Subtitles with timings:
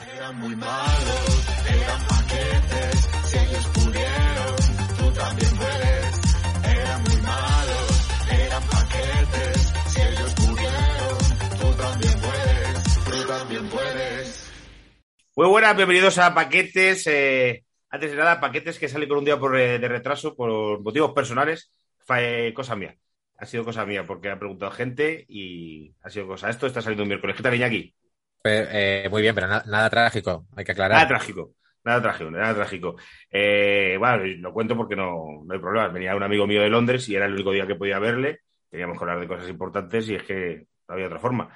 [0.00, 4.56] Eran muy malos, eran paquetes, si ellos pudieron,
[4.96, 6.20] tú también puedes.
[6.64, 11.18] Eran muy malos, eran paquetes, si ellos pudieron,
[11.60, 14.52] tú también puedes, tú también puedes.
[15.36, 17.06] Muy buenas, bienvenidos a Paquetes.
[17.06, 20.80] eh, antes de nada, Paquetes que sale con un día por, eh, de retraso por
[20.80, 21.72] motivos personales.
[21.98, 22.96] Fue cosa mía.
[23.36, 26.50] Ha sido cosa mía porque ha preguntado gente y ha sido cosa.
[26.50, 27.36] Esto está saliendo un miércoles.
[27.36, 27.94] ¿Qué tal, Iñaki?
[28.44, 30.96] Eh, muy bien, pero na- nada trágico, hay que aclarar.
[30.96, 31.54] Nada trágico.
[31.82, 32.96] Nada trágico, nada trágico.
[33.30, 35.88] Eh, bueno, lo cuento porque no, no hay problema.
[35.88, 38.40] Venía un amigo mío de Londres y era el único día que podía verle.
[38.68, 41.48] Teníamos que hablar de cosas importantes y es que no había otra forma.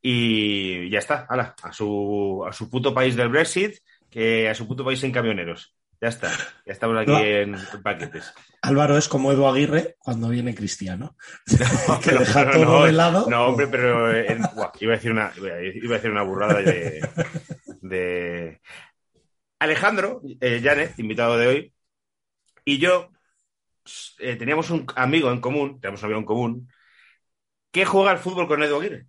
[0.00, 3.76] Y ya está, ala, a su, a su puto país del Brexit,
[4.10, 5.74] que a su puto país en camioneros.
[6.00, 6.30] Ya está,
[6.66, 7.18] ya estamos aquí No.
[7.20, 8.32] en, paquetes.
[8.62, 11.16] Álvaro es como Edu Aguirre cuando viene Cristiano.
[12.02, 13.26] que No, deja no, todo no, de lado.
[13.30, 14.42] No, hombre, pero eh, en-
[14.80, 17.00] iba, a decir una, iba a decir una burrada de,
[17.80, 18.60] de-
[19.58, 21.74] Alejandro eh, invitado de hoy,
[22.64, 23.10] y yo
[24.18, 26.72] eh, teníamos un amigo en común, tenemos un amigo en común,
[27.70, 29.06] que juega al fútbol con Edu Aguirre.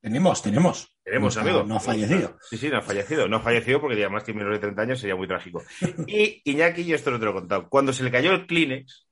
[0.00, 0.96] Tenemos, tenemos.
[1.04, 1.62] Tenemos no, amigo.
[1.64, 2.38] No ha fallecido.
[2.48, 3.28] Sí, sí, no ha fallecido.
[3.28, 5.62] No ha fallecido porque además tiene menos de 30 años, sería muy trágico.
[6.06, 7.68] Y Iñaki, yo esto no te lo he contado.
[7.68, 9.06] Cuando se le cayó el Kleenex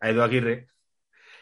[0.00, 0.68] a Edu Aguirre,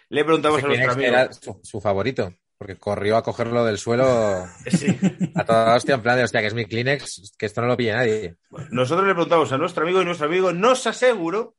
[0.08, 1.22] le preguntamos Ese a nuestro Kleenex amigo.
[1.22, 4.98] era su, su favorito, porque corrió a cogerlo del suelo Sí.
[5.36, 7.76] a toda hostia, en plan de hostia, que es mi Kleenex, que esto no lo
[7.76, 8.36] pille nadie.
[8.70, 11.54] Nosotros le preguntamos a nuestro amigo y nuestro amigo nos aseguró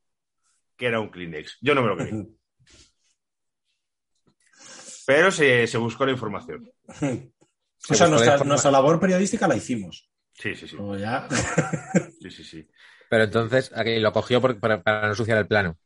[0.76, 1.56] que era un Kleenex.
[1.62, 2.12] Yo no me lo creí.
[5.06, 6.70] Pero se, se buscó la información.
[7.86, 10.08] O Se sea, nuestra, labor periodística la hicimos.
[10.32, 10.76] Sí, sí, sí.
[10.98, 11.28] Ya.
[12.20, 12.66] sí, sí, sí.
[13.10, 15.76] Pero entonces aquí lo cogió por- para, para no ensuciar el plano.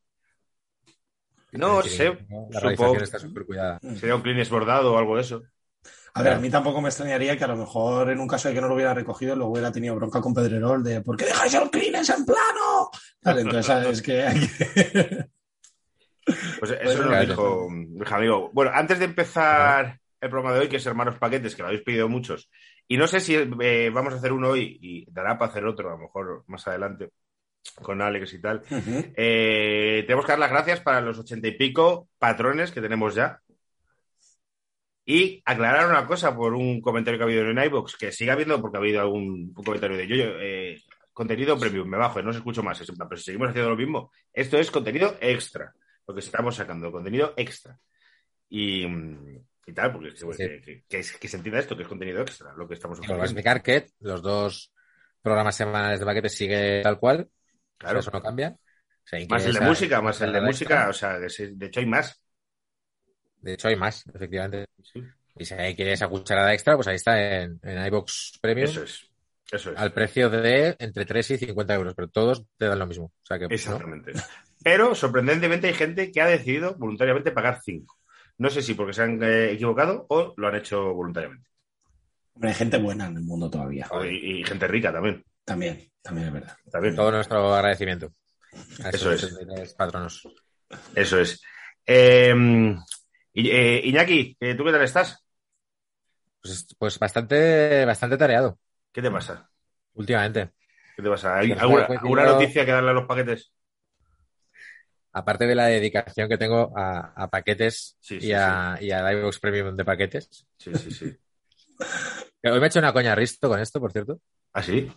[1.50, 2.26] No Es decir, sé.
[2.28, 3.80] La supongo- realización está súper cuidada.
[3.98, 5.42] Sería un Kleenex bordado o algo de eso.
[6.14, 8.54] A ver, a mí tampoco me extrañaría que a lo mejor en un caso de
[8.54, 11.54] que no lo hubiera recogido, luego hubiera tenido bronca con Pedrerol de ¿por qué dejáis
[11.54, 12.90] el Kleenex en plano?
[13.22, 15.26] Vale, entonces sabes que hay que.
[16.58, 17.26] Pues eso Bueno, nos claro.
[17.26, 18.50] dijo mi amigo.
[18.52, 21.82] Bueno, antes de empezar el programa de hoy, que es Hermanos Paquetes, que lo habéis
[21.82, 22.50] pedido muchos,
[22.86, 25.88] y no sé si eh, vamos a hacer uno hoy y dará para hacer otro,
[25.88, 27.10] a lo mejor más adelante,
[27.82, 28.62] con Alex y tal.
[29.16, 33.40] Eh, tenemos que dar las gracias para los ochenta y pico patrones que tenemos ya.
[35.04, 38.60] Y aclarar una cosa por un comentario que ha habido en iVoox, que sigue habiendo,
[38.60, 40.82] porque ha habido algún comentario de yo, yo eh,
[41.14, 44.58] contenido premium, me bajo, no os escucho más, pero si seguimos haciendo lo mismo, esto
[44.58, 45.72] es contenido extra,
[46.08, 47.78] lo que estamos sacando, contenido extra.
[48.48, 50.82] Y, y tal, porque Sí.
[50.88, 53.24] que, se entienda esto, que es contenido extra, lo que estamos ofreciendo.
[53.24, 54.72] explicar que los dos
[55.22, 57.28] programas semanales de paquetes sigue tal cual,
[57.76, 58.00] Claro.
[58.00, 58.56] eso no cambia.
[58.58, 60.90] O sea, Más el de música, más el de música, extra.
[60.90, 62.20] o sea, que de hecho hay más.
[63.40, 64.66] De hecho, hay más, efectivamente.
[64.82, 65.02] Sí,
[65.36, 68.68] Y si ahí quieres esa cucharada extra, pues ahí está en, en iBox Premium.
[68.68, 69.08] Eso es.
[69.50, 69.78] Eso es.
[69.78, 73.06] al precio de entre 3 y 50 euros, pero todos te dan lo mismo.
[73.06, 73.54] O sea que, ¿no?
[73.54, 74.12] Exactamente.
[74.62, 77.96] Pero sorprendentemente hay gente que ha decidido voluntariamente pagar 5.
[78.38, 81.48] No sé si porque se han eh, equivocado o lo han hecho voluntariamente.
[82.34, 83.88] Hombre, hay gente buena en el mundo todavía.
[84.04, 85.24] Y, y gente rica también.
[85.44, 86.56] También, también es verdad.
[86.70, 86.94] también.
[86.94, 88.12] todo nuestro agradecimiento.
[88.84, 89.24] A Eso es.
[89.24, 90.28] 83 patronos.
[90.94, 91.40] Eso es.
[91.86, 92.34] Eh,
[93.32, 95.24] y- eh, Iñaki, eh, ¿tú qué tal estás?
[96.42, 98.58] Pues, pues bastante, bastante tareado
[98.98, 99.48] ¿Qué te pasa?
[99.94, 100.50] últimamente.
[100.96, 101.38] ¿Qué te pasa?
[101.38, 103.52] ¿Hay Pues alguna, alguna noticia que darle a los paquetes?
[105.12, 109.12] Aparte de la dedicación que tengo a, a paquetes Sí, sí, y, a, y a
[109.12, 110.48] iVoox Premium de paquetes.
[110.58, 111.16] Sí, sí, sí.
[112.42, 114.18] Hoy me he hecho una coña Risto con esto, por cierto.
[114.52, 114.92] ¿Ah, sí?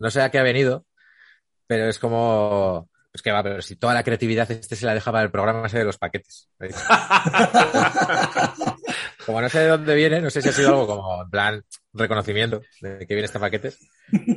[0.00, 0.84] No sé a qué ha venido,
[1.68, 2.90] pero es como.
[3.12, 5.68] Es que va, pero si toda la creatividad este se la deja para el programa
[5.68, 6.50] ese de los paquetes.
[9.26, 11.64] como no sé de dónde viene, no sé si ha sido algo como en plan
[11.92, 13.78] reconocimiento de que viene este paquetes.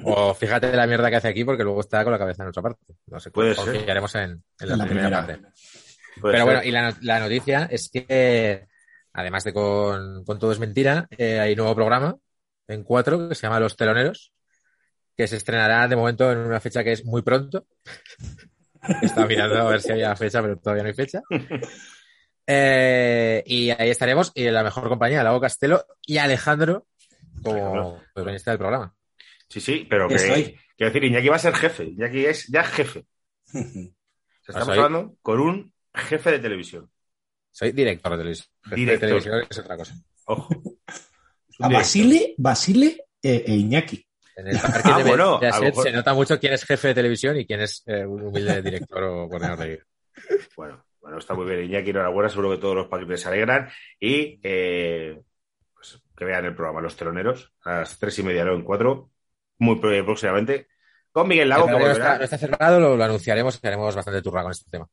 [0.03, 2.63] O fíjate la mierda que hace aquí porque luego está con la cabeza en otra
[2.63, 2.95] parte.
[3.07, 3.73] No sé, Puede ser.
[3.73, 5.39] confiaremos en, en la, primera, parte.
[6.19, 6.43] Puede Pero ser.
[6.45, 8.67] bueno, y la noticia es que,
[9.13, 12.15] además de con, con Todo es Mentira, eh, hay un nuevo programa
[12.67, 14.31] en cuatro que se llama Los Teloneros,
[15.15, 17.65] que se estrenará de momento en una fecha que es muy pronto.
[19.01, 21.21] Estaba mirando a ver si había fecha, pero todavía no hay fecha.
[22.47, 26.85] Eh, y ahí estaremos, y en la mejor compañía, Lago Castelo y Alejandro,
[27.43, 28.93] como protagonista del programa.
[29.49, 30.15] Sí, sí, pero que,
[30.77, 31.83] quiero decir, Iñaki va a ser jefe.
[31.85, 33.05] Iñaki es ya jefe.
[34.47, 36.87] O sea, estamos soy- hablando con un jefe de televisión.
[37.49, 38.47] Soy director de televisión.
[38.63, 38.99] Jefe de Director.
[39.07, 39.95] televisión es otra cosa.
[40.25, 40.49] Ojo.
[40.87, 41.71] A director.
[41.71, 44.05] Basile, Basile e, e Iñaki.
[44.35, 46.63] En el parque Ah, de bueno, Mediaset a lo mejor- se nota mucho quién es
[46.63, 49.81] jefe de televisión y quién es eh, un humilde director o coordinador de.
[50.55, 51.65] Bueno, bueno, está muy bien.
[51.65, 52.29] Iñaki, enhorabuena.
[52.29, 53.69] Seguro que todos los paquetes se alegran.
[53.99, 55.21] Y eh,
[55.75, 59.11] pues, que vean el programa Los Teloneros a las tres y media, no en cuatro.
[59.59, 60.67] Muy próximamente.
[61.11, 64.23] Con Miguel Lago, que no, está, no está cerrado, lo, lo anunciaremos y haremos bastante
[64.23, 64.87] turra con este tema.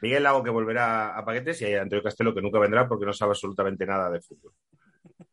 [0.00, 1.60] Miguel Lago, que volverá a paquetes.
[1.60, 4.54] Y hay Antonio Castelo, que nunca vendrá porque no sabe absolutamente nada de fútbol.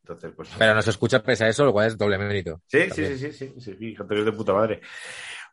[0.02, 0.50] Entonces, pues.
[0.58, 2.62] Pero nos escucha pese a eso, lo cual es doble mérito.
[2.68, 4.82] Sí, sí, sí, sí, sí, sí, sí, Antonio es de puta madre.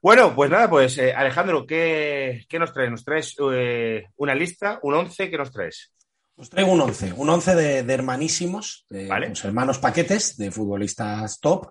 [0.05, 2.91] Bueno, pues nada, pues eh, Alejandro, ¿qué, qué nos traes?
[2.91, 5.31] ¿Nos traes eh, una lista, un once?
[5.31, 5.95] ¿Qué nos traes?
[6.37, 9.29] Os traigo un 11, un 11 de, de hermanísimos, de Vale.
[9.29, 11.71] pues, hermanos paquetes, de futbolistas top.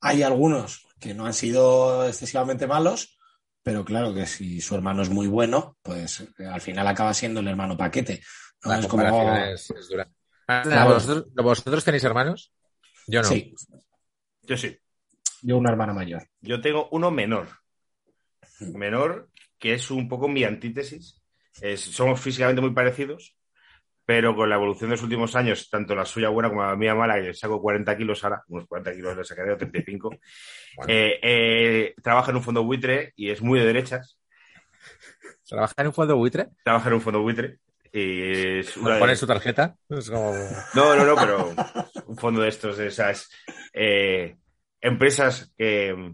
[0.00, 3.18] Hay algunos que no han sido excesivamente malos,
[3.62, 7.40] pero claro que si su hermano es muy bueno, pues eh, al final acaba siendo
[7.40, 8.22] el hermano paquete.
[8.64, 8.70] ¿no?
[8.70, 9.36] La Es comparación como...
[9.36, 10.08] es, es dura.
[10.46, 10.94] Ah, Claro.
[10.94, 12.50] ¿Vosotros, ¿Vosotros tenéis hermanos?
[13.06, 13.28] Yo no.
[13.28, 13.54] Sí,
[14.40, 14.74] Yo sí.
[15.42, 16.22] Yo una hermana mayor.
[16.40, 17.48] Yo tengo uno menor.
[18.60, 21.22] Menor, que es un poco mi antítesis.
[21.60, 23.36] Es- somos físicamente muy parecidos,
[24.04, 26.94] pero con la evolución de los últimos años, tanto la suya buena como la mía
[26.94, 30.10] mala, que saco 40 kilos ahora, unos 40 kilos le sacaré, o 35,
[30.76, 30.92] Bueno.
[30.92, 34.18] eh, eh, trabaja en un fondo buitre y es muy de derechas.
[35.46, 36.48] ¿Trabaja en un fondo buitre?
[36.64, 37.58] Trabaja en un fondo buitre
[37.92, 39.76] y es una de- su tarjeta.
[39.88, 40.32] Es como...
[40.74, 41.54] No, no, no, pero
[42.06, 43.30] un fondo de estos, de esas
[43.72, 44.36] eh,
[44.80, 46.12] empresas que,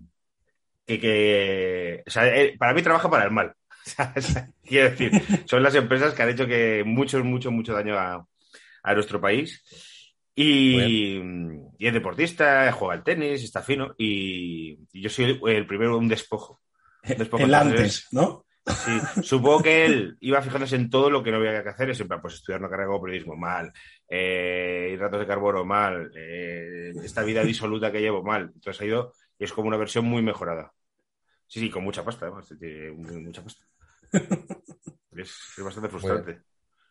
[0.87, 3.55] que, que- o sea, eh, para mí trabaja para el mal.
[4.65, 5.13] Quiero decir,
[5.47, 8.27] son las empresas que han hecho que mucho, mucho, mucho daño a,
[8.83, 9.63] a nuestro país.
[10.37, 10.79] Y,
[11.79, 13.95] y es deportista, juega al tenis, está fino.
[13.99, 16.61] Y, y yo soy el primero, un despojo.
[17.05, 18.44] Despojo El antes, ¿no?
[18.67, 21.91] Sí, supongo que él iba fijándose en todo lo que no había que hacer.
[21.91, 23.73] Es en plan, pues estudiar una carrera como periodismo, mal.
[24.09, 26.11] Eh, hidratos de carbono, mal.
[26.17, 28.51] Eh, esta vida disoluta que llevo, mal.
[28.55, 30.73] Entonces ha ido y es como una versión muy mejorada.
[31.47, 32.49] Sí, sí, con mucha pasta, además.
[32.59, 33.65] Tiene mucha pasta.
[35.17, 36.41] Es, es bastante frustrante.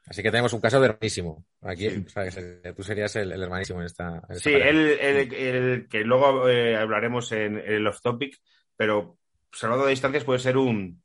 [0.05, 1.45] Así que tenemos un caso de hermanísimo.
[1.61, 2.05] Aquí, Sí.
[2.15, 4.07] o sea, tú serías el, el hermanísimo en esta.
[4.29, 8.37] en esta Sí, él- él- que luego eh, hablaremos en, en el off topic,
[8.77, 9.17] pero
[9.51, 11.03] salvado de distancias puede ser un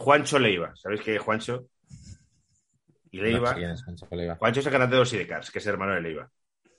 [0.00, 0.72] Juancho Leiva.
[0.76, 1.66] ¿Sabéis que Juancho
[3.10, 3.54] y No Leiva?
[3.54, 4.36] sé es, Juancho Leiva.
[4.36, 6.30] Juancho es el cantante de los Sidecars, que es hermano de Leiva.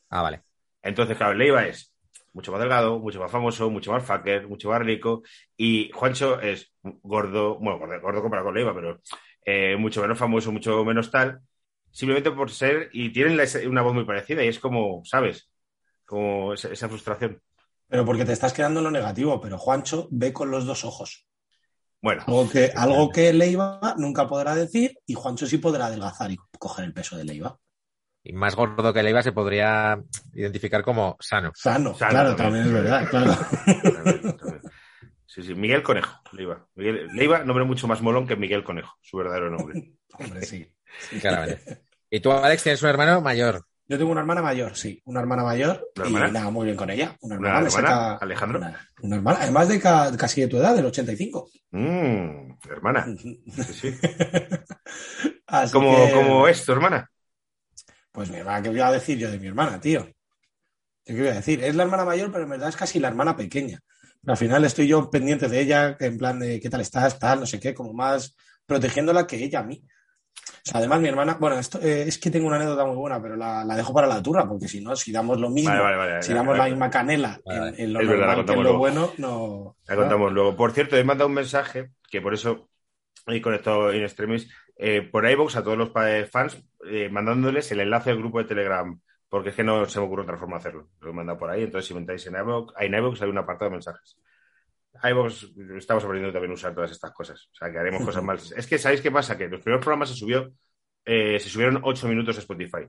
[0.09, 0.41] Ah, vale.
[0.81, 1.93] Entonces, claro, Leiva es
[2.33, 5.21] mucho más delgado, mucho más famoso, mucho más fucker, mucho más rico.
[5.55, 8.99] Y Juancho es gordo, bueno, gordo, gordo comparado con Leiva, pero
[9.45, 11.41] eh, mucho menos famoso, mucho menos tal.
[11.91, 15.49] Simplemente por ser, y tienen la- una voz muy parecida, y es como, ¿sabes?
[16.05, 17.39] Como esa, esa frustración.
[17.87, 21.27] Pero porque te estás quedando en lo negativo, pero Juancho ve con los dos ojos.
[22.01, 26.37] Bueno, Algo que, algo que Leiva nunca podrá decir y Juancho sí podrá adelgazar y
[26.57, 27.57] coger el peso de Leiva.
[28.23, 29.99] Y más gordo que Leiva se podría
[30.33, 31.51] identificar como sano.
[31.55, 32.65] Sano, Sano claro, también.
[32.65, 34.69] también es verdad, claro.
[35.33, 36.67] Sí, sí, Miguel Conejo, Leiva.
[36.75, 39.93] Miguel, Leiva, nombre mucho más molón que Miguel Conejo, su verdadero nombre.
[40.19, 40.69] Hombre, sí.
[41.21, 41.83] Claramente.
[42.09, 43.65] Y tú, Alex, tienes un hermano mayor.
[43.91, 46.31] Yo tengo una hermana mayor, sí, una hermana mayor ¿Una y hermana?
[46.31, 47.17] nada, muy bien con ella.
[47.19, 48.59] Una hermana, ¿Una me hermana, saca- Alejandro?
[48.59, 51.49] Una, una hermana, además de ca- casi de tu edad, del 85.
[51.71, 53.05] Mm, hermana.
[53.17, 53.43] Sí,
[53.73, 53.93] sí.
[55.47, 57.11] Así ¿Cómo, que, cómo es tu hermana?
[58.13, 60.05] Pues mi hermana, ¿qué voy a decir yo de mi hermana, tío?
[60.05, 60.13] ¿Yo
[61.03, 61.61] ¿Qué voy a decir?
[61.61, 63.81] Es la hermana mayor, pero en verdad es casi la hermana pequeña.
[64.25, 67.45] Al final estoy yo pendiente de ella, en plan de qué tal estás, tal, no
[67.45, 69.83] sé qué, como más protegiéndola que ella a mí.
[70.63, 73.35] Sea, además mi hermana, bueno, esto eh, es que tengo una anécdota muy buena, pero
[73.35, 75.97] la, la dejo para la turra, porque si no, si damos lo mismo, Vale, vale,
[75.97, 76.21] vale.
[76.23, 79.75] si damos la misma canela en, en lo verdad, que en lo bueno, no.
[79.87, 80.55] La contamos luego.
[80.55, 82.69] Por cierto, he mandado un mensaje que por eso
[83.27, 87.79] he conectado in extremis eh, por iVoox a todos los pa- fans, eh, mandándoles el
[87.81, 88.99] enlace al grupo de Telegram,
[89.29, 90.87] porque es que no se me ocurre otra forma de hacerlo.
[90.99, 93.69] Lo he mandado por ahí, entonces si metáis en iVoox, en iVoox hay un apartado
[93.69, 94.17] de mensajes.
[95.03, 95.43] iVoox
[95.77, 97.49] estamos aprendiendo también a usar todas estas cosas.
[97.51, 98.37] O sea, que haremos cosas mal.
[98.55, 99.37] Es que, ¿sabéis qué pasa?
[99.37, 100.51] Que los primeros programas se subió,
[101.05, 102.87] eh, se subieron 8 minutos a Spotify.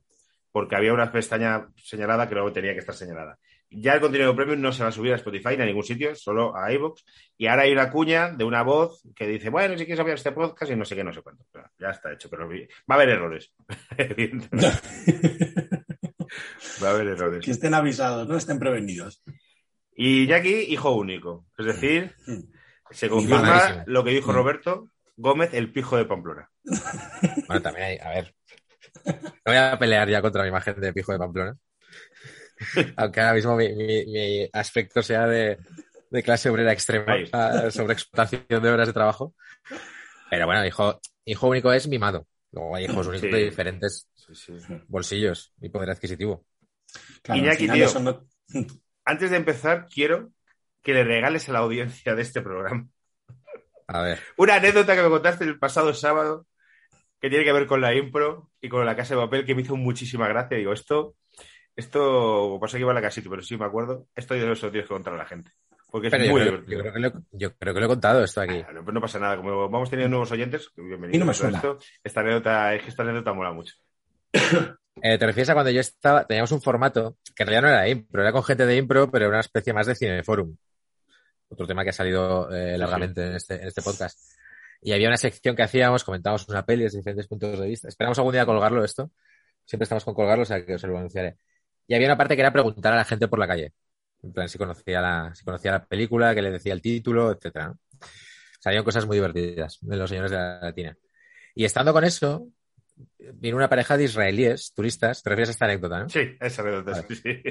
[0.50, 3.38] porque había una pestaña señalada que luego tenía que estar señalada.
[3.70, 6.14] Ya el contenido premium no se va a subir a Spotify ni a ningún sitio,
[6.14, 7.02] solo a iVoox.
[7.38, 10.32] Y ahora hay una cuña de una voz que dice, bueno, si quieres apoyar este
[10.32, 11.44] podcast y no sé qué, no sé cuánto.
[11.78, 13.54] Ya está hecho, pero va a haber errores.
[13.96, 14.66] Evidentemente,
[16.82, 17.42] va a haber errores.
[17.42, 19.22] que estén avisados, no estén prevenidos.
[19.94, 21.46] Y Jackie, hijo único.
[21.58, 22.14] Es decir,
[22.90, 24.34] se confirma lo que dijo Mm.
[24.34, 26.50] Roberto Gómez, el pijo de Pamplona.
[27.46, 28.34] Bueno, también hay, a ver.
[29.04, 31.56] No voy a pelear ya contra mi imagen de pijo de Pamplona.
[32.96, 35.58] Aunque ahora mismo mi, mi- mi aspecto sea de,
[36.10, 37.14] de clase obrera extrema,
[37.70, 39.34] sobre explotación de horas de trabajo.
[40.30, 42.26] Pero bueno, hijo, hijo único es mimado.
[42.52, 43.36] Luego hay hijos únicos Sí.
[43.36, 44.52] de diferentes Sí, sí.
[44.88, 46.44] bolsillos y poder adquisitivo.
[47.22, 47.86] Claro, Iñaki, final tío.
[47.86, 48.26] eso no-
[49.04, 50.30] Antes de empezar, quiero
[50.82, 52.86] que le regales a la audiencia de este programa
[53.88, 56.46] A ver, una anécdota que me contaste el pasado sábado
[57.20, 59.62] que tiene que ver con la impro y con la casa de papel que me
[59.62, 60.56] hizo muchísima gracia.
[60.56, 61.14] Digo, esto,
[61.76, 64.06] esto, pasa que iba a la casita, pero sí me acuerdo.
[64.14, 65.52] Esto yo eso tienes que contar a la gente.
[65.90, 66.80] Porque es pero yo muy creo, yo, divertido.
[66.80, 68.64] creo que lo, he- yo creo que lo he contado esto aquí.
[68.66, 69.36] Ah, no, pues no pasa nada.
[69.36, 71.58] Como vamos teniendo nuevos oyentes, bienvenidos Y no me suena.
[71.58, 71.78] esto.
[72.02, 73.74] Esta anécdota, es que esta anécdota mola mucho.
[75.04, 77.88] Eh, te refieres a cuando yo estaba, teníamos un formato que en realidad no era
[77.88, 80.56] impro, era con gente de impro, pero era una especie más de cineforum.
[81.48, 84.18] Otro tema que ha salido eh, largamente En, este, en este podcast.
[84.80, 87.88] Y había una sección que hacíamos, comentábamos una peli desde diferentes puntos de vista.
[87.88, 89.10] Esperamos algún día colgarlo esto.
[89.64, 91.36] Siempre estamos con colgarlo, o sea que os lo anunciaré.
[91.88, 93.72] Y había una parte que era preguntar a la gente por la calle.
[94.22, 97.68] En plan, si conocía la, si conocía la película, que le decía el título, etcétera.
[97.68, 97.78] ¿no?
[98.60, 100.96] Salían cosas muy divertidas de los señores de la latina.
[101.56, 102.46] Y estando con eso,
[103.34, 106.08] vino una pareja de israelíes, turistas, te refieres a esta anécdota, ¿no?
[106.08, 106.92] Sí, esa anécdota.
[106.92, 107.06] Vale.
[107.08, 107.42] sí, sí.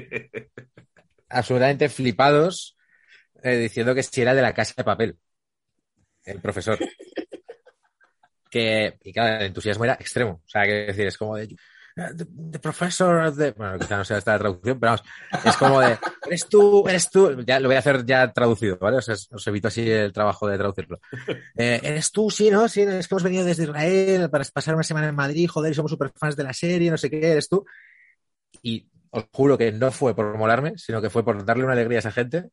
[1.29, 2.77] Absolutamente flipados,
[3.43, 5.17] eh, diciendo que si era de la casa de papel,
[6.25, 6.77] el profesor.
[8.51, 10.41] Que, y claro, el entusiasmo era extremo.
[10.45, 11.55] O sea, que decir, es como de,
[12.15, 15.03] the, the professor de, bueno, quizá no sea esta la traducción, pero vamos,
[15.45, 18.97] es como de, eres tú, eres tú, ya lo voy a hacer ya traducido, ¿vale?
[18.97, 20.99] O sea, os evito así el trabajo de traducirlo.
[21.55, 22.67] Eh, eres tú, sí, ¿no?
[22.67, 25.75] Sí, es que hemos venido desde Israel para pasar una semana en Madrid, joder, y
[25.75, 27.65] somos super fans de la serie, no sé qué, eres tú.
[28.61, 31.97] Y os juro que no fue por molarme, sino que fue por darle una alegría
[31.97, 32.49] a esa gente.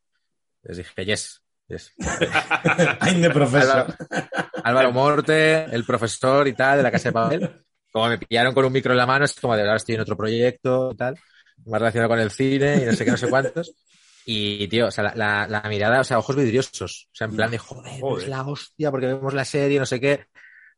[0.63, 1.93] Les dije, yes, yes.
[3.01, 3.95] I'm the professor.
[4.11, 7.65] Álvaro, Álvaro Morte, el profesor y tal, de la casa de papel.
[7.93, 10.03] Como me pillaron con un micro en la mano, es como de ahora estoy en
[10.03, 11.17] otro proyecto y tal,
[11.67, 13.75] más relacionado con el cine y no sé qué, no sé cuántos.
[14.27, 17.09] Y, tío, o sea, la, la- la mirada, o sea, ojos vidriosos.
[17.13, 18.23] O sea, en plan de, joder, Joder.
[18.25, 20.27] es la hostia porque vemos la serie, no sé qué.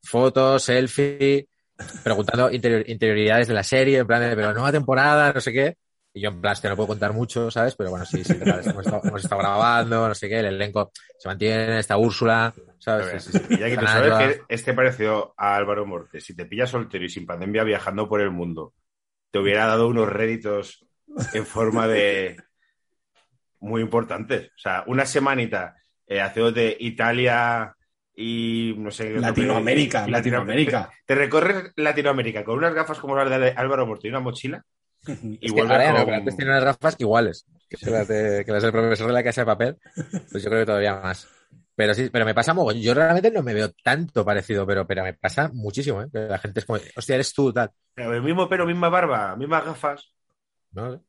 [0.02, 1.48] Fotos, selfie,
[2.04, 5.76] preguntando interior- interioridades de la serie, en plan de, pero nueva temporada, no sé qué.
[6.12, 7.76] Y yo en plan, hostia, no puedo contar mucho, ¿sabes?
[7.76, 10.90] Pero bueno, sí, sí, tal, hemos, estado, hemos estado grabando, no sé qué, el elenco
[11.16, 13.22] se mantiene, está Úrsula, ¿sabes?
[13.22, 13.54] Sí, sí, sí.
[13.54, 16.20] Y ya que tú sabes que este pareció a Álvaro Morte.
[16.20, 18.74] Si te pillas soltero y sin pandemia viajando por el mundo,
[19.30, 20.84] te hubiera dado unos réditos
[21.32, 22.36] en forma de
[23.60, 24.48] muy importantes.
[24.48, 25.76] O sea, una semanita
[26.08, 27.76] eh, haciéndote Italia
[28.16, 29.10] y no sé.
[29.10, 30.90] Latinoamérica, Latinoamérica.
[31.06, 34.64] Te recorres Latinoamérica con unas gafas como las de Álvaro Morte y una mochila
[35.40, 38.72] Es que no, pero antes tiene unas gafas iguales que las, de- que las del
[38.72, 39.78] profesor de la casa de papel.
[40.30, 41.28] Pues yo creo que todavía más.
[41.76, 42.82] Pero sí, pero me pasa mogollón.
[42.82, 46.08] Yo realmente no me veo tanto parecido, pero, pero me pasa muchísimo, ¿eh?
[46.12, 47.70] Que la gente es como, hostia, eres tú, tal.
[47.96, 50.12] El mismo pelo, misma barba, mismas gafas.
[50.72, 51.00] No sé.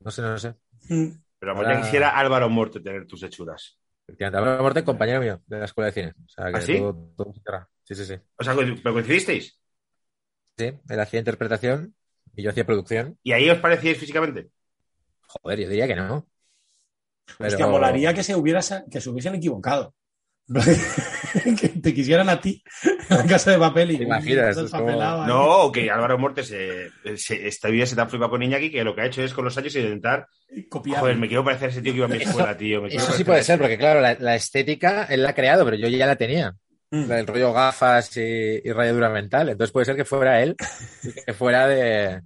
[0.00, 0.54] No sé, no sé.
[0.88, 3.78] Pero vamos, Ahora- ya quisiera Álvaro Morte tener tus hechuras.
[4.18, 6.14] Álvaro Morte, compañero mío de la escuela de cine.
[6.24, 6.78] O sea, que ¿Ah, sí?
[6.78, 7.34] todo.
[7.84, 8.14] Sí, sí, sí.
[8.36, 9.60] O sea, ¿pero coincidisteis?
[10.58, 11.94] Sí, él hacía interpretación
[12.36, 13.18] y yo hacía producción.
[13.22, 14.48] ¿Y ahí os parecíais físicamente?
[15.26, 16.26] Joder, yo diría que no.
[17.38, 18.60] Pero- Hostia, molaría que se, hubiera,
[18.90, 19.94] que se hubiesen equivocado.
[21.60, 22.62] que te quisieran a ti
[23.08, 24.56] en la casa de papel y ¿Te imaginas?
[24.56, 25.28] Es como- papelado ahí.
[25.28, 28.84] No, que Álvaro Morte se, se, esta vida se te ha flipado con Iñaki, que
[28.84, 30.26] lo que ha hecho es con los años intentar.
[30.68, 31.00] Copiar.
[31.00, 32.82] Joder, me quiero parecer a ese tío que iba a mi escuela, tío.
[32.82, 35.64] me Eso sí parecer puede ser, porque claro, la, la estética él la ha creado,
[35.64, 36.54] pero yo ya la tenía.
[36.92, 37.10] Mm.
[37.10, 38.20] El rollo gafas y,
[38.64, 39.48] y rayadura mental.
[39.48, 40.54] Entonces puede ser que fuera él,
[41.02, 42.20] y que fuera de.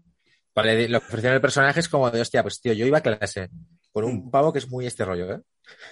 [0.54, 3.02] Vale, lo que ofrecieron el personaje es como de, hostia, pues tío, yo iba a
[3.02, 3.48] clase
[3.92, 5.40] con un pavo que es muy este rollo, ¿eh?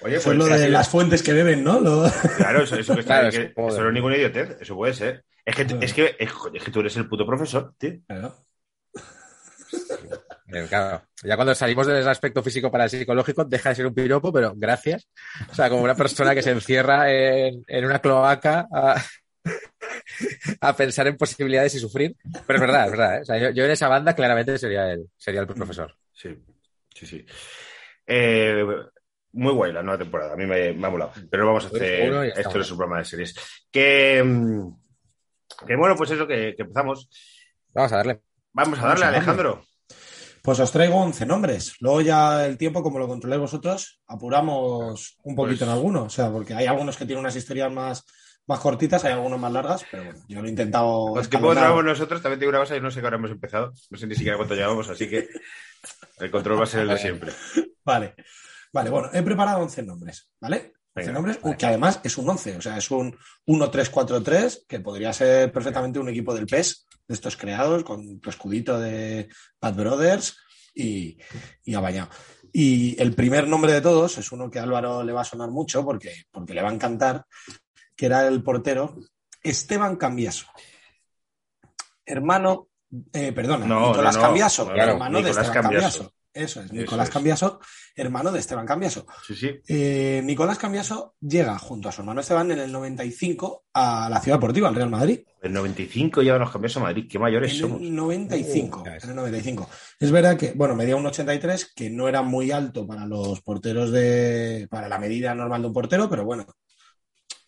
[0.02, 1.80] Oye, Eso es pues lo de así- las fuentes que beben, ¿no?
[1.80, 4.92] Lo- Claro, eso, eso que está Claro, que- eso no es ninguna idiotez, eso puede
[4.94, 5.24] ser.
[5.44, 7.92] Es que, es que, es que tú eres el puto profesor, tío.
[8.06, 8.34] Claro.
[10.46, 14.30] Claro, ya cuando salimos del aspecto físico para el psicológico, deja de ser un piropo,
[14.32, 15.08] pero gracias.
[15.50, 19.02] O sea, como una persona que se encierra en, en una cloaca a,
[20.60, 22.14] a pensar en posibilidades y sufrir.
[22.46, 23.16] Pero es verdad, es verdad.
[23.16, 23.20] ¿eh?
[23.22, 25.94] O sea, yo, yo en esa banda claramente sería el, sería el profesor.
[26.12, 26.36] Sí,
[26.94, 27.26] sí, sí.
[28.06, 28.64] Eh,
[29.32, 31.12] muy guay la nueva temporada, a mí me, me ha molado.
[31.30, 32.32] Pero vamos a Pues hacer.
[32.36, 33.34] Esto es un programa de series.
[33.70, 34.68] Que, mm,
[35.66, 37.08] que bueno, pues eso, que, que empezamos.
[37.72, 38.20] Vamos a darle.
[38.52, 39.16] Vamos a darle, Vamos a darle.
[39.16, 39.64] Alejandro.
[40.44, 41.74] Pues os traigo 11 nombres.
[41.80, 46.04] Luego ya el tiempo, como lo controléis vosotros, apuramos un poquito Pues- en algunos.
[46.04, 48.04] O sea, porque hay algunos que tienen unas historias más,
[48.46, 51.16] más cortitas, hay algunos más largas, pero bueno, yo lo he intentado.
[51.16, 51.62] Los que escalonar.
[51.64, 53.72] llevamos nosotros, también tengo una cosa, yo no sé qué ahora hemos empezado.
[53.88, 55.26] No sé ni siquiera cuánto llevamos, así que
[56.18, 57.32] el control va a ser el de siempre.
[57.84, 58.14] Vale.
[58.70, 60.56] Vale, bueno, he preparado 11 nombres, ¿vale?
[60.56, 61.56] 11 Venga, nombres, vale.
[61.56, 66.08] que además es un 11, o sea, es un 1-3-4-3, que podría ser perfectamente un
[66.10, 69.28] equipo del PES, de estos creados, con tu escudito de
[69.60, 70.36] Bad Brothers
[70.74, 71.18] y,
[71.64, 72.10] y Abañado.
[72.52, 75.50] Y el primer nombre de todos es uno que a Álvaro le va a sonar
[75.50, 77.26] mucho porque, porque le va a encantar,
[77.96, 78.96] que era el portero
[79.42, 80.46] Esteban Cambiaso.
[82.06, 82.68] Hermano,
[83.12, 85.98] eh, perdona, No, Nicolás no, no, Cambiaso, claro, hermano de Esteban Cambiaso.
[85.98, 86.14] Cambiaso.
[86.34, 87.14] Eso es, Eso Nicolás es.
[87.14, 87.60] Cambiaso,
[87.94, 89.06] hermano de Esteban Cambiaso.
[89.26, 89.50] Sí, sí.
[89.68, 94.38] Eh, Nicolás Cambiaso llega junto a su hermano Esteban en el 95 a la Ciudad
[94.38, 95.20] Deportiva, al Real Madrid.
[95.40, 97.06] El 95 ya nos cambiamos a Madrid.
[97.08, 97.80] Qué mayores En somos.
[97.80, 98.80] el 95.
[98.80, 99.04] Uh, ya ves.
[99.04, 99.70] en el 95.
[100.00, 103.92] Es verdad que, bueno, medía un 83, que no era muy alto para los porteros
[103.92, 104.66] de.
[104.68, 106.46] para la medida normal de un portero, pero bueno,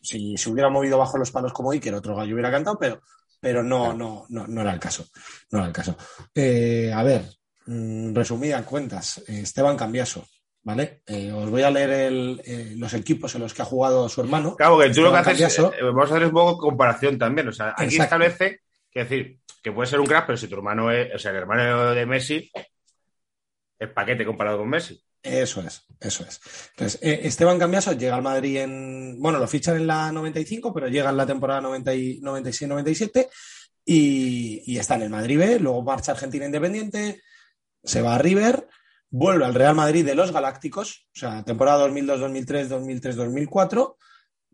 [0.00, 3.00] si se hubiera movido bajo los palos como Iker, otro gallo hubiera cantado, pero,
[3.40, 5.07] pero no, no, no, no era el caso.
[5.50, 5.97] No era el caso.
[6.35, 7.25] Eh, a ver,
[7.66, 10.26] resumidas cuentas, eh, Esteban Cambiaso,
[10.62, 11.02] ¿vale?
[11.06, 14.20] Eh, os voy a leer el, eh, los equipos en los que ha jugado su
[14.20, 14.56] hermano.
[14.56, 17.49] Claro, que tú lo que haces, eh, vamos a hacer un poco de comparación también.
[17.49, 18.02] O sea, aquí Exacto.
[18.23, 21.32] establece que decir que puede ser un crack, pero si tu hermano es, o sea,
[21.32, 22.50] el hermano de Messi
[23.78, 25.00] es paquete comparado con Messi.
[25.23, 26.40] Eso es, eso es.
[26.70, 29.20] Entonces, Esteban Cambiaso llega al Madrid en.
[29.20, 33.28] Bueno, lo fichan en la 95, pero llega en la temporada 90 y- 96-97
[33.85, 35.58] y, y está en el Madrid B.
[35.58, 37.23] Luego marcha Argentina Independiente,
[37.87, 38.69] se va a River,
[39.11, 43.97] vuelve al Real Madrid de los Galácticos, o sea, temporada 2002, 2003, 2003, 2004,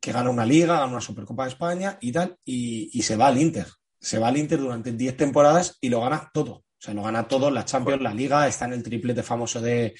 [0.00, 3.28] que gana una Liga, gana una Supercopa de España y tal, y, y se va
[3.28, 3.66] al Inter.
[3.98, 6.52] Se va al Inter durante 10 temporadas y lo gana todo.
[6.52, 9.94] O sea, lo gana todo, la Champions, la Liga, está en el triplete famoso de,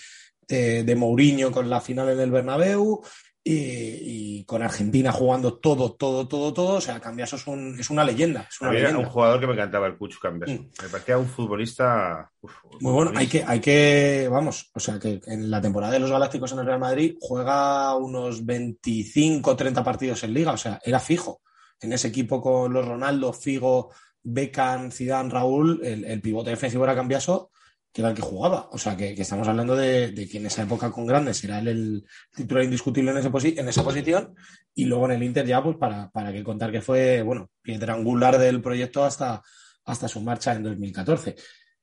[0.46, 3.00] de, de Mourinho con la final en el Bernabéu
[3.44, 6.74] y, y con Argentina jugando todo, todo, todo, todo.
[6.76, 8.46] O sea, Cambiaso es, un, es una leyenda.
[8.50, 9.04] Es una Había leyenda.
[9.06, 10.52] un jugador que me encantaba, el Cucho Cambiaso.
[10.52, 10.70] Mm.
[10.82, 12.30] Me parecía un futbolista.
[12.40, 16.00] uf, Muy bueno, hay que, hay que, vamos, o sea, que en la temporada de
[16.00, 20.80] los Galácticos en el Real Madrid juega unos 25, 30 partidos en liga, o sea,
[20.84, 21.40] era fijo.
[21.80, 23.90] En ese equipo con los Ronaldo, Figo,
[24.22, 27.51] Beckham, Zidane, Raúl, el, el pivote defensivo era Cambiaso,
[27.92, 28.68] que era el que jugaba.
[28.72, 31.68] O sea, que, estamos hablando de, de que en esa época con Grandes era él
[31.68, 34.34] el titular indiscutible en, ese posi- en esa posición
[34.74, 37.94] y luego en el Inter ya, pues para, para que contar que fue, bueno, piedra
[37.94, 39.42] angular del proyecto hasta,
[39.84, 41.36] hasta su marcha en 2014.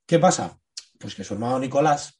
[0.06, 0.58] ¿Qué pasa?
[0.98, 2.18] Pues que su hermano Nicolás,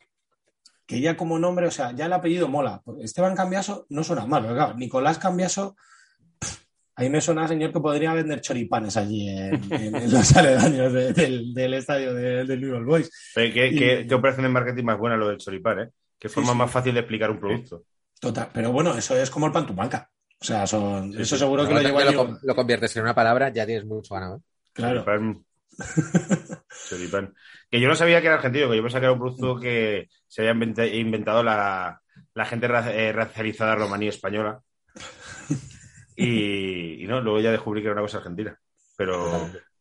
[0.86, 2.82] que ya como nombre, o sea, ya el apellido mola.
[3.00, 5.76] Esteban Cambiaso no suena mal, claro, Nicolás Cambiaso,
[7.00, 10.36] pff, ahí me suena a señor que podría vender choripanes allí en, en- en los
[10.36, 13.10] aledaños de- del, del estadio de- del New Old Boys.
[13.34, 15.88] Pero ¿Qué, y- qué- qué operación de marketing más buena lo del Choripán, ¿eh?
[16.18, 16.58] Qué forma sí.
[16.58, 17.84] más fácil de explicar un producto.
[18.20, 20.10] Total, pero bueno, eso es como el pan tumaca.
[20.40, 21.40] O sea, son, Sí, eso sí.
[21.40, 22.12] seguro que lo allí.
[22.12, 24.36] lo, con- lo conviertes en una palabra, ya tienes mucho ganado.
[24.36, 24.40] ¿eh?
[24.72, 25.04] Claro.
[25.04, 25.44] Choripán.
[26.88, 27.34] Choripán.
[27.70, 30.08] Que yo no sabía que era argentino, que yo pensaba que era un producto que
[30.28, 32.00] se había inventa- inventado la,
[32.34, 34.60] la gente ra- eh, racializada romaní española.
[36.22, 38.58] Y, y no, luego ya descubrí que era una cosa argentina.
[38.96, 39.34] Pero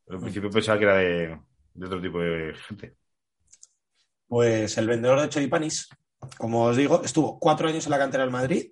[0.10, 1.40] al principio pensaba que era de,
[1.74, 2.96] de otro tipo de gente.
[4.28, 5.90] Pues el vendedor de choripanis,
[6.38, 8.72] como os digo, estuvo cuatro años en la cantera del Madrid.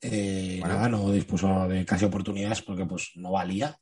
[0.00, 0.74] Eh, Bueno.
[0.74, 3.76] Nada, no dispuso de casi oportunidades porque pues no valía,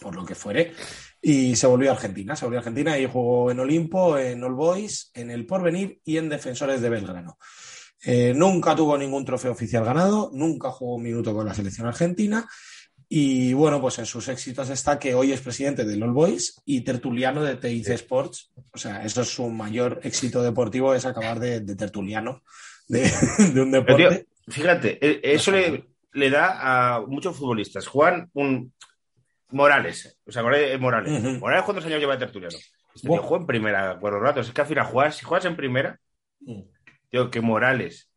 [0.00, 0.72] por lo que fuere.
[1.20, 2.34] Y se volvió a Argentina.
[2.36, 6.16] Se volvió a Argentina y jugó en Olimpo, en All Boys, en el Porvenir y
[6.16, 7.36] en Defensores de Belgrano.
[8.04, 12.46] Eh, nunca tuvo ningún trofeo oficial ganado, nunca jugó un minuto con la selección argentina.
[13.08, 16.80] Y bueno, pues en sus éxitos está que hoy es presidente del All Boys y
[16.80, 18.50] tertuliano de TIC Sports.
[18.72, 22.42] O sea, eso es su mayor éxito deportivo, es acabar de, de tertuliano
[22.88, 23.02] de,
[23.54, 24.08] de un deporte.
[24.08, 27.86] tío, fíjate, eh, eso le, le da a muchos futbolistas.
[27.86, 28.72] Juan un
[29.52, 31.22] Morales, ¿os acordáis de Morales?
[31.22, 31.38] Ujú.
[31.38, 32.56] Morales, ¿cuántos años lleva de tertuliano?
[32.92, 34.48] Este tío jugó en primera por los ratos.
[34.48, 35.98] Es que al final juegas, si juegas en primera,
[36.40, 36.60] Mm.
[37.30, 38.10] Que Morales,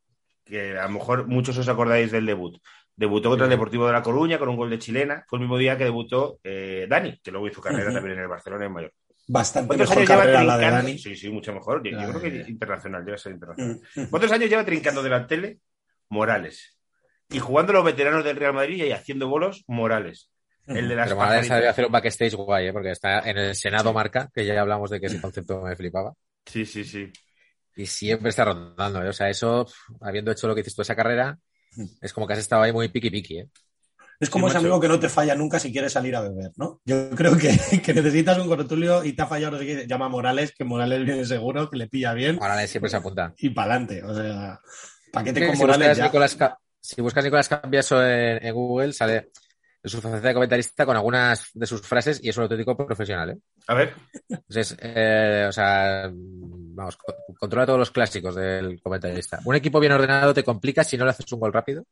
[0.45, 2.59] que a lo mejor muchos os acordáis del debut,
[2.95, 5.23] debutó contra el Deportivo de La Coruña con un gol de chilena.
[5.27, 8.27] Fue el mismo día que debutó eh, Dani, que luego hizo carrera también en el
[8.27, 8.93] Barcelona en mayor.
[9.27, 10.87] Bastante ¿Cuántos mejor años lleva carrera la de trincando?
[10.87, 10.97] Dani.
[10.99, 11.83] Sí, sí, mucho mejor.
[11.83, 13.79] Yo, creo que de- internacional, a ser internacional.
[13.95, 14.09] Mm, mm.
[14.09, 15.59] ¿Cuántos años lleva trincando de la tele?
[16.09, 16.77] Morales.
[17.29, 20.31] Y jugando los veteranos del Real Madrid y haciendo bolos, Morales.
[20.65, 22.73] El de las Pero Morales sabía hacer un backstage guay, ¿eh?
[22.73, 26.13] porque está en el Senado Marca, que ya hablamos de que ese concepto me flipaba.
[26.45, 27.11] Sí, sí, sí.
[27.81, 29.07] Y siempre está rondando, ¿eh?
[29.09, 29.65] O sea, eso,
[30.01, 31.37] habiendo hecho lo que hiciste tú esa carrera,
[31.75, 31.85] Mm.
[32.01, 33.47] es como que has estado ahí muy piqui piqui, ¿eh?
[34.19, 34.65] Es como Sí, ese macho.
[34.67, 36.81] amigo que no te falla nunca si quieres salir a beber, ¿no?
[36.83, 37.47] Yo creo que,
[37.85, 40.63] que necesitas un contertulio y te ha fallado, no sé qué, llama a Morales, que
[40.65, 43.33] Morales viene seguro, que le pilla bien Morales siempre se apunta.
[43.37, 44.03] y para adelante.
[44.03, 44.59] O sea,
[45.13, 46.03] paquete con si Morales buscas, ya.
[46.05, 46.37] Nicolás,
[46.81, 49.29] si buscas Nicolás Cambiaso en, en Google, sale
[49.81, 53.29] en su faceta de comentarista con algunas de sus frases y es un auténtico profesional.
[53.31, 53.37] ¿eh?
[53.67, 53.93] A ver,
[54.27, 59.39] Entonces, eh, o sea, vamos, co- controla todos los clásicos del comentarista.
[59.45, 61.85] Un equipo bien ordenado te complica si no le haces un gol rápido.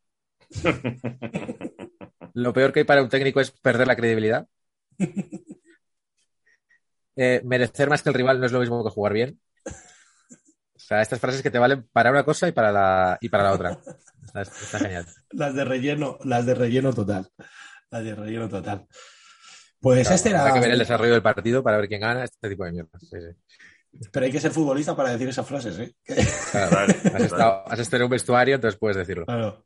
[2.34, 4.48] Lo peor que hay para un técnico es perder la credibilidad.
[7.16, 9.40] Eh, merecer más que el rival no es lo mismo que jugar bien.
[9.66, 13.44] O sea, estas frases que te valen para una cosa y para la, y para
[13.46, 13.80] la otra.
[14.24, 15.06] Está, está genial.
[15.32, 17.28] Las de relleno, las de relleno total.
[17.92, 18.86] Las de relleno total.
[19.80, 20.54] Pues Claro, este habrá era.
[20.54, 23.00] que ver el desarrollo del partido para ver quién gana este tipo de mierda.
[23.00, 24.08] Sí, sí.
[24.12, 25.96] Pero hay que ser futbolista para decir esas frases, ¿eh?
[26.52, 26.78] Claro,
[27.14, 29.26] has, estado, has estado en un vestuario, entonces puedes decirlo.
[29.26, 29.66] Claro.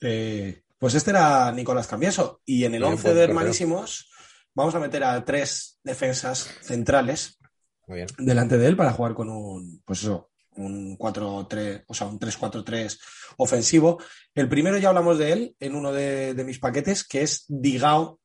[0.00, 2.40] Eh, pues este era Nicolás Cambiaso.
[2.44, 4.10] Y en el Muy 11 buen de hermanísimos
[4.54, 7.38] vamos a meter a tres defensas centrales
[7.86, 8.08] Muy bien.
[8.18, 12.98] delante de él para jugar con un, pues eso, un 4-3, o sea, un 3-4-3
[13.38, 14.02] ofensivo.
[14.34, 18.20] El primero ya hablamos de él en uno de, de mis paquetes, que es Digao,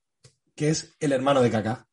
[0.56, 1.88] que es el hermano de Kaká.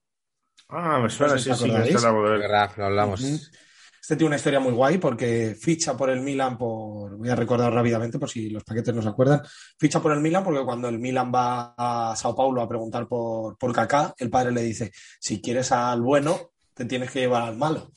[0.68, 3.22] Ah, me suena, No sé sí, sí, hablamos verdad, lo hablamos.
[3.22, 7.70] Este tiene una historia muy guay porque ficha por el Milan por, voy a recordar
[7.72, 9.42] rápidamente por si los paquetes no se acuerdan,
[9.79, 13.59] ficha por el Milan porque cuando el Milan va a Sao Paulo a preguntar por,
[13.59, 17.59] por Kaká, el padre le dice, si quieres al bueno, te tienes que llevar al
[17.59, 17.90] malo.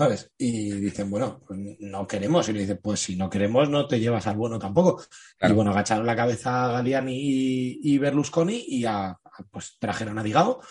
[0.00, 0.30] ¿Sabes?
[0.38, 2.48] Y dicen, bueno, pues no queremos.
[2.48, 5.02] Y le dice, pues si no queremos, no te llevas al bueno tampoco.
[5.36, 5.52] Claro.
[5.52, 9.18] Y bueno, agacharon la cabeza a Galiani y, y Berlusconi y a, a-
[9.50, 10.62] pues trajeron a Digao,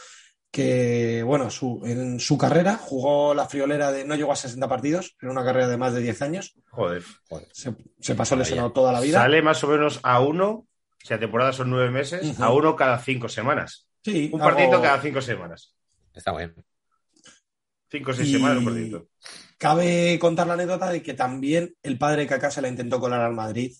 [0.51, 5.15] que bueno, su, en su carrera jugó la friolera de no llegó a 60 partidos,
[5.21, 6.55] en una carrera de más de 10 años.
[6.71, 7.03] Joder.
[7.51, 9.19] Se, se pasó lesionado toda la vida.
[9.21, 10.67] Sale más o menos a uno, o
[11.05, 13.85] sea, temporada son nueve meses, a uno cada cinco semanas.
[14.03, 15.75] Sí, Un partidito cada cinco semanas.
[16.15, 16.55] Está bien.
[17.91, 19.07] Cinco o seis Y- semanas partidito.
[19.57, 23.21] Cabe contar la anécdota de que también el padre de Kaká se la intentó colar
[23.21, 23.73] al Madrid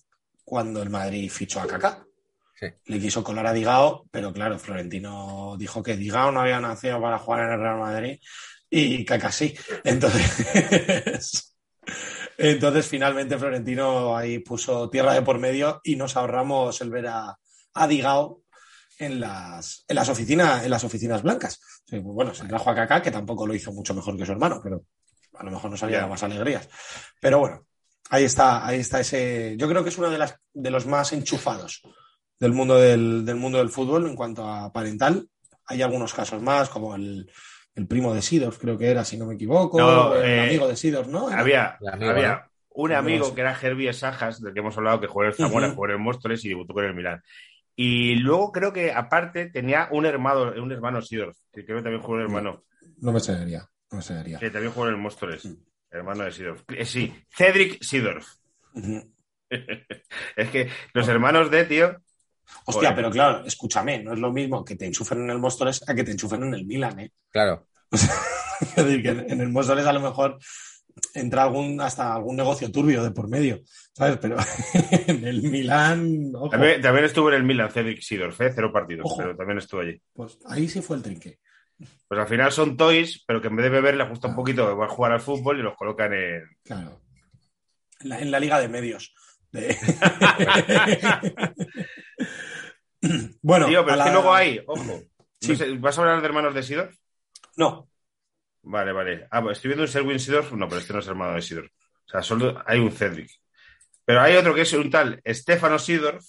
[0.44, 2.04] cuando el Madrid fichó a Kaká.
[2.58, 2.66] Sí.
[2.84, 7.18] Le quiso colar a Digao, pero claro, Florentino dijo que Digao no había nacido para
[7.18, 8.18] jugar en el Real Madrid
[8.68, 9.54] y Kaká sí.
[9.84, 11.54] Entonces,
[12.36, 17.38] entonces finalmente Florentino ahí puso tierra de por medio y nos ahorramos el ver a,
[17.74, 18.42] a Digao
[19.00, 21.60] en las, en las oficinas, en las oficinas blancas.
[21.86, 24.32] Sí, pues bueno, se trajo a Kaká, que tampoco lo hizo mucho mejor que su
[24.32, 24.84] hermano, pero
[25.38, 26.68] a lo mejor nos había dado más alegrías.
[27.20, 27.66] Pero bueno,
[28.10, 29.56] ahí está, ahí está ese.
[29.56, 31.82] Yo creo que es uno de, las, de los más enchufados
[32.38, 35.26] del mundo del, del mundo del fútbol en cuanto a parental.
[35.66, 37.30] Hay algunos casos más, como el,
[37.74, 40.68] el primo de Sidorf, creo que era, si no me equivoco, No, el eh, amigo
[40.68, 41.28] de Sidorf, ¿no?
[41.28, 45.22] Había, amigo, había un amigo que era Herbie Sajas, del que hemos hablado, que jugó
[45.24, 45.74] en el Zamora, Ujú.
[45.74, 47.22] jugó en el Móstoles y debutó con el Milán.
[47.82, 52.02] Y luego creo que aparte tenía un hermano, un hermano Sidorf, que creo que también
[52.02, 52.64] jugó el hermano,
[52.98, 54.38] No me seguiría, no me seguiría.
[54.38, 55.54] que también jugó en el Móstoles, Mm.
[55.90, 56.62] hermano de Sidorf.
[56.68, 58.26] Eh, Sí, Cedric Sidorf.
[60.36, 61.86] Es que los hermanos de, tío,
[62.66, 62.94] Hostia, Joder.
[62.96, 66.04] pero claro, escúchame, no es lo mismo que te enchufen en el Móstoles a que
[66.04, 67.12] te enchufen en el Milan, ¿eh?
[67.30, 67.66] Claro.
[68.60, 70.38] Es decir, que en en el Móstoles a lo mejor
[71.14, 73.60] entra algún hasta algún negocio turbio de por medio,
[73.92, 74.18] ¿sabes?
[74.20, 74.36] Pero
[75.06, 78.52] en el Milán, ojo, también, también estuvo en el Milán Cedric Sidorf, ¿eh?
[78.54, 79.16] cero partidos, Ojo.
[79.18, 80.00] pero también estuvo allí.
[80.12, 81.38] pues ahí sí fue el trinque.
[82.06, 84.76] Pues al final son toys, pero que en vez de beber le gusta un poquito,
[84.76, 86.42] va a jugar al fútbol y los colocan en...
[86.62, 87.00] Claro.
[88.00, 89.14] En la, en la liga de medios.
[89.50, 89.76] De-
[93.42, 95.00] bueno, Tío, pero es que luego hay, ojo.
[95.40, 95.48] Sí.
[95.52, 96.94] No sé, ¿Vas a hablar de hermanos de Sidorf?
[97.56, 97.89] No,
[98.62, 99.26] Vale, vale.
[99.30, 100.52] Ah, pues estoy viendo un Selwyn Sidorf.
[100.52, 101.70] No, pero este no es hermano de Sidorf.
[102.06, 103.30] O sea, solo hay un Cedric.
[104.04, 106.24] Pero hay otro que es un tal Stefano Sidorf,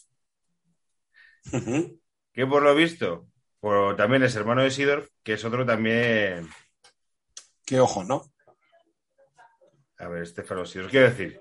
[2.33, 3.27] que por lo visto
[3.59, 6.47] por- también es hermano de Sidorf, que es otro también.
[7.65, 8.23] qué ojo, ¿no?
[9.97, 10.89] A ver, Stefano Sidorf.
[10.91, 11.39] Quiero decir,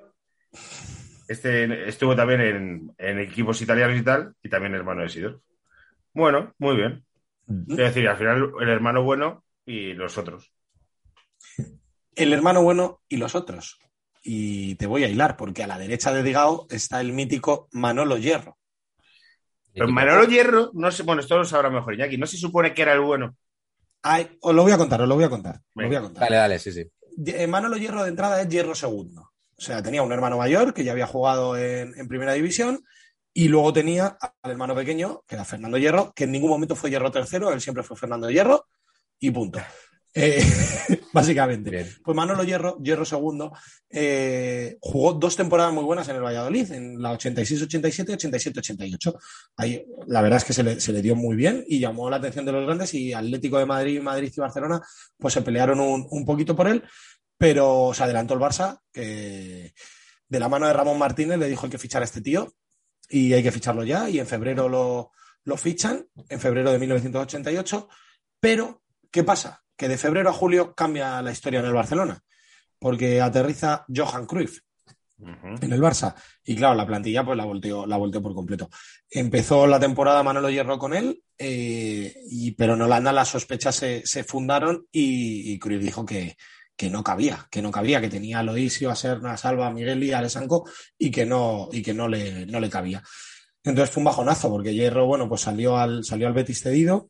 [1.28, 5.40] este estuvo también en, en equipos italianos y tal, y también hermano de Sidorf.
[6.12, 7.04] Bueno, muy bien.
[7.66, 10.52] Quiero decir, al final el hermano bueno y los otros.
[12.14, 13.78] El hermano bueno y los otros.
[14.22, 18.18] Y te voy a hilar, porque a la derecha de Digao está el mítico Manolo
[18.18, 18.58] Hierro.
[19.72, 22.82] Pero Manolo Hierro, no sé, bueno, esto lo sabrá mejor Iñaki, no se supone que
[22.82, 23.36] era el bueno.
[24.02, 25.60] Ay, os lo voy a contar, os lo voy a contar.
[25.74, 26.22] lo voy a contar.
[26.24, 26.84] Dale, dale, sí, sí.
[27.26, 29.30] Eh, Manolo Hierro de entrada es Hierro segundo.
[29.56, 32.82] O sea, tenía un hermano mayor que ya había jugado en, en primera división
[33.32, 36.90] y luego tenía al hermano pequeño, que era Fernando Hierro, que en ningún momento fue
[36.90, 38.66] Hierro tercero, él siempre fue Fernando Hierro
[39.18, 39.60] y punto.
[40.12, 40.42] Eh,
[41.12, 41.70] básicamente.
[41.70, 41.86] Bien.
[42.02, 43.52] Pues Manolo Hierro, Hierro segundo,
[43.88, 49.18] eh, jugó dos temporadas muy buenas en el Valladolid, en la 86-87, 87-88.
[49.56, 52.16] Ahí la verdad es que se le, se le dio muy bien y llamó la
[52.16, 54.80] atención de los grandes y Atlético de Madrid, Madrid y Barcelona
[55.16, 56.82] pues se pelearon un, un poquito por él,
[57.38, 59.72] pero se adelantó el Barça, que
[60.28, 62.52] de la mano de Ramón Martínez le dijo hay que fichar a este tío
[63.08, 65.12] y hay que ficharlo ya y en febrero lo,
[65.44, 67.88] lo fichan, en febrero de 1988,
[68.40, 69.62] pero ¿qué pasa?
[69.80, 72.22] Que de febrero a julio cambia la historia en el Barcelona,
[72.78, 74.58] porque aterriza Johan Cruyff
[75.18, 76.14] en el Barça.
[76.44, 78.68] Y claro, la plantilla pues la volteó, la volteó por completo.
[79.08, 84.02] Empezó la temporada Manolo Hierro con él, eh, y, pero en Holanda las sospechas se,
[84.04, 86.36] se fundaron y, y Cruyff dijo que,
[86.76, 89.72] que no cabía, que no cabía, que tenía a Loisio, a Serna, a Salva, a
[89.72, 93.02] Miguel y a Alessanco y que no, y que no le, no le cabía.
[93.64, 97.08] Entonces fue un bajonazo, porque Hierro, bueno, pues salió al, salió al Betis cedido,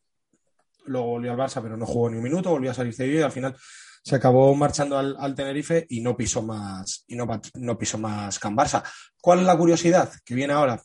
[0.86, 3.22] luego volvió al Barça, pero no jugó ni un minuto, volvió a salir cedido y
[3.22, 3.56] al final
[4.02, 8.38] se acabó marchando al, al Tenerife y no pisó más, y no, no pisó más
[8.38, 8.82] Can Barça.
[9.20, 10.80] ¿Cuál es la curiosidad que viene ahora?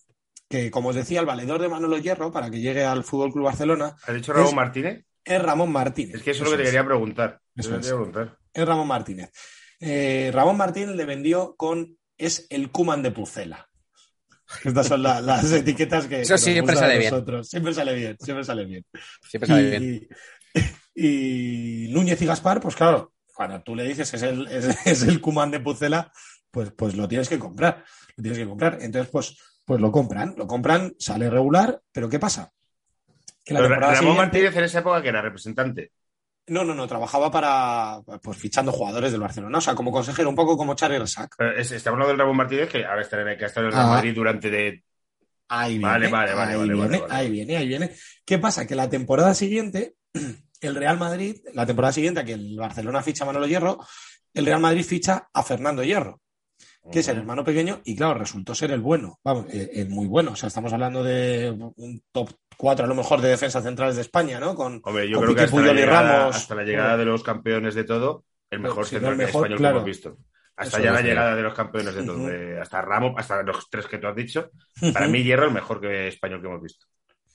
[0.49, 3.45] Que, como os decía, el valedor de Manolo Hierro, para que llegue al Fútbol Club
[3.45, 5.05] Barcelona, ¿Has dicho Ramón Es- Martínez?
[5.23, 6.15] es Ramón Martínez.
[6.15, 7.39] Es que eso es lo que te quería preguntar.
[7.55, 7.77] Eso es.
[7.77, 8.37] quería preguntar.
[8.53, 9.31] Es Ramón Martínez.
[9.79, 13.67] Eh, Ramón Martínez le vendió con es el Cuman de Pucela.
[14.63, 17.11] Estas son la- las etiquetas que, Eso que siempre sale bien.
[17.11, 17.49] nosotros.
[17.49, 18.85] Siempre sale bien, siempre sale bien.
[19.27, 20.07] Siempre sale bien.
[20.95, 25.01] y, y Núñez y Gaspar, pues claro, cuando tú le dices es el, es, es
[25.03, 26.11] el Cuman de Pucela,
[26.51, 27.83] pues, pues lo tienes que comprar.
[28.15, 28.77] Lo tienes que comprar.
[28.81, 32.51] Entonces, pues, pues lo compran, lo compran, sale regular, pero ¿qué pasa?
[33.43, 35.91] Que la Pero temporada Ramón Martínez en esa época que era representante.
[36.47, 40.35] No, no, no, trabajaba para, pues fichando jugadores del Barcelona, o sea, como consejero, un
[40.35, 41.33] poco como Charlie Resac.
[41.37, 43.65] Pero es- estamos hablando del Ramón Martínez que ahora está en el, que ha estado
[43.67, 43.95] en el Real Ah.
[43.95, 44.83] Madrid durante de.
[45.47, 47.91] Ahí viene, Vale, vale, vale, ahí vale, viene, vale, ahí viene, ahí viene.
[48.25, 48.65] ¿Qué pasa?
[48.67, 49.95] Que la temporada siguiente,
[50.61, 53.79] el Real Madrid, la temporada siguiente a que el Barcelona ficha a Manolo Hierro,
[54.33, 56.19] el Real Madrid ficha a Fernando Hierro,
[56.91, 60.05] que es el hermano pequeño, y claro, resultó ser el bueno, vamos, eh, el muy
[60.07, 60.31] bueno.
[60.31, 64.01] O sea, estamos hablando de un top 4 a lo mejor de defensas centrales de
[64.01, 64.55] España, ¿no?
[64.55, 66.35] Con, Hombre, yo con creo que hasta la, Puyol llegada, Ramos.
[66.35, 69.57] hasta la llegada de los campeones de todo, el mejor si central el mejor, español
[69.57, 69.73] claro.
[69.73, 70.17] que hemos visto.
[70.57, 72.61] Hasta Eso ya la llegada de los campeones de todo.
[72.61, 74.51] Hasta Ramos, hasta los tres que tú has dicho.
[74.93, 76.85] Para mí, Hierro el mejor que español que hemos visto.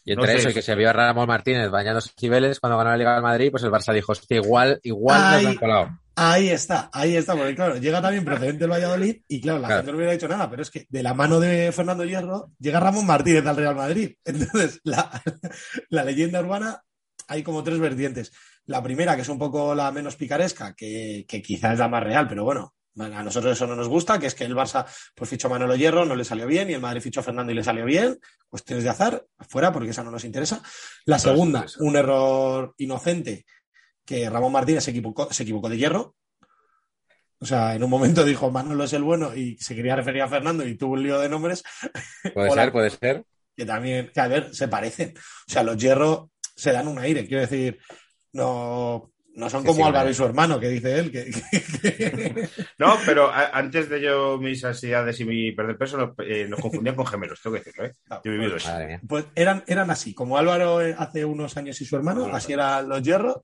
[0.05, 2.79] Y entre No eso y que se vio a Ramón Martínez bañando sus Cibeles cuando
[2.79, 5.45] ganó la Liga del Madrid, pues el Barça dijo, hostia, igual, igual Ay.
[5.45, 6.00] nos han colado.
[6.17, 9.81] Ahí está, ahí está, porque claro, llega también procedente del Valladolid y claro, la Claro.
[9.81, 12.81] gente no hubiera dicho nada, pero es que de la mano de Fernando Hierro llega
[12.81, 14.15] Ramón Martínez al Real Madrid.
[14.25, 15.23] Entonces, la,
[15.89, 16.83] la leyenda urbana
[17.29, 18.33] hay como tres vertientes.
[18.67, 22.03] La primera, que es un poco la menos picaresca, que, que quizás es la más
[22.03, 25.31] real, pero bueno, a nosotros eso no nos gusta, que es que el Barça pues
[25.31, 27.55] fichó a Manolo Hierro, no le salió bien, y el Madrid fichó a Fernando y
[27.55, 28.19] le salió bien.
[28.49, 30.61] Cuestiones de azar, fuera, porque esa no nos interesa.
[31.07, 33.47] La segunda, un error inocente,
[34.11, 36.17] que Ramón Martínez se equivocó, se equivocó de hierro.
[37.39, 40.29] O sea, en un momento dijo Manolo es el bueno y se quería referir a
[40.29, 41.63] Fernando y tuvo un lío de nombres
[42.35, 42.65] Puede Hola.
[42.65, 43.25] ser, puede ser.
[43.57, 45.15] que también, que a ver, se parecen.
[45.17, 47.79] O sea, los hierros se dan un aire, quiero decir,
[48.33, 50.11] no, no son Sí, como sí, Álvaro vale.
[50.11, 54.37] y su hermano, que dice él, que, que- que- No, pero a- antes de yo
[54.39, 57.87] mis ansiedades y mi perder peso, nos, eh, nos confundían con gemelos, tengo que decirlo,
[57.87, 57.93] ¿eh?
[58.25, 58.69] Yo he vivido eso.
[58.69, 59.01] Madre mía.
[59.09, 63.03] pues eran, eran así, como Álvaro hace unos años y su hermano, así eran los
[63.03, 63.37] hierros.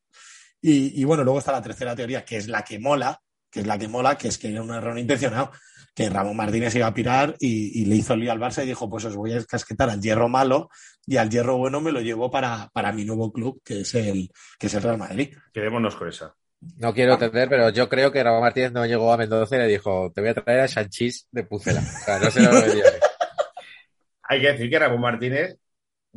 [0.61, 3.67] Y, y bueno, luego está la tercera teoría, que es la que mola, que es
[3.67, 5.53] la que mola, que es que era un error intencionado,
[5.95, 8.67] que Ramón Martínez iba a pirar y, y le hizo el lío al Barça y
[8.67, 10.69] dijo, pues os voy a casquetar al hierro malo
[11.07, 14.31] y al hierro bueno me lo llevo para, para mi nuevo club, que es el,
[14.59, 15.35] que es el Real Madrid.
[15.55, 16.35] Quedémonos con esa.
[16.79, 19.69] No quiero entender, pero yo creo que Ramón Martínez no llegó a Mendoza y le
[19.69, 21.81] dijo, te voy a traer a Sanchís de Pucela.
[21.81, 22.51] O sea, no se lo.
[24.29, 25.57] Hay que decir que Ramón Martínez,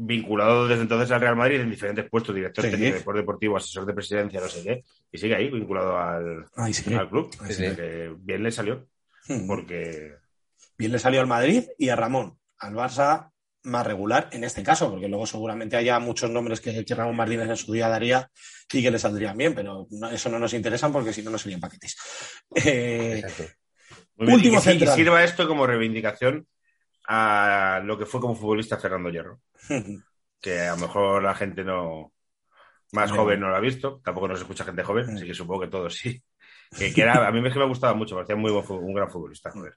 [0.01, 2.71] vinculado desde entonces al Real Madrid en diferentes puestos, director Sí.
[2.71, 6.73] técnico, director deportivo, asesor de presidencia, no sé qué, y sigue ahí, vinculado al, Ay,
[6.73, 6.93] sí.
[6.93, 7.29] al club.
[7.41, 7.65] Ay, sí.
[7.65, 8.87] Así que bien le salió,
[9.27, 9.45] Hmm.
[9.47, 10.13] porque
[10.77, 13.29] Bien le salió al Madrid y a Ramón, al Barça
[13.63, 17.49] más regular en este caso, porque luego seguramente haya muchos nombres que, que Ramón Martínez
[17.49, 18.31] en su día daría
[18.71, 21.37] y que le saldrían bien, pero no- eso no nos interesa porque si no, no
[21.37, 21.97] serían paquetes.
[22.55, 23.21] Eh,
[24.17, 26.47] Último y, que y sirva esto como reivindicación
[27.11, 29.41] a lo que fue como futbolista Fernando Hierro,
[30.41, 32.13] que a lo mejor la gente no
[32.91, 35.67] más joven no lo ha visto, tampoco nos escucha gente joven, así que supongo que
[35.67, 36.21] todos sí.
[36.77, 38.93] Que, que era, a mí es que me gustaba mucho, me parecía muy buen, un
[38.93, 39.49] gran futbolista.
[39.51, 39.73] joder.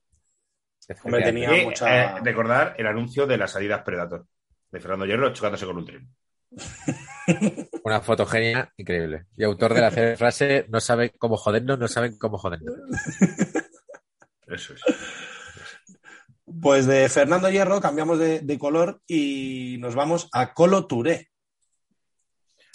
[1.04, 4.26] Hombre, tenía- Y, mucha- eh, recordar el anuncio de las salidas Predator
[4.70, 6.08] de Fernando Hierro chocándose con un tren.
[7.84, 9.24] Una fotogenia increíble.
[9.36, 12.74] Y autor de la frase, no saben cómo jodernos, no saben cómo jodernos.
[14.46, 14.82] Eso es.
[16.60, 21.30] Pues de Fernando Hierro cambiamos de, de color y nos vamos a Colo Touré.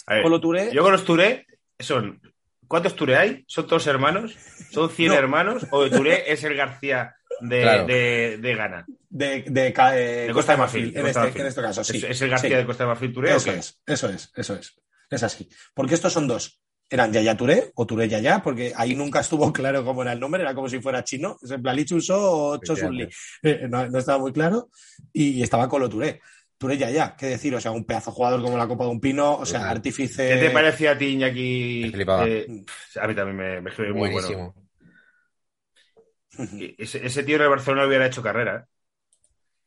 [0.06, 1.46] A ver, Colo Touré, yo con los Touré
[1.78, 2.20] son
[2.66, 3.44] ¿Cuántos Touré hay?
[3.46, 4.34] ¿Son todos hermanos?
[4.70, 5.14] ¿Son 100 No.
[5.18, 5.66] hermanos?
[5.70, 7.86] ¿O Touré es el García de, Claro.
[7.86, 8.86] de, de Ghana?
[9.08, 11.40] De, de, ca- eh, De Costa de Marfil, de en, Costa de este, Marfil.
[11.40, 11.96] en este caso, sí.
[11.98, 12.56] ¿Es, es el García Sí.
[12.56, 13.34] de Costa de Marfil Touré?
[13.34, 14.74] Eso es, eso es, eso es.
[15.10, 15.48] Es así.
[15.72, 16.60] Porque estos son dos.
[16.90, 20.42] Eran Yaya Touré o Touré Yaya, porque ahí nunca estuvo claro cómo era el nombre,
[20.42, 21.36] era como si fuera chino.
[21.42, 23.08] Es en plan Li Chun-so o Cho Sun Li.
[23.42, 24.70] Eh, no, no estaba muy claro.
[25.12, 26.20] Y, estaba Colo Touré.
[26.56, 29.34] Touré Yaya, qué decir, o sea, un pedazo jugador como la Copa de un Pino,
[29.36, 30.28] o sea, artífice.
[30.28, 31.92] ¿Qué te parecía a ti, Iñaki?
[31.94, 32.64] Eh,
[33.00, 34.54] a mí también me, me escribe muy Buenísimo.
[36.38, 36.74] bueno.
[36.78, 38.56] Ese, ese tío en el Barcelona hubiera hecho carrera.
[38.56, 38.64] ¿eh?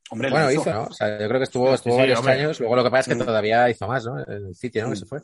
[0.10, 0.84] Hombre, Bueno, lo hizo, ¿no?
[0.84, 2.34] O sea, yo creo que estuvo, Sí, estuvo sí, varios hombre.
[2.34, 2.60] años.
[2.60, 3.26] Luego lo que pasa es que Mm.
[3.26, 4.20] todavía hizo más, ¿no?
[4.20, 4.90] En el City, ¿no?
[4.90, 5.20] Que se fue.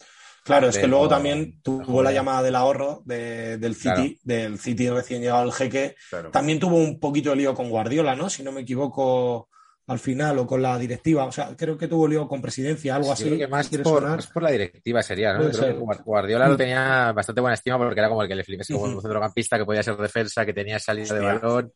[0.47, 4.13] Claro, es que luego también tuvo la llamada del ahorro de- del City, Claro.
[4.23, 5.95] del City recién llegado al jeque.
[6.09, 6.31] Claro.
[6.31, 8.29] También tuvo un poquito de lío con Guardiola, ¿no?
[8.29, 9.49] Si no me equivoco,
[9.87, 11.25] al final, o con la directiva.
[11.25, 13.25] O sea, creo que tuvo lío con presidencia, algo así.
[13.25, 15.49] creo que más ¿Quiere por, más por la directiva sería, ¿no?
[15.49, 16.57] Creo que Guardiola lo Mm.
[16.57, 19.65] tenía bastante buena estima porque era como el que le flipes como un centrocampista que
[19.65, 21.73] podía ser defensa, que tenía salida de balón.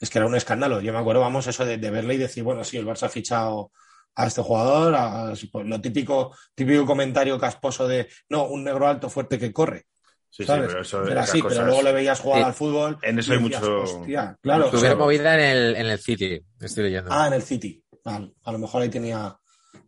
[0.00, 0.80] Es que era un escándalo.
[0.80, 3.08] Yo me acuerdo, vamos, eso de, de verle y decir, bueno, sí, el Barça ha
[3.08, 3.70] fichado
[4.14, 9.08] a este jugador, a- pues, lo típico, típico comentario casposo de, no, un negro alto
[9.08, 9.86] fuerte que corre.
[10.28, 12.44] Sí, sí, pero eso Era así, cosas- pero luego le veías jugar Sí.
[12.46, 12.98] al fútbol.
[13.02, 14.70] En eso hay decías, mucho- Hostia, claro.
[14.70, 14.96] Claro.
[14.96, 17.10] movida en el, en el City, estoy leyendo.
[17.12, 17.82] Ah, en el City.
[18.04, 19.36] Vale, a lo mejor ahí tenía,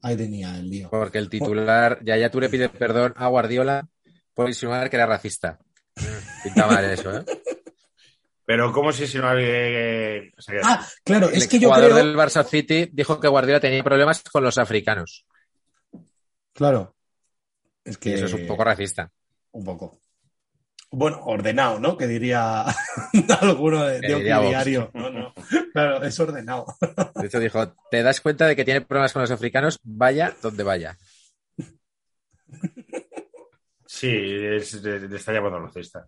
[0.02, 0.90] ahí tenía el lío.
[0.90, 3.88] Porque el titular, Yaya Touré pide perdón a Guardiola
[4.34, 5.58] por insinuar que era racista.
[6.44, 7.24] Pinta mal eso, ¿eh?
[8.46, 11.92] Pero ¿cómo si si no o sea, que- Ah, claro, El es que yo jugador
[11.92, 12.04] creo.
[12.04, 15.24] del Barça City dijo que Guardiola tenía problemas con los africanos.
[16.52, 16.94] Claro.
[17.85, 18.14] Es Y que.
[18.14, 19.11] eso es un poco racista.
[19.52, 19.98] Un poco.
[20.90, 21.96] Bueno, ordenado, ¿no?
[21.96, 22.64] Que diría
[23.40, 24.90] alguno de, de diría diario.
[24.94, 25.35] No, no.
[25.72, 26.66] Claro, es ordenado.
[27.16, 29.80] De hecho, dijo, ¿te das cuenta de que tiene problemas con los africanos?
[29.83, 30.96] Vaya donde vaya.
[33.87, 36.07] Sí, es, le, le está llamando racista.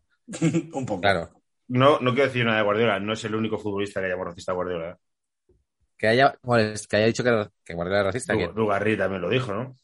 [0.73, 1.01] un poco.
[1.01, 1.31] Claro.
[1.69, 4.53] No, no quiero decir nada de Guardiola, no es el único futbolista que llama racista
[4.53, 4.91] a Guardiola.
[4.91, 5.55] ¿eh?
[5.97, 8.35] Que haya, bueno, es que haya dicho que, que Guardiola era racista.
[8.35, 8.53] ¿quién?
[8.55, 9.77] Lugarri también lo dijo, ¿no?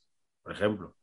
[0.42, 0.94] Por ejemplo.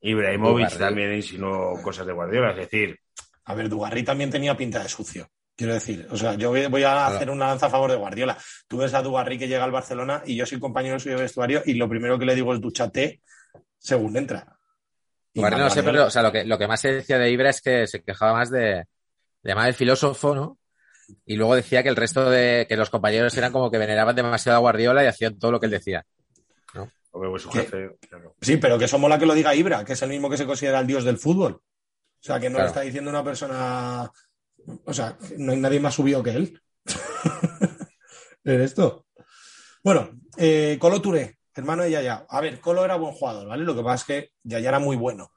[0.00, 2.98] Ibrahimovic también insinuó cosas de Guardiola, es decir,
[3.44, 5.28] A ver, Dugarry también tenía pinta de sucio.
[5.56, 8.36] Quiero decir, o sea, yo voy a hacer una lanza a favor de Guardiola.
[8.68, 11.62] Tú ves a Dugarry que llega al Barcelona y yo soy compañero suyo de vestuario
[11.64, 13.22] y lo primero que le digo es duchate
[13.78, 14.58] según entra.
[15.32, 17.30] Y Guardiola no sé, pero o sea, lo, que, lo que más se decía de
[17.30, 18.84] Ibra es que se quejaba más de,
[19.46, 20.58] de llamar el filósofo, ¿no?
[21.24, 24.56] Y luego decía que el resto de, que los compañeros eran como que veneraban demasiado
[24.56, 26.04] a Guardiola y hacían todo lo que él decía.
[27.12, 27.60] hombre, pues su ¿Qué?
[27.60, 27.96] jefe.
[28.08, 28.34] claro.
[28.40, 30.46] Sí, pero que eso mola que lo diga Ibra, que es el mismo que se
[30.46, 31.52] considera el dios del fútbol.
[31.54, 31.62] O
[32.26, 32.64] sea, que no Claro.
[32.64, 34.10] lo está diciendo una persona.
[34.84, 36.60] O sea, no hay nadie más subido que él.
[38.44, 39.06] en esto.
[39.84, 42.26] Bueno, eh, Colo Touré, hermano de Yaya.
[42.28, 43.62] A ver, Colo era buen jugador, ¿vale?
[43.64, 45.30] Lo que pasa es que Yaya era muy bueno.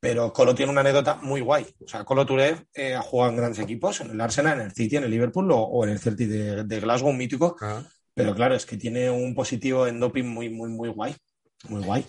[0.00, 1.66] Pero Colo tiene una anécdota muy guay.
[1.84, 4.72] O sea, Colo Touré eh, ha jugado en grandes equipos, en el Arsenal, en el
[4.72, 7.56] City, en el Liverpool o, o en el Celtic de, de Glasgow, un mítico.
[8.14, 11.16] Pero claro, es que tiene un positivo en doping muy, muy, muy guay.
[11.68, 12.04] Muy guay.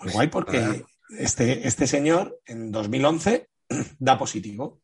[0.00, 0.84] Muy guay porque
[1.18, 3.48] este, este señor en 2011
[3.98, 4.80] da positivo.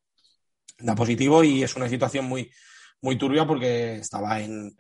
[0.79, 2.51] Da positivo y es una situación muy,
[3.01, 4.75] muy turbia porque estaba en,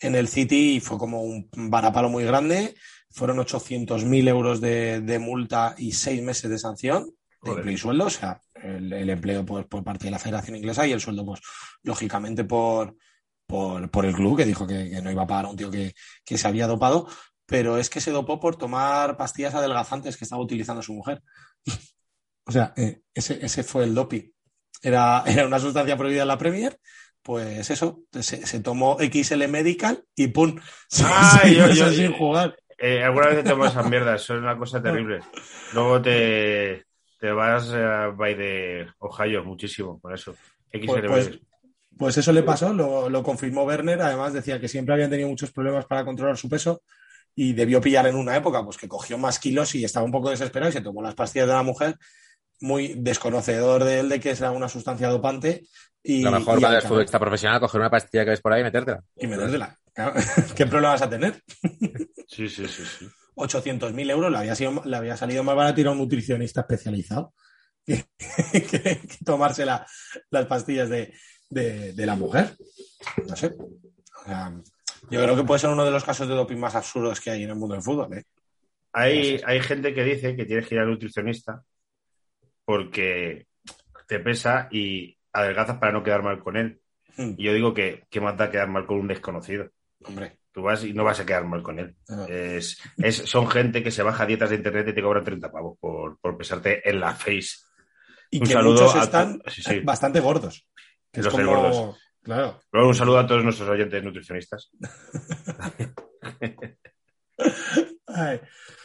[0.00, 2.74] en el City y fue como un varapalo muy grande.
[3.10, 7.10] Fueron 800.000 euros de, de multa y seis meses de sanción
[7.42, 8.06] de empleo y sueldo.
[8.06, 11.24] O sea, el, el empleo por, por parte de la Federación Inglesa y el sueldo,
[11.24, 11.40] pues,
[11.82, 12.96] lógicamente, por,
[13.46, 15.70] por, por el club, que dijo que, que no iba a pagar a un tío
[15.70, 15.94] que,
[16.24, 17.08] que se había dopado,
[17.46, 21.22] pero es que se dopó por tomar pastillas adelgazantes que estaba utilizando su mujer.
[22.46, 24.30] o sea, eh, ese, ese fue el doping.
[24.82, 26.78] Era, era una sustancia prohibida en la Premier,
[27.22, 30.56] pues eso, se, se tomó XL Medical y ¡pum!
[30.88, 32.56] Se, Ay, se yo- sin jugar.
[32.78, 35.20] Eh, alguna vez te tomas esas mierdas, son una cosa terrible.
[35.74, 36.84] Luego te,
[37.18, 40.34] te vas a by de Ohio muchísimo con eso.
[40.86, 41.26] Pues- pues-
[41.98, 44.00] Pues eso le pasó, lo, lo confirmó Werner.
[44.00, 46.82] Además, decía que siempre habían tenido muchos problemas para controlar su peso
[47.34, 50.30] y debió pillar en una época pues que cogió más kilos y estaba un poco
[50.30, 51.96] desesperado y se tomó las pastillas de la mujer,
[52.60, 55.66] muy desconocedor de él de que era una sustancia dopante.
[56.02, 58.60] Y, Lo mejor y eres cabo- futbolista profesional, coger una pastilla que ves por ahí
[58.60, 59.02] y metértela.
[59.16, 59.76] y metértela.
[60.56, 61.42] ¿Qué problema vas a tener?
[62.30, 63.08] Sí, sí, sí, sí.
[63.36, 67.32] 800.000 euros le había, sido- le había salido más barato ir a un nutricionista especializado
[67.86, 68.04] que,
[68.52, 69.86] que- que tomarse la-
[70.30, 71.12] las pastillas de,
[71.48, 72.54] de- de la mujer.
[73.26, 73.54] No sé.
[73.56, 74.52] O sea,
[75.10, 77.44] yo creo que puede ser uno de los casos de doping más absurdos que hay
[77.44, 78.12] en el mundo del fútbol.
[78.18, 78.24] ¿eh?
[78.92, 81.62] Hay, hay gente que dice que tienes que ir al nutricionista
[82.68, 83.46] porque
[84.06, 86.82] te pesa y adelgazas para no quedar mal con él.
[87.16, 89.70] Hmm, Y yo digo que, que más da quedar mal con un desconocido.
[90.04, 90.40] Hombre.
[90.52, 91.96] Tú vas y no vas a quedar mal con él.
[92.10, 92.26] Ah.
[92.28, 95.78] Es, es- son gente que se baja dietas de internet y te cobran 30 pavos
[95.80, 97.56] por, por pesarte en la face.
[98.30, 99.80] y Un que saludo muchos a están sí, sí.
[99.80, 100.66] bastante gordos.
[101.10, 101.46] Que Los como...
[101.46, 101.98] gordos.
[102.22, 102.60] Claro.
[102.70, 104.70] Luego un saludo a todos nuestros oyentes nutricionistas.
[108.06, 108.40] Ay.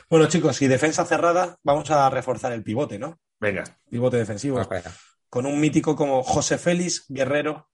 [0.10, 3.20] Bueno, chicos, y defensa cerrada, vamos a reforzar el pivote, ¿no?
[3.44, 4.62] Venga, Pivote defensivo.
[5.30, 7.70] Con un mítico como José Félix Guerrero,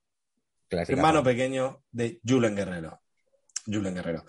[0.67, 0.97] Clásica.
[0.97, 2.99] hermano pequeño de Julen Guerrero.
[3.67, 4.25] Julen Guerrero.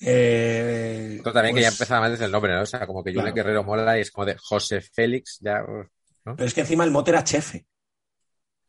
[0.00, 2.62] Eh, Esto también que ya pues- empezaba mal desde el nombre, ¿no?
[2.62, 3.34] O sea, como que Julen Claro.
[3.34, 5.62] Guerrero mola y es como de José Félix, ya.
[5.62, 6.36] ¿no?
[6.36, 7.66] Pero es que encima el mote era Chefe.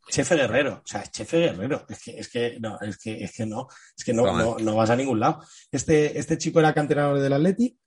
[0.10, 0.82] Chefe Guerrero.
[0.84, 1.86] O sea, es Chefe Guerrero.
[1.90, 3.68] Es que, es que no, es que, es que no.
[3.98, 5.44] Es que no, no vas a ningún lado.
[5.72, 7.78] Este, este chico era canterano del Atleti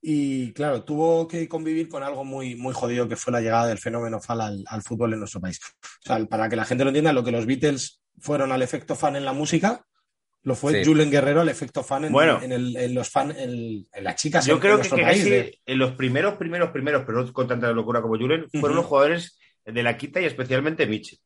[0.00, 3.78] y, claro, tuvo que convivir con algo muy, muy jodido que fue la llegada del
[3.78, 5.60] fenómeno fan al, al fútbol en nuestro país.
[5.82, 8.94] O sea, para que la gente lo entienda, lo que los Beatles fueron al efecto
[8.94, 9.84] fan en la música,
[10.44, 10.88] lo fue Sí.
[10.88, 12.40] Julen Guerrero al efecto fan en, Bueno.
[12.40, 15.18] en, el- en los fan, en, en las chicas yo en, creo que, que país.
[15.18, 18.76] casi de- en los primeros, primeros, primeros, pero no con tanta locura como Julen, fueron
[18.76, 21.18] los jugadores de la quita y especialmente Mitchell.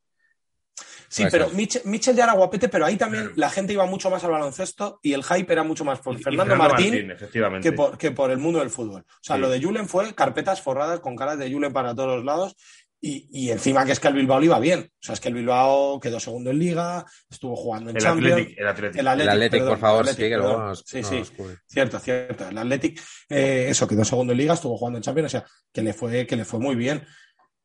[1.12, 1.54] Sí, pero ser.
[1.56, 3.36] Mitchell, Mitchell ya era guapete, pero ahí también Claro.
[3.38, 6.20] la gente iba mucho más al baloncesto y el hype era mucho más por Y-
[6.20, 7.68] y Fernando, Martín, efectivamente.
[7.70, 9.02] que, por, que por el mundo del fútbol.
[9.02, 9.42] O sea, Sí.
[9.42, 12.56] lo de Julen fue carpetas forradas con caras de Julen para todos los lados
[13.04, 14.80] y, y encima que es que el Bilbao le iba bien.
[14.90, 18.32] O sea, es que el Bilbao quedó segundo en Liga, estuvo jugando en el Champions.
[18.32, 18.94] Athletic, el Athletic.
[18.94, 21.22] El El Athletic, Athletic, perdón, por favor, Athletic, sí, que luego nos, Sí, nos sí.
[21.36, 21.56] cubre.
[21.66, 22.48] Cierto, cierto.
[22.48, 25.82] El Athletic, eh, eso, quedó segundo en liga, estuvo jugando en Champions, o sea, que
[25.82, 27.04] le fue, que le fue muy bien.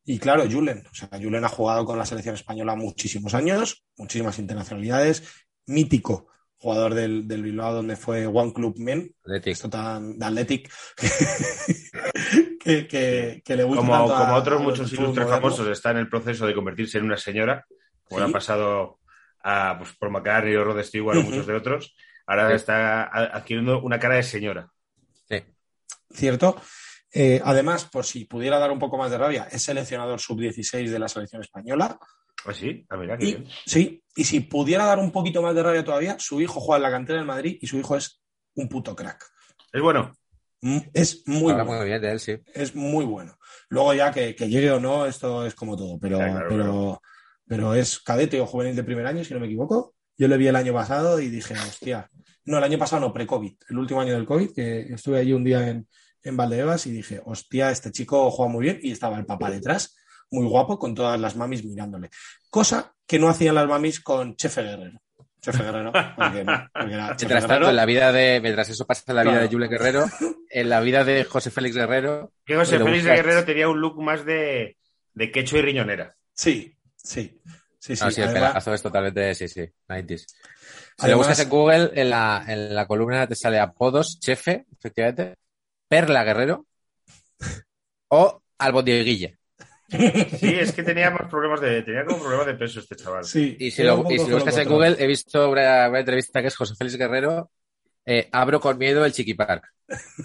[0.10, 4.40] Y claro, Julen, o sea, Julen ha jugado con la selección española muchísimos años, muchísimas
[4.40, 5.22] internacionalidades,
[5.66, 6.28] mítico
[6.60, 9.52] jugador del, del Bilbao, donde fue One Club Men, Athletic.
[9.54, 10.72] esto tan de Athletic,
[12.60, 15.68] que, que, que le gusta como, tanto a- como otros a los muchos ilustres famosos
[15.68, 17.66] está en el proceso de convertirse en una señora,
[18.04, 18.24] como Sí.
[18.26, 19.00] le ha pasado
[19.44, 21.96] a pues, por McCartney o Rod Stewart o muchos de otros,
[22.26, 22.56] ahora Sí.
[22.56, 24.70] está adquiriendo una cara de señora.
[25.30, 25.44] Sí.
[26.12, 26.60] ¿cierto?
[27.14, 31.00] Eh, además, por si pudiera dar un poco más de rabia, es seleccionador sub-16 de
[31.00, 31.98] la selección española.
[32.46, 32.86] ¿Ah, sí?
[32.90, 33.48] Ah, mira, qué Y, bien.
[33.66, 36.84] sí, y si pudiera dar un poquito más de rabia todavía, su hijo juega en
[36.84, 38.22] la cantera del Madrid y su hijo es
[38.56, 39.24] un puto crack.
[39.72, 40.14] Es bueno.
[40.62, 41.80] Mm, Es muy Habla bueno.
[41.82, 42.36] muy bien de él, sí.
[42.54, 43.38] Es muy bueno.
[43.70, 47.02] Luego ya que, que llegue o no, esto es como todo, pero, claro, pero, claro.
[47.48, 49.94] pero es cadete o juvenil de primer año, si no me equivoco.
[50.18, 52.10] Yo le vi el año pasado y dije, hostia,
[52.46, 55.44] no, el año pasado no, pre-COVID, el último año del COVID, que estuve allí un
[55.44, 55.88] día en,
[56.28, 59.96] en Valdebebas y dije, hostia, este chico juega muy bien y estaba el papá detrás,
[60.32, 62.10] muy guapo, con todas las mamis mirándole.
[62.50, 65.00] Cosa que no hacían las mamis con Chefe Guerrero.
[65.40, 68.86] Chefe Guerrero, porque no, porque era Chefe Mientras tanto, en la vida de, mientras eso
[68.86, 69.48] pasa en la vida Claro.
[69.48, 70.06] de Julen Guerrero,
[70.50, 73.18] en la vida de José Félix Guerrero, Que José Le Félix buscas.
[73.18, 74.78] Guerrero tenía un look más de,
[75.14, 76.16] de quecho y riñonera.
[76.34, 77.40] Sí, sí,
[77.80, 78.04] sí, sí.
[78.04, 80.18] no, sí, el pelazo es totalmente, sí, sí, 90s.
[80.18, 80.26] Si
[80.98, 85.36] Además- lo buscas en Google, en la, en la columna te sale apodos, chefe, efectivamente,
[85.88, 86.66] Perla Guerrero
[88.10, 89.34] o Albondiguilla.
[89.90, 93.24] Sí, es que tenía más problemas de, tenía como problemas de peso este chaval.
[93.24, 94.68] Sí, Y si lo, y poco si lo buscas en.
[94.68, 97.52] Google, he visto una, una entrevista que es José Félix Guerrero,
[98.06, 99.64] eh, abro con miedo el Chiqui Park.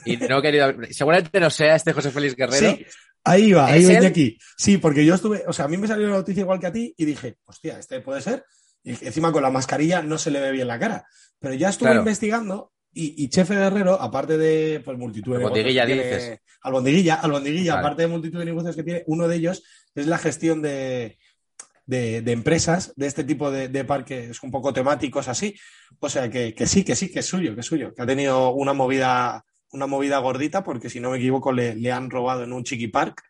[0.04, 2.72] Y no he querido, seguramente no sea este José Félix Guerrero.
[2.76, 2.84] Sí,
[3.22, 4.36] ahí va, ahí ¿Es venía aquí.
[4.56, 6.72] Sí, porque yo estuve, o sea, a mí me salió la noticia igual que a
[6.72, 8.44] ti y dije, hostia, este puede ser.
[8.82, 11.06] Y encima con la mascarilla no se le ve bien la cara.
[11.38, 12.00] Pero ya estuve Claro.
[12.00, 16.40] investigando y, y Chefe Guerrero, aparte de pues, multitud de Albondiguilla, negocios que tiene- dices.
[16.62, 17.86] Albondiguilla, Albondiguilla, Vale.
[17.86, 19.62] aparte de multitud de negocios que tiene, uno de ellos
[19.94, 21.18] es la gestión de,
[21.86, 25.56] de, de empresas de este tipo de, de parques un poco temáticos así.
[25.98, 28.06] O sea que, que sí, que sí, que es suyo, que es suyo, que ha
[28.06, 32.44] tenido una movida, una movida gordita, porque si no me equivoco, le, le han robado
[32.44, 33.22] en un chiqui park.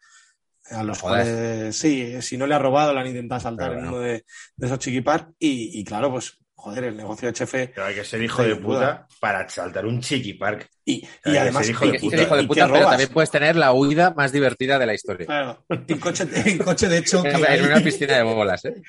[0.70, 1.24] A los Joder.
[1.24, 3.96] cuales, sí, si no le ha robado, le han intentado saltar Pero en bueno.
[3.98, 4.24] uno de,
[4.56, 5.32] de esos chiqui park.
[5.38, 7.72] Y, y claro, pues, joder, el negocio de Chefe.
[7.74, 9.08] Pero hay que ser hijo de puta duda.
[9.20, 10.68] para saltar un chiqui park.
[10.84, 12.22] Y, además, hijo Y de puta.
[12.22, 12.90] hijo de ¿Y puta, pero robas?
[12.90, 15.26] también puedes tener la huida más divertida de la historia.
[15.26, 17.30] claro, en coche, en coche de choque.
[17.30, 18.80] En una piscina de bolas, ¿eh?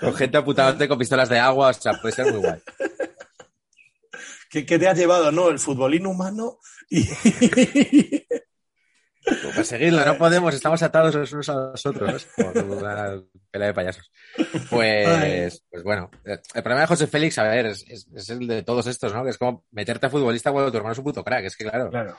[0.00, 2.60] Con gente apuntándote con pistolas de agua, o sea, puede ser muy guay.
[4.50, 5.48] ¿Qué, qué te ha llevado, no?
[5.48, 6.58] El futbolín humano
[6.90, 7.08] y.
[9.54, 14.10] Perseguirlo, no podemos, estamos atados los unos a los otros por una pelea de payasos.
[14.70, 18.62] Pues, pues bueno, el problema de José Félix, a ver, es, es- es el de
[18.62, 19.24] todos estos, ¿no?
[19.24, 21.64] Que es como meterte a futbolista cuando tu hermano es un puto crack, es que
[21.64, 22.18] claro, Claro.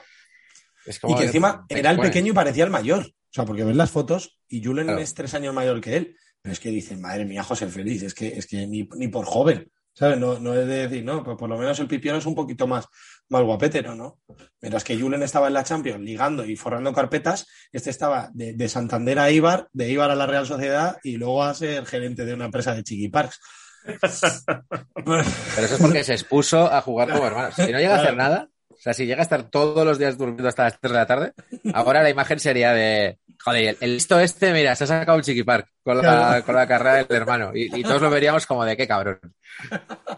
[0.84, 3.04] es Y que encima te era el pequeño y parecía el mayor.
[3.06, 5.00] O sea, porque ves las fotos y Julen Claro.
[5.00, 6.16] es tres años mayor que él.
[6.42, 9.26] Pero es que dicen, madre mía, José Félix, es que, es que ni, ni por
[9.26, 9.70] joven.
[9.98, 10.18] ¿Sabes?
[10.18, 12.66] No, no es de decir, no, pues por lo menos el pipiolo es un poquito
[12.66, 12.86] más,
[13.30, 14.18] más guapetero, ¿no?
[14.60, 18.68] Mientras que Julen estaba en la Champions ligando y forrando carpetas, este estaba de, de
[18.68, 22.34] Santander a Ibar, de Ibar a la Real Sociedad y luego a ser gerente de
[22.34, 23.40] una empresa de Chiqui Parks.
[23.86, 27.54] Pero eso es porque se expuso a jugar como hermanos.
[27.54, 30.18] Si no llega a hacer nada, o sea, si llega a estar todos los días
[30.18, 31.32] durmiendo hasta las 3 de la tarde,
[31.72, 35.68] ahora la imagen sería de Joder, el listo este, mira, se ha sacado un chiquipark
[35.84, 36.44] con la, Claro.
[36.44, 37.52] con la carrera del hermano.
[37.54, 39.20] Y, y todos lo veríamos como de qué cabrón.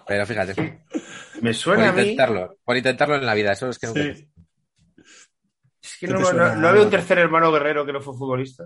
[0.06, 0.54] Pero fíjate,
[1.42, 2.00] Me por suena a mí.
[2.02, 4.00] intentarlo, por intentarlo en la vida, eso es que nunca.
[4.14, 4.28] Sí.
[5.82, 6.54] Es que ¿Qué no, no- suena?
[6.54, 8.64] no había un tercer hermano guerrero que no fue futbolista.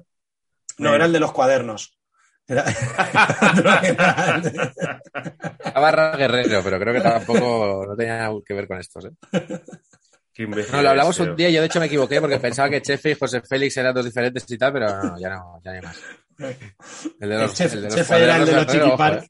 [0.78, 1.98] No, era el de los cuadernos.
[2.48, 2.64] Era...
[5.74, 9.06] A Barra Guerrero, pero creo que tampoco no tenía nada que ver con estos.
[9.06, 9.10] ¿eh?
[10.34, 12.80] Qué No, lo hablamos un día y yo de hecho me equivoqué porque pensaba que
[12.80, 15.76] Chefe y José Félix eran dos diferentes y tal, pero no, ya no, ya no
[15.76, 15.96] hay más.
[17.20, 19.26] El de El los, chef, el de los chef era el de los cuadernos, chiquipark.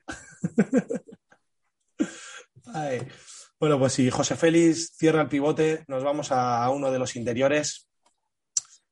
[2.66, 3.08] ojo, eh.
[3.58, 7.86] Bueno, pues si José Félix cierra el pivote, nos vamos a uno de los interiores.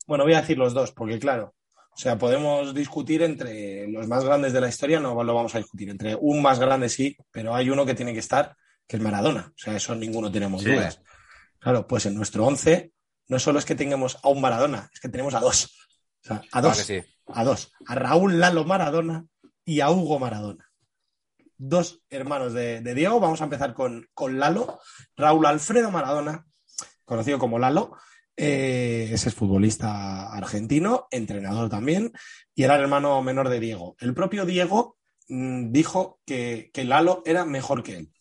[0.07, 1.57] Bueno, voy a decir los dos, porque claro,
[1.91, 5.59] o sea, podemos discutir entre los más grandes de la historia, no lo vamos a
[5.59, 5.91] discutir.
[5.91, 8.55] Entre un más grande sí, pero hay uno que tiene que estar,
[8.87, 9.53] que es Maradona.
[9.53, 10.71] O sea, eso ninguno tenemos Sí.
[10.71, 11.01] dudas.
[11.61, 12.93] Claro, pues en nuestro once
[13.29, 15.77] no solo es que tengamos a un Maradona, es que tenemos a dos.
[16.25, 17.01] O sea, a dos sí.
[17.29, 19.25] a dos, a Raúl Lalo Maradona
[19.65, 20.69] y a Hugo Maradona.
[21.57, 23.21] Dos hermanos de, de Diego.
[23.21, 24.81] Vamos a empezar con, con Lalo.
[25.17, 26.47] Raúl Alfredo Maradona,
[27.05, 27.97] conocido como Lalo,
[28.43, 32.11] eh, ese es futbolista argentino, entrenador también,
[32.55, 33.97] y era el hermano menor de Diego.
[34.01, 34.97] El propio Diego
[35.29, 38.13] mm, dijo que, que Lalo era mejor que él.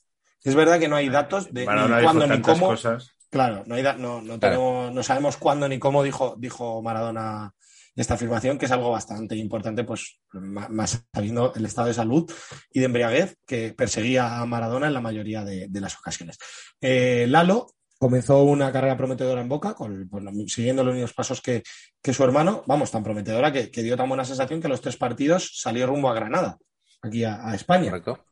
[0.44, 2.68] Es verdad que no hay datos de Maradona ni cuándo ni cómo.
[2.68, 3.16] cosas.
[3.30, 4.40] Claro, no, hay da- no, no, Claro.
[4.40, 7.54] tenemos- no sabemos cuándo ni cómo dijo, dijo Maradona
[7.96, 12.32] esta afirmación, que es algo bastante importante, pues más sabiendo el estado de salud
[12.72, 16.38] y de embriaguez que perseguía a Maradona en la mayoría de, de las ocasiones.
[16.80, 21.62] Eh, Lalo comenzó una carrera prometedora en Boca, con, pues, siguiendo los mismos pasos que,
[22.02, 24.80] que su hermano, vamos, tan prometedora que, que dio tan buena sensación que a los
[24.82, 26.58] tres partidos salió rumbo a Granada,
[27.02, 28.24] aquí a, a España Correcto.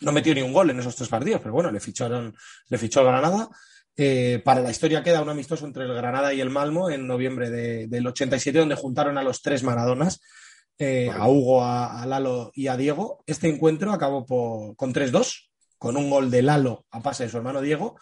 [0.00, 2.34] no metió ni un gol en esos tres partidos, pero bueno, le ficharon,
[2.68, 3.48] le fichó el Granada.
[3.96, 7.50] Eh, para la historia queda un amistoso entre el Granada y el Malmo en noviembre
[7.50, 10.20] de- del 87, donde juntaron a los tres Maradonas,
[10.78, 13.22] eh, a Hugo, a, a Lalo y a Diego.
[13.26, 17.36] Este encuentro acabó por- con 3-2, con un gol de Lalo a pase de su
[17.36, 17.96] hermano Diego,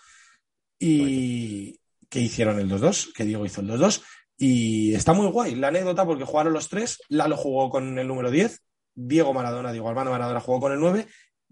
[0.79, 4.03] y que hicieron el 2-2, que Diego hizo el 2-2.
[4.37, 7.01] Y está muy guay la anécdota porque jugaron los tres.
[7.09, 8.63] Lalo jugó con el número 10,
[8.95, 11.07] Diego Maradona, Diego Armando Maradona jugó con el 9,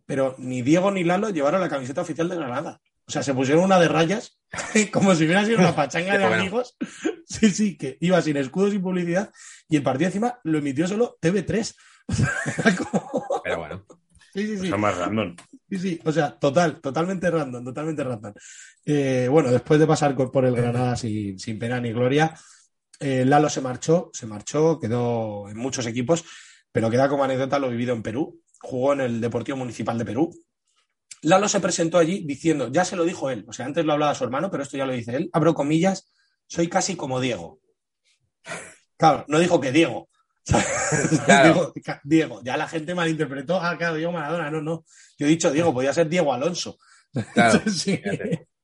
[0.05, 2.81] pero ni Diego ni Lalo llevaron la camiseta oficial de Granada.
[3.09, 4.39] O sea, se pusieron una de rayas,
[4.93, 6.43] como si hubiera sido una pachanga de bueno.
[6.43, 6.77] amigos.
[7.29, 9.33] Sí, sí, que iba sin escudo, sin publicidad.
[9.69, 11.75] Y el partido encima lo emitió solo TV3.
[12.09, 13.85] O sea, era como- Pero bueno.
[14.33, 14.69] Sí, sí, sí.
[14.71, 15.35] Más random.
[15.69, 18.33] Sí, sí, o sea, total, totalmente random, totalmente random.
[18.85, 22.33] Eh, bueno, después de pasar por el Granada sin, sin pena ni gloria,
[23.01, 26.25] eh, Lalo se marchó, se marchó, quedó en muchos equipos,
[26.71, 28.41] pero queda como anécdota lo vivido en Perú.
[28.61, 30.31] Jugó en el Deportivo Municipal de Perú.
[31.23, 34.15] Lalo se presentó allí diciendo, ya se lo dijo él, o sea, antes lo hablaba
[34.15, 36.13] su hermano, pero esto ya lo dice él, abro comillas,
[36.47, 37.61] soy casi como Diego.
[38.97, 40.09] Claro, no dijo que Diego.
[41.25, 41.73] Claro.
[42.05, 44.85] Diego, ya la gente malinterpretó, ah, claro, Diego Maradona, no, no.
[45.19, 46.79] Yo he dicho Diego, podía ser Diego Alonso.
[47.33, 47.61] Claro.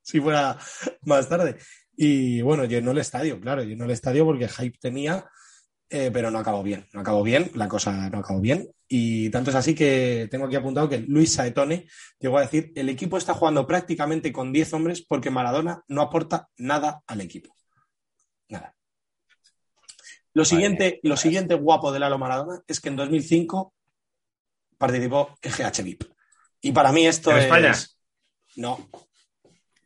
[0.05, 0.59] Si fuera
[1.03, 1.57] más tarde.
[1.97, 5.25] Y bueno, llenó el estadio, claro, llenó el estadio porque hype tenía,
[5.95, 8.67] eh, pero no acabó bien, no acabó bien, la cosa no acabó bien.
[8.89, 11.87] Y tanto es así que tengo aquí apuntado que Luis Saetone
[12.19, 16.49] llegó a decir, el equipo está jugando prácticamente con 10 hombres porque Maradona no aporta
[16.57, 17.55] nada al equipo.
[18.49, 18.75] Nada.
[20.33, 23.75] Lo siguiente, lo siguiente guapo de Lalo Maradona es que en 2005
[24.79, 26.05] participó en GH VIP.
[26.63, 27.45] Y para mí esto ¿En es...
[27.45, 27.75] España?
[28.57, 28.89] No.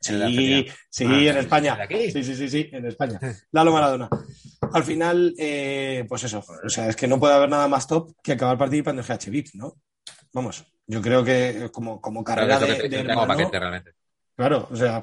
[0.00, 1.78] Sí, sí, Ah, en España.
[1.88, 3.18] Sí, sí, sí, sí, en España.
[3.52, 4.08] Lalo Maradona.
[4.72, 6.44] Al final, eh, pues eso.
[6.64, 9.30] O sea, es que no puede haber nada más top que acabar participando en GH
[9.30, 9.76] VIP, ¿no?
[10.32, 13.92] Vamos, yo creo que como, como carrera de, hermano, paquete realmente.
[14.36, 15.00] Claro, o sea,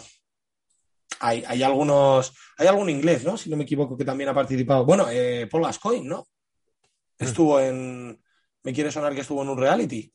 [1.19, 3.37] hay, hay algunos, hay algún inglés, ¿no?
[3.37, 4.85] Si no me equivoco, que también ha participado.
[4.85, 6.27] Bueno, eh, Paul Gascoigne, ¿no?
[7.17, 8.21] Estuvo en,
[8.63, 10.11] me quiere sonar que estuvo en un reality.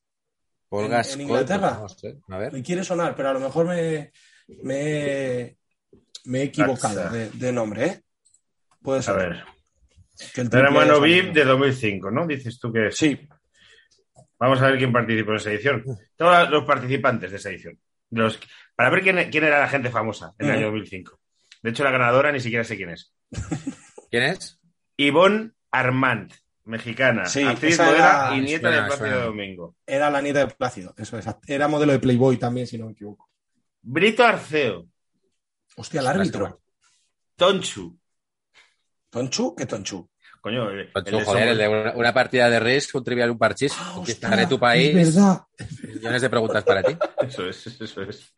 [0.68, 1.79] Paul En- Gascoigne, en Inglaterra.
[1.81, 2.53] pues, no sé, A ver.
[2.53, 4.12] Me quiere sonar, pero a lo mejor me,
[4.63, 5.57] me,
[6.25, 8.03] me he equivocado de, de nombre, ¿eh?
[8.83, 9.17] Puede A ser.
[9.17, 9.45] ver.
[10.35, 12.27] que el triple Hermano VIP de 2005, ¿no?
[12.27, 12.97] Dices tú que es.
[12.97, 13.29] Sí,
[14.41, 15.85] Vamos a ver quién participó en esa edición.
[16.17, 17.77] Todos los participantes de esa edición.
[18.09, 18.39] De los-
[18.77, 21.19] para ver quién, quién era la gente famosa en el año 2005.
[21.61, 23.13] De hecho, la ganadora ni siquiera sé quién es.
[24.13, 24.61] ¿Quién es?
[24.97, 26.33] Yvonne Armand,
[26.67, 29.25] mexicana, Sí, actriz esa modelo era- y nieta suena, de Plácido suena.
[29.25, 29.77] Domingo.
[29.85, 31.27] era la nieta de Plácido, eso es.
[31.49, 33.29] Era modelo de Playboy también, si no me equivoco.
[33.83, 34.87] Brito Arceo,
[35.76, 36.61] Hostia, el árbitro.
[37.37, 37.99] Tonchu,
[39.11, 39.55] ¿Tonchu?
[39.55, 40.09] ¿Qué Tonchu?
[40.41, 43.31] Coño, el, Tonchu, el de joder, el de una, una partida de Risk, un trivial,
[43.31, 43.74] un parchís.
[43.76, 44.97] Ah, Conquistaré hostia, tu país.
[44.97, 45.41] Es verdad.
[45.95, 46.97] Millones de preguntas para ti.
[47.22, 48.33] Eso es, eso es.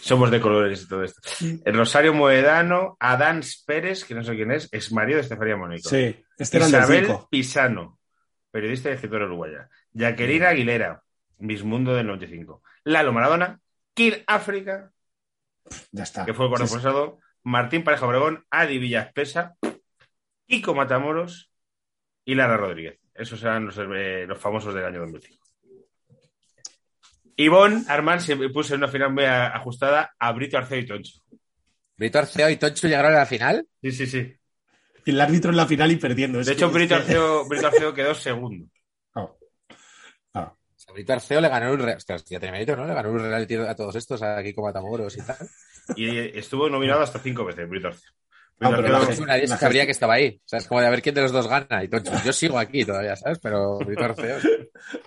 [0.00, 1.20] Somos de colores y todo esto.
[1.64, 5.88] El Rosario Moedano, Adán Pérez, que no sé quién es, es marido de Estefanía Mónico.
[5.88, 7.08] Sí, este Isabel.
[7.30, 7.98] Pisano,
[8.50, 9.68] periodista y escritora uruguaya.
[9.92, 11.02] Jacqueline Aguilera,
[11.38, 12.62] Miss Mundo del 95.
[12.84, 13.60] Lalo Maradona,
[13.94, 14.90] Kir África,
[15.90, 16.24] Ya está.
[16.24, 19.54] que fue pasado, Martín Pareja Obregón, Adi Villaspesa,
[20.46, 21.50] Kiko Matamoros
[22.24, 22.98] y Lara Rodríguez.
[23.14, 25.42] Esos eran los, eh, los famosos del año 2005.
[27.36, 31.20] Ivonne Armand se puso en una final muy ajustada a Brito Arceo y Toncho.
[31.96, 33.66] Brito Arceo y Tonchu llegaron a la final.
[33.82, 34.34] Sí, sí, sí.
[35.04, 36.42] El árbitro en la final y perdiendo.
[36.42, 38.66] De hecho, Brito Arceo, Brito Arceo quedó segundo.
[40.92, 42.86] Brito Arceo le ganó un Ostras, ya tiene mérito, ¿no?
[42.86, 45.36] Le ganó un reality a todos estos, a Kiko Matamoros y tal.
[45.96, 48.12] Y estuvo nominado hasta cinco veces, Brito Arceo.
[48.60, 50.40] Ah, pero la nadie la sabría que estaba ahí.
[50.44, 51.82] O sea, es como de a ver quién de los dos gana.
[51.82, 51.90] Y
[52.24, 53.40] yo sigo aquí todavía, ¿sabes?
[53.42, 54.38] Pero Brito Arceo.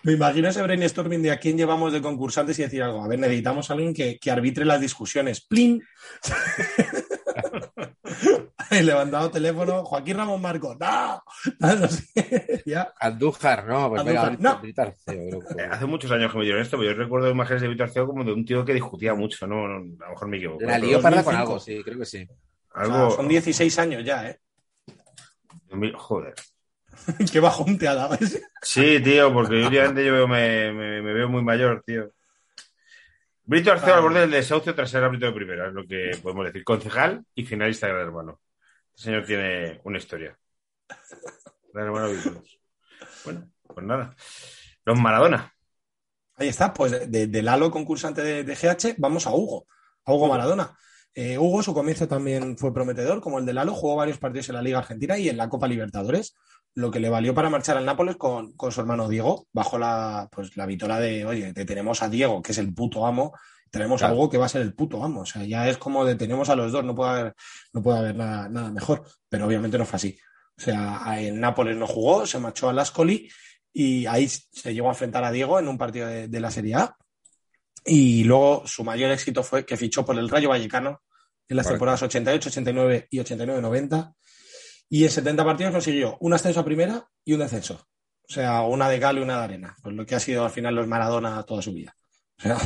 [0.04, 3.04] Me imagino ese brainstorming de a quién llevamos de concursantes y decir algo.
[3.04, 5.42] A ver, necesitamos a alguien que, que arbitre las discusiones.
[5.42, 5.82] ¡Plin!
[8.72, 9.84] He levantado teléfono.
[9.86, 10.78] Joaquín Ramón Marcos.
[10.80, 11.24] ¡No!
[11.60, 12.64] No sé.
[12.66, 12.94] ya.
[13.00, 13.90] Andújar, ¿no?
[13.90, 14.60] Pues Andújar, venga, no.
[14.62, 15.40] Brito Arceo.
[15.72, 18.24] Hace muchos años que me dieron esto, pero yo recuerdo imágenes de Brito Arceo como
[18.24, 19.66] de un tío que discutía mucho, ¿no?
[19.66, 20.64] A lo mejor me equivoco.
[20.66, 21.42] La lió parda con 2005.
[21.42, 22.28] algo, sí, creo que sí.
[22.74, 23.12] O sea, Algo...
[23.12, 24.40] son 16 años ya, ¿eh?
[25.96, 26.34] Joder.
[27.32, 28.42] Qué bajón te ha dado ese.
[28.62, 32.12] Sí, tío, porque últimamente yo veo- me, me- me veo muy mayor, tío.
[33.44, 36.46] Brito Arceo al borde del desahucio tras ser árbitro de primera, es lo que podemos
[36.46, 36.64] decir.
[36.64, 38.40] Concejal y finalista de Gran Hermano.
[38.98, 40.38] El señor tiene una historia.
[43.24, 44.16] Bueno, pues nada.
[44.86, 45.54] Los Maradona.
[46.38, 49.68] Ahí está, pues de, Lalo, concursante de, de GH, vamos a Hugo,
[50.06, 50.78] a Hugo Maradona.
[51.14, 54.56] Eh, Hugo, su comienzo también fue prometedor, como el de Lalo, jugó varios partidos en
[54.56, 56.36] la Liga Argentina y en la Copa Libertadores,
[56.74, 60.28] lo que le valió para marchar al Nápoles con, con su hermano Diego, bajo la,
[60.30, 63.34] pues, la vitola de, oye, te tenemos a Diego, que es el puto amo,
[63.76, 64.16] tenemos a Claro.
[64.16, 65.22] Hugo, que va a ser el puto amo.
[65.22, 67.36] O sea, ya es como de tenemos a los dos, no puede haber,
[67.74, 70.18] no puede haber nada, nada mejor, pero obviamente no fue así.
[70.58, 73.30] O sea, en Nápoles no jugó, se marchó al Ascoli
[73.74, 76.76] y ahí se llegó a enfrentar a Diego en un partido de, de la Serie
[76.76, 76.96] A.
[77.86, 81.02] Y luego su mayor éxito fue que fichó por el Rayo Vallecano
[81.48, 81.74] en las Correcto.
[81.74, 84.14] temporadas 88, 89 y 89-90.
[84.90, 87.88] Y en 70 partidos consiguió un ascenso a primera y un descenso.
[88.28, 89.76] O sea, una de cal y una de arena.
[89.84, 91.96] Pues lo que ha sido al final los Maradona toda su vida.
[92.40, 92.58] O sea,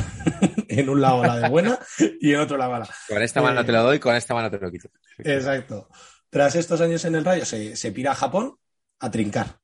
[0.68, 1.78] en un lado la de buena
[2.20, 2.88] y en otro la mala.
[3.08, 4.88] Con esta mano Eh, te lo doy, con esta mano te lo quito.
[5.18, 5.88] Exacto.
[6.28, 8.56] Tras estos años en el Rayo, se, se pira a Japón
[8.98, 9.58] a trincar,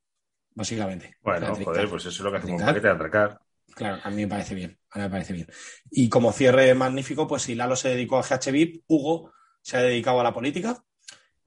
[0.55, 1.17] básicamente.
[1.23, 1.75] Bueno, trincar.
[1.75, 3.41] joder, pues eso es lo que hacemos un paquete de atracar.
[3.75, 4.79] Claro, a mí me parece bien.
[4.91, 5.47] A mí me parece bien.
[5.91, 10.21] Y como cierre magnífico, pues si Lalo se dedicó a GHVIP, Hugo se ha dedicado
[10.21, 10.83] a la política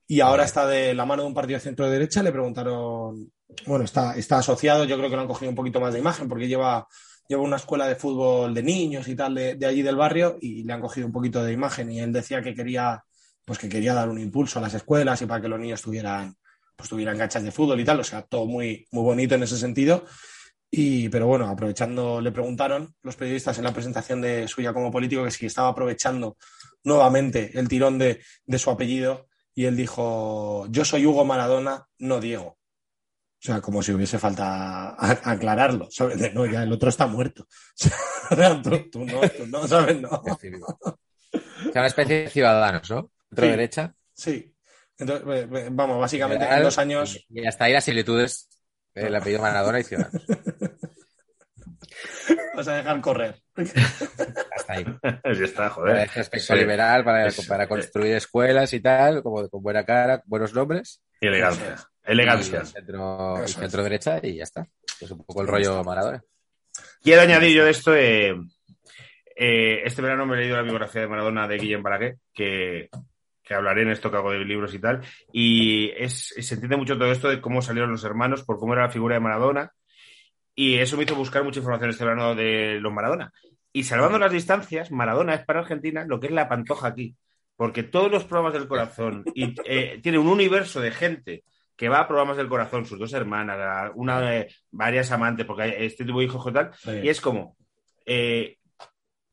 [0.06, 2.22] y ahora está de la mano de un partido de centro derecha.
[2.22, 3.32] Le preguntaron,
[3.66, 6.28] bueno, está, está asociado, yo creo que lo han cogido un poquito más de imagen
[6.28, 6.88] porque lleva,
[7.30, 10.74] lleva una escuela de fútbol de niños y tal de, allí del barrio y le
[10.74, 13.04] han cogido un poquito de imagen y él decía que quería,
[13.46, 16.36] pues que quería dar un impulso a las escuelas y para que los niños tuvieran,
[16.76, 19.58] pues tuvieran canchas de fútbol y tal, o sea, todo muy, muy bonito en ese
[19.58, 20.06] sentido.
[20.72, 25.24] Y, pero bueno, aprovechando, le preguntaron los periodistas en la presentación de suya como político
[25.24, 26.36] que si estaba aprovechando
[26.84, 32.20] nuevamente el tirón de, de su apellido y él dijo, yo soy Hugo Maradona, no
[32.20, 32.59] Diego.
[33.42, 36.20] O sea, como si hubiese falta aclararlo, ¿sabes?
[36.20, 37.48] De, no, ya el otro está muerto.
[38.32, 40.00] O sea, tú, tú no, tú no, ¿sabes?
[40.00, 40.10] No.
[40.10, 40.52] O sea,
[41.82, 43.10] una especie de ciudadanos, ¿no?
[43.30, 43.50] Centro Sí.
[43.52, 43.94] derecha.
[44.14, 44.56] Sí.
[45.00, 47.26] Entonces, eh, eh, vamos, básicamente en dos años...
[47.30, 48.48] Y, hasta ahí las similitudes
[48.94, 50.24] el apellido Maradona y Ciudadanos.
[52.56, 53.42] vas a dejar correr.
[53.56, 54.86] Hasta ahí.
[55.04, 55.98] ya está, Para joder.
[56.08, 56.60] este aspecto Sí.
[56.60, 61.02] liberal, para, Es- para construir escuelas y tal, como con buena cara, buenos nombres.
[61.22, 61.76] Y elegancia.
[62.10, 62.66] Elegancia.
[62.66, 64.68] Centro derecha y ya está.
[65.00, 66.24] Es un poco el rollo Maradona.
[67.02, 68.36] Quiero añadir yo de esto, eh,
[69.36, 72.90] eh, este verano me he leído la biografía de Maradona de Guillem Balaguer, que,
[73.42, 75.02] que hablaré en esto que hago de libros y tal,
[75.32, 78.84] y es, se entiende mucho todo esto de cómo salieron los hermanos, por cómo era
[78.84, 79.72] la figura de Maradona,
[80.56, 83.32] y eso me hizo buscar mucha información este verano de los Maradona.
[83.72, 87.16] Y salvando las distancias, Maradona es para Argentina lo que es la pantoja aquí,
[87.56, 91.44] porque todos los programas del corazón, y eh, tiene un universo de gente
[91.80, 96.04] que va a programas del corazón, sus dos hermanas, una de varias amantes, porque este
[96.04, 96.72] tuvo hijos y tal,
[97.06, 97.56] y es como
[98.06, 98.58] eh,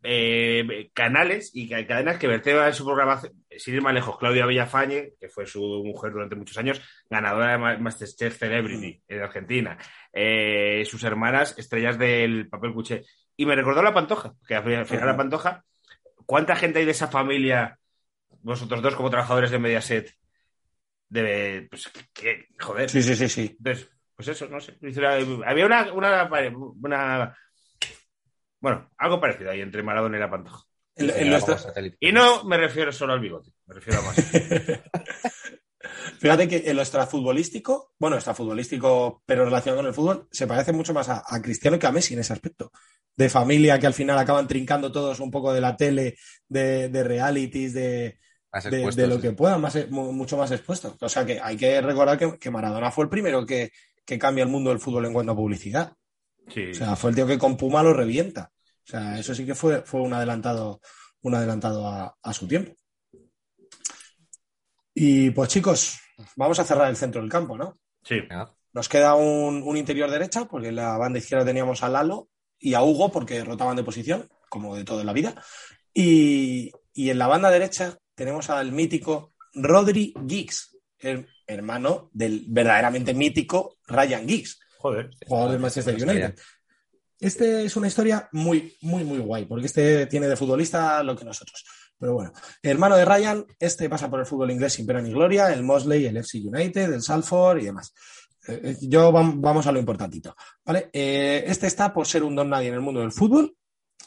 [0.05, 5.15] eh, canales y ca- cadenas que vertebran su programación, sin ir más lejos, Claudia Villafañe,
[5.19, 6.81] que fue su mujer durante muchos años,
[7.11, 9.77] ganadora de Ma- Masterchef Celebrity en Argentina,
[10.13, 13.03] eh, sus hermanas, estrellas del papel cuché.
[13.37, 15.65] Y me recordó la Pantoja, que al final al final la Pantoja,
[16.27, 17.77] ¿cuánta gente hay de esa familia,
[18.43, 20.15] vosotros dos como trabajadores de Mediaset,
[21.09, 22.91] de, pues, que, joder.
[22.91, 23.57] Sí, sí, sí, sí.
[23.59, 24.77] Entonces, pues eso, no sé.
[25.47, 26.29] Había una, una,
[26.83, 27.37] una-
[28.61, 30.65] bueno, algo parecido ahí entre Maradona y la Pantoja.
[32.01, 34.17] Y no me refiero solo al bigote, me refiero a más.
[36.19, 40.95] Fíjate que en lo extrafutbolístico, bueno, extrafutbolístico, pero relacionado con el fútbol, se parece mucho
[40.95, 42.73] más a, a Cristiano que a Messi en ese aspecto.
[43.15, 46.17] De familia que al final acaban trincando todos un poco de la tele,
[46.49, 48.19] de, de realities, de,
[48.65, 49.21] de, lo sí.
[49.23, 50.95] que puedan, más, e- mu- mucho más expuestos.
[51.01, 53.71] O sea que hay que recordar que, que Maradona fue el primero que,
[54.05, 55.93] que cambia el mundo del fútbol en cuanto a publicidad.
[56.49, 56.71] Sí.
[56.71, 58.51] O sea, fue el tío que con Puma lo revienta.
[58.85, 60.81] O sea, eso sí que fue, fue un adelantado,
[61.23, 62.73] un adelantado a, a su tiempo.
[64.95, 65.99] Y pues chicos,
[66.37, 67.79] vamos a cerrar el centro del campo, ¿no?
[68.03, 68.21] sí.
[68.73, 72.29] Nos queda un, un interior derecha, porque en la banda izquierda teníamos a Lalo
[72.59, 75.43] y a Hugo, porque rotaban de posición, como de todo en la vida.
[75.95, 83.15] Y, y en la banda derecha tenemos al mítico Rodri Giggs, el hermano del verdaderamente
[83.15, 85.11] mítico Ryan Giggs Joder.
[85.27, 86.35] jugador del Manchester United.
[87.19, 91.25] Este es una historia muy, muy, muy guay, porque este tiene de futbolista lo que
[91.25, 91.65] nosotros.
[91.99, 95.51] Pero bueno, hermano de Ryan, este pasa por el fútbol inglés sin pena ni gloria,
[95.53, 97.95] el Mosley, el FC United, el Salford y demás.
[98.49, 100.37] Eh, eh, yo vam- vamos a lo importantito.
[100.65, 100.91] ¿vale?
[100.93, 103.57] Eh, este está por ser un don nadie en el mundo del fútbol,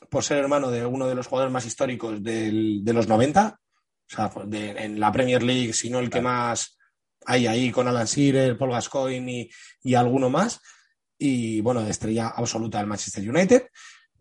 [0.10, 3.60] por ser hermano de uno de los jugadores más históricos del- de los 90,
[4.12, 6.78] o sea, de- en la Premier League, si no el que más
[7.26, 9.50] hay ahí con Alan Shearer, Paul Gascoigne y,
[9.84, 10.62] y alguno más
[11.18, 13.68] y bueno, de estrella absoluta del Manchester United,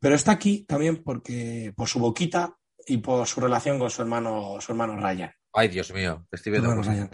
[0.00, 2.54] pero está aquí también porque por su boquita
[2.86, 5.32] y por su relación con su hermano, su hermano Ryan.
[5.52, 6.70] Ay, Dios mío, estoy viendo.
[6.70, 6.90] hermano.
[6.90, 7.10] Ryan.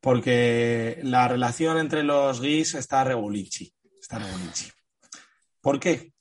[0.00, 3.72] Porque la relación entre los Guis está regulinchi.
[4.00, 4.70] Está regulinchi.
[5.60, 6.12] ¿Por qué?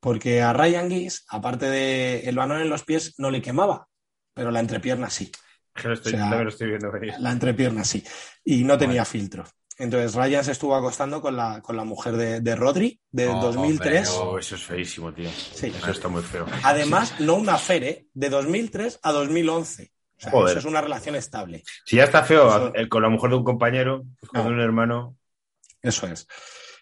[0.00, 3.88] Porque a Ryan Giggs, aparte de el balón en los pies, no le quemaba,
[4.34, 5.30] pero la entrepierna sí.
[5.74, 7.14] Que lo estoy, O sea, también lo estoy viendo venir.
[7.20, 8.04] La entrepierna sí.
[8.44, 9.44] Y no tenía filtro.
[9.76, 13.40] Entonces Ryan se estuvo acostando con la, con la mujer de, de Rodri de Oh,
[13.40, 14.08] 2003.
[14.10, 15.28] hombre, Oh, eso es feísimo, tío.
[15.30, 15.66] Sí.
[15.76, 16.46] Eso está muy feo.
[16.62, 19.90] Además, no una affair, de 2003 a 2011.
[20.16, 20.50] O sea, Joder.
[20.50, 21.64] eso es una relación estable.
[21.84, 24.48] Si ya está feo Eso- con la mujer de un compañero, con No.
[24.50, 25.16] un hermano.
[25.82, 26.28] Eso es.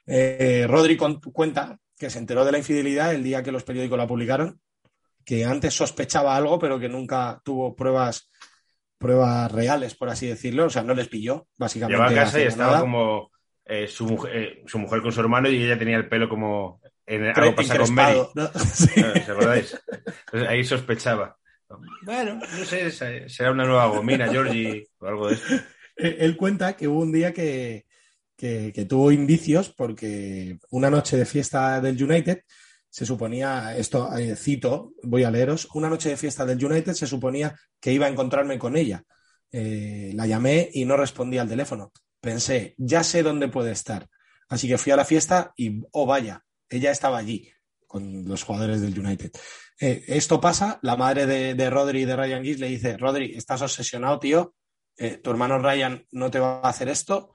[0.07, 3.97] Eh, Rodri con- cuenta que se enteró de la infidelidad el día que los periódicos
[3.97, 4.61] la publicaron,
[5.25, 8.31] que antes sospechaba algo, pero que nunca tuvo pruebas,
[8.99, 10.67] pruebas reales, por así decirlo.
[10.67, 12.03] O sea, no les pilló, básicamente.
[12.03, 12.81] Llegaba a casa y estaba nada.
[12.81, 13.31] como
[13.65, 16.81] eh, su, mujer, eh, su mujer con su hermano y ella tenía el pelo como
[17.07, 18.21] en algo pasa con Mary.
[18.35, 18.51] ¿no?
[18.75, 19.01] Sí.
[19.01, 19.77] ¿Os acordáis?
[20.27, 21.37] Entonces, ahí sospechaba.
[22.03, 22.91] Bueno, no sé,
[23.29, 25.45] será una nueva gomina, Georgie, o algo de eso.
[25.97, 27.87] Él cuenta que hubo un día que,
[28.37, 32.41] que- que tuvo indicios porque una noche de fiesta del United
[32.93, 37.07] se suponía, esto eh, cito, voy a leeros, una noche de fiesta del United se
[37.07, 39.03] suponía que iba a encontrarme con ella.
[39.51, 41.91] Eh, la llamé y no respondía al teléfono.
[42.21, 44.09] Pensé, ya sé dónde puede estar.
[44.47, 47.51] Así que fui a la fiesta y, oh vaya, ella estaba allí
[47.87, 49.31] con los jugadores del United.
[49.81, 53.33] Eh, esto pasa, la madre de, de Rodri y de Ryan Giggs le dice, Rodri,
[53.35, 54.55] estás obsesionado, tío,
[55.23, 57.33] tu hermano Ryan no te va a hacer esto,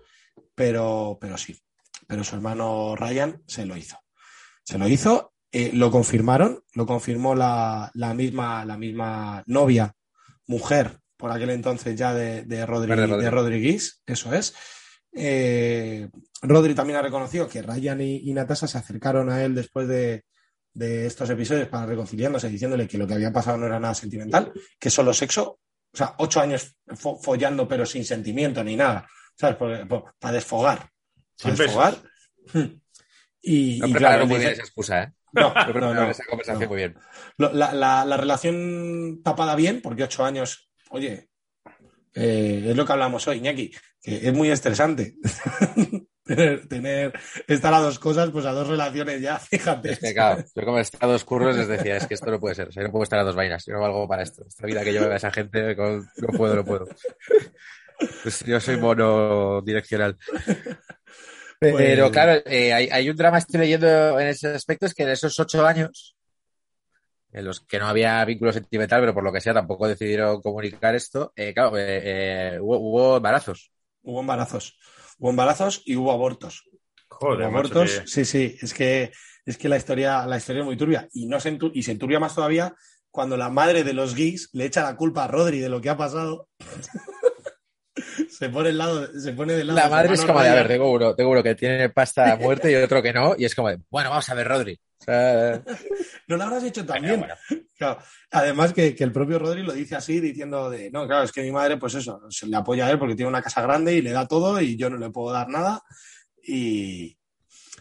[0.54, 1.60] pero, pero sí.
[2.06, 3.98] Pero su hermano Ryan se lo hizo.
[4.64, 9.94] Se lo hizo, eh, lo confirmaron, lo confirmó la, la misma, la misma novia,
[10.46, 13.24] mujer, por aquel entonces ya de, de, Rodri, Verde, Rodri.
[13.26, 14.54] de Rodríguez, eso es.
[15.14, 16.10] Eh,
[16.42, 20.26] Rodri también ha reconocido que Ryan y, y Natasha se acercaron a él después de,
[20.74, 24.52] de estos episodios para reconciliándose, diciéndole que lo que había pasado no era nada sentimental,
[24.80, 25.60] que solo sexo,
[25.94, 29.56] o sea, ocho años fo- follando pero sin sentimiento ni nada, ¿sabes?
[29.56, 30.90] Por- por- para desfogar.
[31.42, 31.96] Para desfogar.
[32.54, 32.80] Hmm.
[33.42, 35.14] Y, No y prepararon claro, muy dice- bien esa excusa, ¿eh?
[35.34, 36.70] No, No no, no, esa conversación no.
[36.70, 36.96] muy bien.
[37.38, 41.30] La, la- la relación tapada bien, porque ocho años, oye,
[42.14, 43.72] eh, es lo que hablamos hoy, Iñaki,
[44.02, 45.16] que es muy estresante
[46.24, 47.14] tener, tener-
[47.48, 49.92] estar a dos cosas, pues a dos relaciones ya, fíjate.
[49.92, 52.32] Es que, claro, yo como he estado a dos curros les decía, es que esto
[52.32, 54.08] no puede ser, o sea, yo no puedo estar a dos vainas, yo no valgo
[54.08, 54.44] para esto.
[54.48, 56.88] Esta vida que lleva esa gente, no puedo, no puedo.
[58.24, 60.18] Pues yo soy monodireccional.
[61.60, 65.04] Pero Pues- claro, eh, hay, hay un drama, estoy leyendo en ese aspecto, es que
[65.04, 66.16] en esos ocho años,
[67.32, 70.96] en los que no había vínculo sentimental, pero por lo que sea tampoco decidieron comunicar
[70.96, 73.72] esto, eh, claro, eh, eh, hubo, hubo embarazos.
[74.04, 74.78] Hubo embarazos,
[75.18, 76.64] hubo embarazos y hubo abortos.
[77.10, 79.12] Joder, Hubo abortos, que- sí, sí, es que,
[79.46, 81.08] es que la historia, la historia es muy turbia.
[81.14, 82.76] Y, no se y se enturbia más todavía
[83.10, 85.90] cuando la madre de los geeks le echa la culpa a Rodri de lo que
[85.90, 86.50] ha pasado.
[88.30, 90.68] Se pone, el lado, se pone del lado La madre es como de, a ver,
[90.68, 93.56] tengo uno, tengo uno que tiene pasta a muerte y otro que no, y es
[93.56, 94.80] como de, bueno, vamos a ver, Rodri.
[95.00, 95.62] O sea,
[96.28, 97.20] No lo habrás hecho también.
[97.20, 97.36] bueno.
[97.78, 98.00] Claro.
[98.32, 101.44] Además que, que el propio Rodri lo dice así, diciendo de, no, claro, es que
[101.44, 104.02] mi madre, pues eso, se le apoya a él porque tiene una casa grande y
[104.02, 105.84] le da todo y yo no le puedo dar nada.
[106.44, 107.18] Y,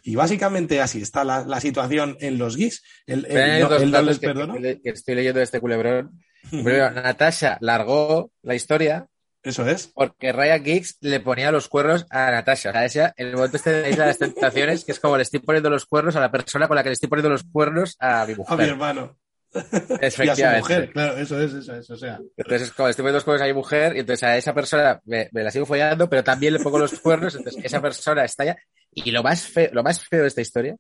[0.03, 2.83] y básicamente así está la, la situación en los GIS.
[3.07, 4.55] El, el- no, el no les que, perdono.
[4.61, 6.21] que- que estoy leyendo este culebrón.
[6.51, 9.07] Primero, Natasha largó la historia
[9.47, 9.87] Eso es.
[9.95, 12.71] porque Ryan Giggs le ponía los cuernos a Natasha.
[12.71, 15.17] O sea, ese, el momento este de la isla de las tentaciones, que es como
[15.17, 17.45] le estoy poniendo los cuernos a la persona con la que le estoy poniendo los
[17.45, 18.69] cuernos a mi A mi mujer.
[18.69, 19.17] hermano.
[19.55, 20.61] Y a su Efectivamente.
[20.61, 20.93] mujer.
[20.93, 21.89] Claro, eso es, eso es.
[21.91, 24.23] O sea, Entonces, es como le estoy poniendo los cuernos a mi mujer, y entonces
[24.25, 27.65] a esa persona me, me la sigo follando, pero también le pongo los cuernos, entonces
[27.65, 28.57] esa persona estalla.
[28.93, 30.77] Y lo más feo, lo más feo de esta historia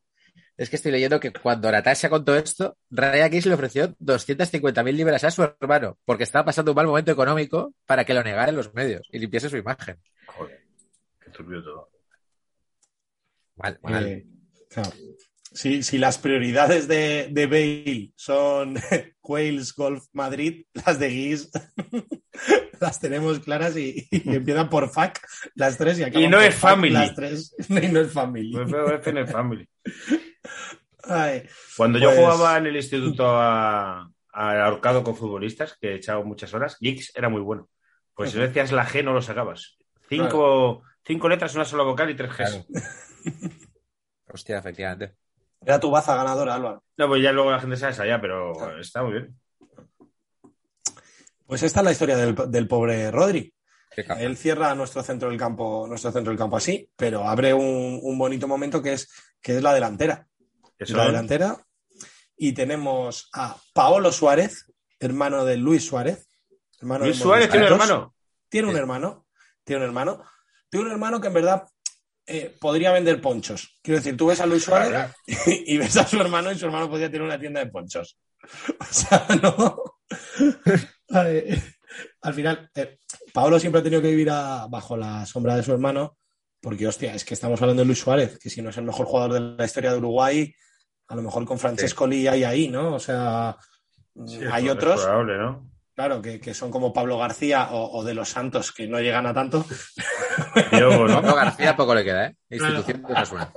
[0.57, 5.25] es que estoy leyendo que cuando Natasha contó esto, Ryan Giggs le ofreció 250.000 libras
[5.25, 8.57] a su hermano, porque estaba pasando un mal momento económico para que lo negara en
[8.57, 9.97] los medios y limpiase su imagen.
[10.27, 10.65] Joder,
[11.21, 11.91] qué turbio todo.
[13.57, 14.07] Mal, mal.
[14.07, 14.27] eh,
[14.71, 14.91] claro.
[15.53, 18.77] Si, si las prioridades de, de Bale son
[19.29, 21.51] Wales, Golf, Madrid, las de Guis
[22.81, 25.21] las tenemos claras y, y empiezan por FAC
[25.55, 26.93] las tres y acaban no por es FAC family.
[26.93, 28.57] Las tres y no es family.
[29.05, 29.69] En el family.
[31.05, 31.45] Ay,
[31.77, 36.25] Cuando yo Pues- jugaba en el instituto a, a ahorcado con futbolistas, que he echado
[36.25, 37.69] muchas horas, Geeks era muy bueno.
[38.15, 39.77] Pues si no decías la G, no lo sacabas.
[40.09, 42.37] Cinco, cinco letras, una sola vocal y tres Gs.
[42.37, 42.65] Claro.
[44.29, 45.15] Hostia, efectivamente.
[45.65, 46.83] Era tu baza ganadora, Álvaro.
[46.97, 49.39] No, pues ya luego la gente se ensaya, pero está muy bien.
[51.47, 53.53] Pues esta es la historia del, del pobre Rodri.
[54.19, 58.19] Él cierra nuestro centro del campo, nuestro centro del campo así, pero abre un, un
[58.19, 59.09] bonito momento que es,
[59.41, 60.27] que es la delantera.
[60.79, 61.57] Eso la delantera.
[62.37, 66.29] Y tenemos a Paolo Suárez, hermano de Luis Suárez.
[66.79, 68.15] Hermano Luis de Suárez tiene un hermano.
[68.49, 69.27] Tiene un hermano.
[69.65, 70.23] Tiene un hermano.
[70.69, 71.69] Tiene un hermano que en verdad
[72.27, 73.79] eh, podría vender ponchos.
[73.83, 75.13] Quiero decir, tú ves a Luis Suárez
[75.47, 78.19] y ves a su hermano y su hermano podría tener una tienda de ponchos.
[78.81, 79.83] O sea, no.
[82.23, 82.99] Al final, eh,
[83.33, 86.17] Paolo siempre ha tenido que vivir a- bajo la sombra de su hermano,
[86.61, 89.07] porque, hostia, es que estamos hablando de Luis Suárez, que si no es el mejor
[89.07, 90.53] jugador de la historia de Uruguay,
[91.09, 92.95] a lo mejor con Francesco Lee hay ahí, ¿no?
[92.95, 93.57] O sea,
[94.27, 95.71] Sí, hay es otros, probable, ¿no?
[95.97, 99.27] Claro, que, que son como Pablo García o, o de los Santos, que no llegan
[99.27, 99.65] a tanto.
[100.71, 101.23] Diogo, ¿no?
[101.23, 102.37] Pablo García poco le queda, ¿eh?
[102.51, 103.53] Institución de Osasuna.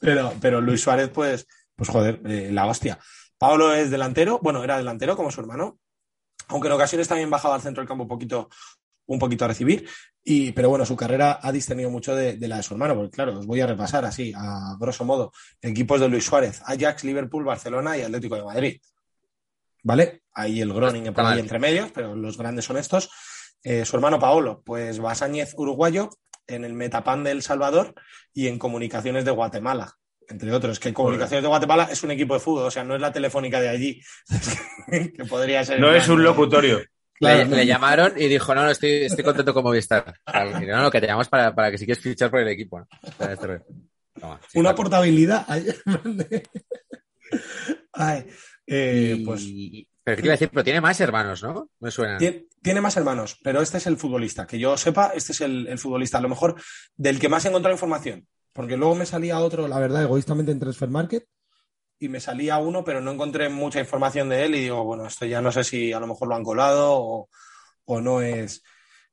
[0.00, 1.46] Pero, pero Luis Suárez, pues,
[1.76, 2.98] pues joder, eh, la hostia.
[3.38, 5.78] Pablo es delantero, bueno, era delantero como su hermano,
[6.48, 8.48] aunque en ocasiones también bajaba al centro del campo un poquito,
[9.06, 9.88] un poquito a recibir.
[10.22, 13.10] Y, pero bueno, su carrera ha distendido mucho de, de la de su hermano, porque
[13.10, 17.44] claro, os voy a repasar así, a grosso modo, equipos de Luis Suárez, Ajax, Liverpool,
[17.44, 18.80] Barcelona y Atlético de Madrid.
[19.84, 20.22] ¿Vale?
[20.32, 23.10] Ahí el Groningen por ahí entre medios, pero los grandes son estos.
[23.62, 26.10] Eh, su hermano Paolo, pues Basáñez uruguayo,
[26.46, 27.94] en el Metapan de El Salvador
[28.32, 29.92] y en Comunicaciones de Guatemala,
[30.28, 30.80] entre otros.
[30.80, 33.60] Que Comunicaciones de Guatemala es un equipo de fútbol, o sea, no es la telefónica
[33.60, 34.00] de allí,
[34.90, 35.78] que podría ser.
[35.80, 36.82] No es un locutorio.
[37.16, 40.14] Claro, le, le llamaron y dijo, no, no, estoy, estoy contento con Movistar.
[40.26, 42.84] No, no, que te llamamos para, para que si quieres fichar por el equipo.
[43.20, 43.60] este.
[44.18, 44.76] Toma, sí, una claro.
[44.76, 45.46] portabilidad.
[47.92, 48.26] Ay,
[48.66, 49.44] eh, Y- pues
[50.04, 51.70] Pero qué decir, pero tiene más hermanos, ¿no?
[51.80, 52.18] Me suena.
[52.18, 54.46] Tien- Tiene más hermanos, pero este es el futbolista.
[54.46, 56.54] Que yo sepa, este es el, el futbolista, a lo mejor
[56.96, 58.26] del que más he encontrado información.
[58.52, 61.26] Porque luego me salía otro, la verdad, egoístamente en Transfer Market,
[61.98, 64.54] y me salía uno, pero no encontré mucha información de él.
[64.54, 67.28] Y digo, bueno, esto ya no sé si a lo mejor lo han colado o,
[67.86, 68.62] o no es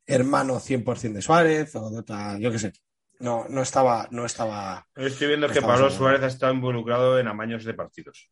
[0.06, 2.74] hermano 100% de Suárez o de otra, yo qué sé.
[3.20, 4.88] No, no estaba, no estaba.
[4.96, 5.90] Estoy viendo que Pablo.
[5.90, 8.30] Suárez ha estado involucrado en amaños de partidos.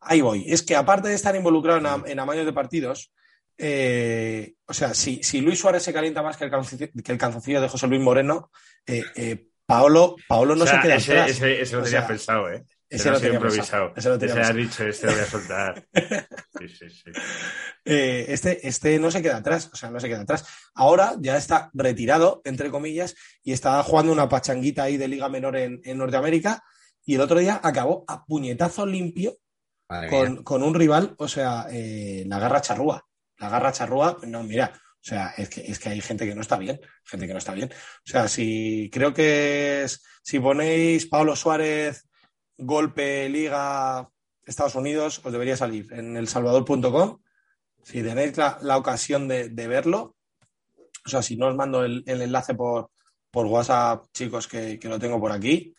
[0.00, 0.44] Ahí voy.
[0.50, 3.12] Es que aparte de estar involucrado en, am- en amaños de partidos,
[3.58, 7.18] eh, o sea, si, si Luis Suárez se calienta más que el, calzoncillo, que el
[7.18, 8.50] calzoncillo de José Luis Moreno,
[8.86, 11.30] eh, eh, Paolo, Paolo no O sea, se queda ese, atrás.
[11.30, 12.64] ese, ese lo O tenía sea, pensado, ¿eh?
[12.88, 13.92] Ese lo tenía improvisado.
[13.94, 14.58] pensado, ese lo tenía Ese ha pensado.
[14.58, 15.86] dicho, este lo voy a soltar.
[16.60, 17.10] Sí, sí, sí.
[17.84, 20.44] Este, este no se queda atrás, o sea, no se queda atrás.
[20.74, 25.56] Ahora ya está retirado, entre comillas, y está jugando una pachanguita ahí de Liga Menor
[25.56, 26.62] en, en Norteamérica.
[27.04, 29.36] Y el otro día acabó a puñetazo limpio.
[30.08, 33.04] Con, con un rival, o sea, eh, la garra charrúa.
[33.38, 36.42] La garra charrúa, no, mira, o sea, es que, es que hay gente que no
[36.42, 37.70] está bien, gente que no está bien.
[37.72, 42.06] O sea, si creo que es, si ponéis Pablo Suárez,
[42.56, 44.08] golpe, liga,
[44.44, 47.18] Estados Unidos, os debería salir en elsalvador.com.
[47.82, 50.16] Si tenéis la, la ocasión de, de verlo,
[51.06, 52.90] o sea, si no os mando el, el enlace por,
[53.30, 55.74] por WhatsApp, chicos, que, que lo tengo por aquí.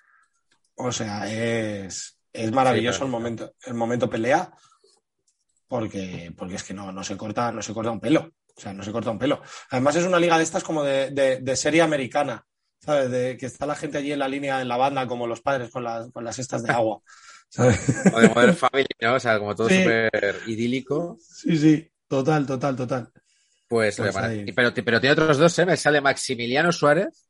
[0.76, 4.52] O sea, es, es maravilloso el momento, el momento pelea,
[5.68, 8.32] porque, porque es que no, no se corta, no se corta un pelo.
[8.56, 9.42] O sea, no se corta un pelo.
[9.70, 12.46] Además, es una liga de estas como de, de- de serie americana,
[12.80, 13.10] ¿sabes?
[13.10, 15.70] De que está la gente allí en la línea, en la banda, como los padres
[15.70, 17.00] con las, con las cestas de agua.
[17.50, 17.80] ¿sabes?
[18.14, 19.16] O de Modern Family, ¿no?
[19.16, 19.78] O sea, como todo Sí.
[19.80, 21.18] súper idílico.
[21.22, 23.10] Sí, sí, total, total, total.
[23.68, 24.14] Pues, Pues
[24.54, 25.66] pero, pero tiene otros dos, ¿eh?
[25.66, 27.30] Me sale Maximiliano Suárez.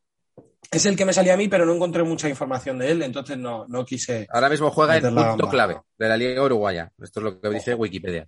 [0.69, 3.37] Es el que me salía a mí, pero no encontré mucha información de él, entonces
[3.37, 4.27] no, no quise.
[4.31, 5.49] Ahora mismo juega en punto gamba.
[5.49, 6.91] clave de la Liga Uruguaya.
[7.01, 8.27] Esto es lo que dice Wikipedia.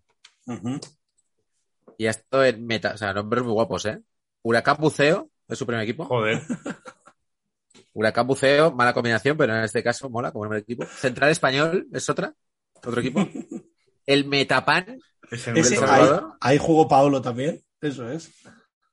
[1.97, 4.01] Y esto en meta, o sea, nombres muy guapos, ¿eh?
[4.41, 6.05] Huracán Buceo, es su primer equipo.
[6.05, 6.41] Joder.
[7.93, 10.85] Huracán Buceo, mala combinación, pero en este caso mola como primer equipo.
[10.85, 12.33] Central Español es otra,
[12.73, 13.25] otro equipo.
[14.05, 14.99] El Metapan
[15.31, 16.09] Ese nombre Ese, El ahí,
[16.41, 18.31] ahí jugó Paolo también, eso es.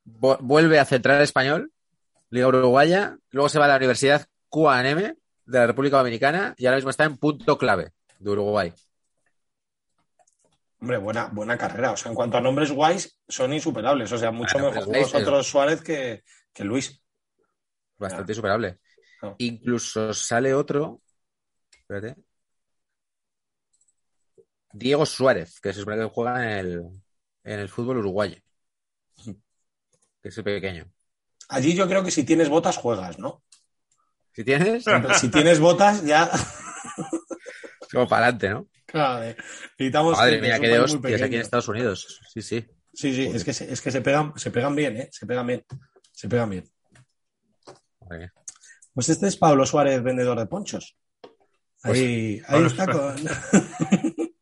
[0.05, 1.71] vu- vuelve a Central Español,
[2.31, 5.15] Liga Uruguaya, luego se va a la Universidad QAM de
[5.45, 8.73] la República Dominicana y ahora mismo está en punto clave de Uruguay.
[10.79, 11.91] Hombre, buena, buena carrera.
[11.91, 14.11] O sea, en cuanto a nombres guays, son insuperables.
[14.13, 16.23] O sea, mucho Bueno, mejor Suárez que,
[16.53, 17.03] que Luis.
[17.97, 18.79] Bastante superable.
[19.21, 19.35] No.
[19.37, 21.01] Incluso sale otro.
[21.69, 22.15] Espérate.
[24.71, 26.81] Diego Suárez, que se supone que juega en el,
[27.43, 28.37] en el fútbol uruguayo.
[30.21, 30.89] Que es el pequeño.
[31.51, 33.43] Allí yo creo que si tienes botas, juegas, ¿no?
[34.33, 34.85] Si tienes,
[35.19, 36.31] Si tienes botas, ya.
[37.91, 38.67] como para adelante, ¿no?
[38.85, 39.35] Claro, eh,
[39.77, 40.17] necesitamos.
[40.17, 41.41] Madre mía, es de hostias aquí en.
[41.41, 42.21] Estados Unidos.
[42.33, 42.65] Sí, sí.
[42.93, 45.09] Sí, sí, es que, se, es que se, pegan, se pegan bien, ¿eh?
[45.11, 45.65] Se pegan bien.
[46.13, 46.63] Se pegan bien.
[48.93, 50.97] Pues este es Pablo Suárez, vendedor de ponchos.
[51.83, 53.15] Ahí, ahí Pablo está con.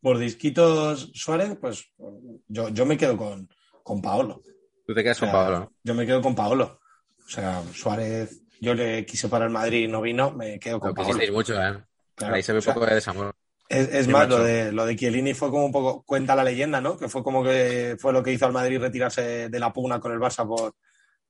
[0.00, 1.92] Por disquitos Suárez, pues
[2.48, 3.48] yo, yo me quedo con,
[3.84, 4.42] con Paolo.
[4.92, 5.72] Tú te quedas con O sea, Pablo, ¿no?
[5.82, 6.80] Yo me quedo con Paolo.
[7.24, 10.90] O sea, Suárez, yo le quise para el Madrid y no vino, me quedo con
[10.90, 11.06] Lo Paolo.
[11.08, 11.82] quisisteis mucho, ¿eh?
[12.14, 13.34] Claro, Ahí se ve un sea, poco de desamor.
[13.68, 14.38] Es, es más, macho.
[14.38, 16.98] lo de, lo de Chiellini fue como un poco, cuenta la leyenda, ¿no?
[16.98, 20.12] Que fue como que fue lo que hizo al Madrid retirarse de la pugna con
[20.12, 20.74] el Barça por,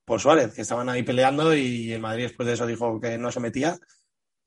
[0.03, 3.31] por Suárez, que estaban ahí peleando y el Madrid después de eso dijo que no
[3.31, 3.77] se metía.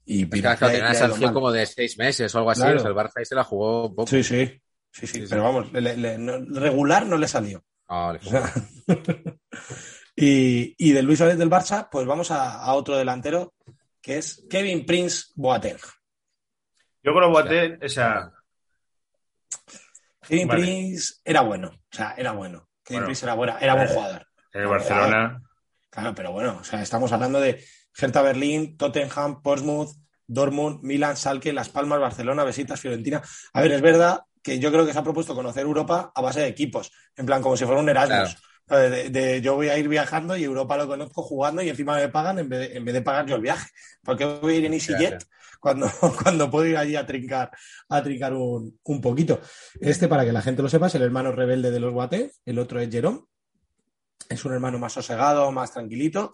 [0.05, 2.61] Y claro, tenía una sanción como de seis meses o algo así.
[2.61, 2.77] Claro.
[2.77, 4.09] O sea, el Barça ahí se la jugó un poco.
[4.11, 4.61] Sí, sí, sí,
[4.93, 5.27] sí, Sí, sí.
[5.31, 7.65] pero vamos, le- le- no- regular no le salió.
[10.19, 13.53] Y, y de Luis Suárez del Barça, pues vamos a, a otro delantero,
[14.01, 15.77] que es Kevin Prince Boateng.
[17.03, 18.33] Yo con Boateng, o sea,
[20.27, 20.63] Kevin Vale.
[20.63, 22.67] Prince era bueno, o sea, era bueno.
[22.83, 23.07] Kevin Bueno.
[23.09, 24.27] Prince era, buena, era buen Eh, jugador.
[24.55, 25.43] en el Barcelona.
[25.91, 27.63] Claro, pero bueno, o sea, estamos hablando de
[27.95, 29.91] Hertha Berlín, Tottenham, Portsmouth,
[30.27, 33.23] Dortmund, Milan, Salke, Las Palmas, Barcelona, Besitas, Fiorentina.
[33.53, 36.39] A ver, es verdad que yo creo que se ha propuesto conocer Europa a base
[36.41, 38.37] de equipos, en plan como si fuera un Erasmus.
[38.69, 42.09] De, de- yo voy a ir viajando y Europa lo conozco jugando y encima me
[42.09, 43.69] pagan en vez de, en vez de pagar yo el viaje.
[44.05, 45.25] Porque voy a ir en EasyJet
[45.61, 45.91] cuando,
[46.23, 47.51] cuando puedo ir allí a trincar,
[47.89, 49.41] a trincar un, un poquito.
[49.81, 52.59] Este, para que la gente lo sepa, es el hermano rebelde de los Guate, el
[52.61, 53.21] otro es Jerome.
[54.29, 56.33] Es un hermano más sosegado, más tranquilito.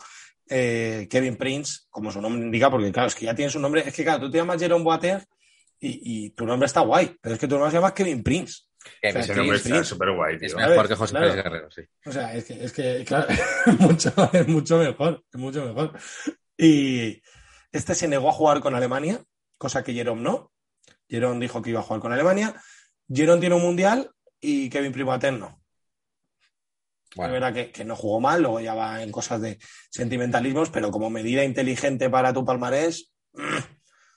[0.48, 3.82] Eh, Kevin Prince, como su nombre indica, porque claro, es que ya tienes un nombre.
[3.86, 5.22] Es que claro, tú te llamas Jerome Boateng
[5.88, 8.62] y, y tu nombre está guay, pero es que tu nombre se llama Kevin Prince.
[9.00, 10.58] Que O sea, Ese nombre está súper guay, Es tío.
[10.58, 11.26] A mejor que José claro.
[11.26, 11.82] Luis Guerrero, sí.
[12.06, 13.40] O sea, es que, es que claro, es
[13.80, 15.98] mucho, es mucho mejor, es mucho mejor.
[16.56, 17.22] Y
[17.70, 19.22] este se negó a jugar con Alemania,
[19.58, 20.52] cosa que Jerome no.
[21.08, 22.54] Jerome dijo que iba a jugar con Alemania.
[23.12, 24.10] Jerome tiene un mundial
[24.40, 25.62] y Kevin Primaten no.
[27.14, 29.58] Bueno, Es verdad que, que no jugó mal, luego ya va en cosas de
[29.90, 33.12] sentimentalismos, pero como medida inteligente para tu palmarés,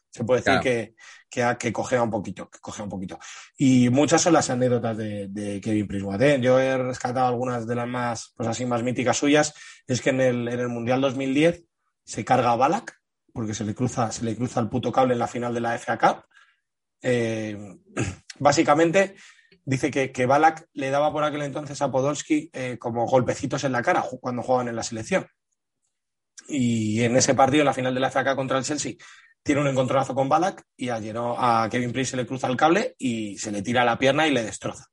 [0.09, 0.63] se puede decir Claro.
[0.63, 0.95] que,
[1.35, 3.19] que, que cogea un poquito, que cogea un poquito.
[3.57, 6.41] Y muchas son las anécdotas de, Kevin Boateng.
[6.41, 9.53] Yo he rescatado algunas de las más, pues así, más míticas suyas.
[9.85, 11.65] Es que en el, en el Mundial 2010
[12.05, 13.01] se carga a Balak,
[13.33, 15.77] porque se le cruza, se le cruza el puto cable en la final de la
[15.77, 16.23] FA Cup.
[17.01, 17.75] Eh,
[18.39, 19.15] básicamente
[19.65, 23.73] dice que, que Balak le daba por aquel entonces a Podolski eh, como golpecitos en
[23.73, 25.27] la cara cuando jugaban en la selección.
[26.47, 28.93] Y en ese partido, en la final de la FA Cup contra el Chelsea,
[29.45, 32.57] tiene un encontronazo con Balak y a, Geno- a Kevin Prince se le cruza el
[32.57, 34.87] cable y se le tira la pierna y le destroza.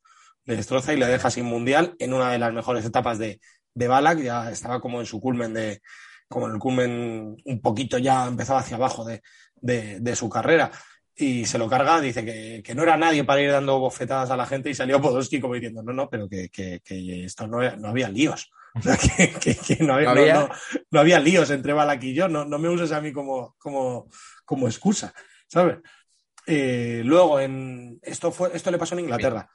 [0.45, 3.41] Le destroza y le deja sin mundial en una de las mejores etapas de,
[3.73, 4.19] de Balak.
[4.21, 5.81] Ya estaba como en su culmen de,
[6.29, 9.23] como en el culmen un poquito ya empezaba hacia abajo de,
[9.57, 10.71] de- su carrera.
[11.17, 14.37] Y se lo carga, dice que, que no era nadie para ir dando bofetadas a
[14.37, 17.59] la gente y salió Podolski como diciendo, no, no, pero que, que, que esto no,
[17.77, 18.51] no había líos.
[18.79, 20.35] O sea, que, que- que no, había, ¿No no- había?
[20.35, 20.49] no-
[20.91, 24.09] no había líos entre Balak y yo, no, no me uses a mí como, como,
[24.45, 25.13] como excusa,
[25.47, 25.79] ¿sabes?
[26.47, 29.49] Eh, luego, en, esto, fue, esto le pasó en Inglaterra.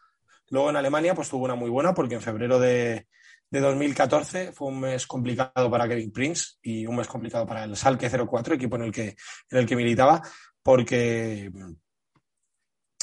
[0.49, 3.07] Luego en Alemania, pues tuvo una muy buena, porque en febrero de,
[3.49, 7.75] de 2014 fue un mes complicado para Kevin Prince y un mes complicado para el
[7.75, 9.15] Salke 04, equipo en el que,
[9.49, 10.21] en el que militaba,
[10.63, 11.51] porque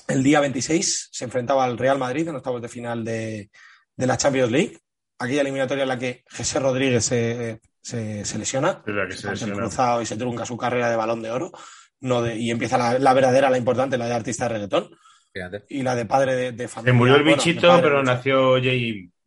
[0.08, 3.50] el día 26 se enfrentaba al Real Madrid en octavos de final de,
[3.96, 4.78] de la Champions League,
[5.18, 9.20] aquella eliminatoria en la que José Rodríguez se, se, se lesiona, Es la que se
[9.22, 9.54] se lesiona.
[9.54, 11.52] cruzado y se trunca su carrera de balón de oro,
[12.00, 14.90] no de, y empieza la, la verdadera, la importante, la de artista de reggaetón,
[15.32, 15.64] Fíjate.
[15.68, 16.94] y la de padre de, de Se familia.
[16.94, 18.68] murió el Bueno, bichito, padre, pero nació J.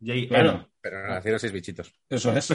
[0.00, 0.28] J.
[0.28, 0.64] Claro.
[0.80, 1.92] Pero nacieron seis bichitos.
[2.08, 2.48] Eso es.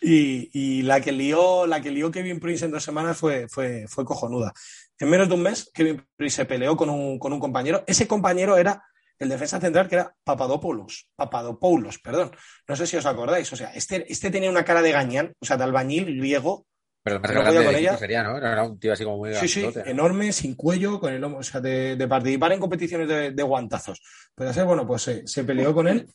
[0.00, 3.86] y, y la que lió, la que lió Kevin Prince en dos semanas fue, fue,
[3.88, 4.52] fue cojonuda.
[4.98, 7.84] En menos de un mes, Kevin Prince se peleó con un, con un compañero.
[7.86, 8.82] Ese compañero era
[9.18, 12.32] el defensa central que era Papadopoulos, Papadopoulos, perdón.
[12.68, 13.52] No sé si os acordáis.
[13.52, 16.66] O sea, este, este tenía una cara de gañán, o sea, de albañil griego,
[17.02, 17.96] Pero grande cuidado con ella.
[17.98, 18.36] sería, ¿no?
[18.38, 19.82] Era un tío así como muy Sí, sí, ¿no?
[19.84, 23.42] enorme, sin cuello, con el lomo, o sea, de, de participar en competiciones de, de
[23.42, 24.00] guantazos.
[24.34, 26.08] Pero ese, bueno, pues se, se peleó con él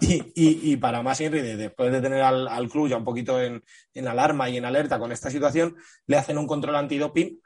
[0.00, 3.40] y, y- y para más Henry, después de tener al, al club ya un poquito
[3.42, 3.62] en,
[3.94, 5.76] en alarma y en alerta con esta situación,
[6.06, 7.40] le hacen un control antidoping,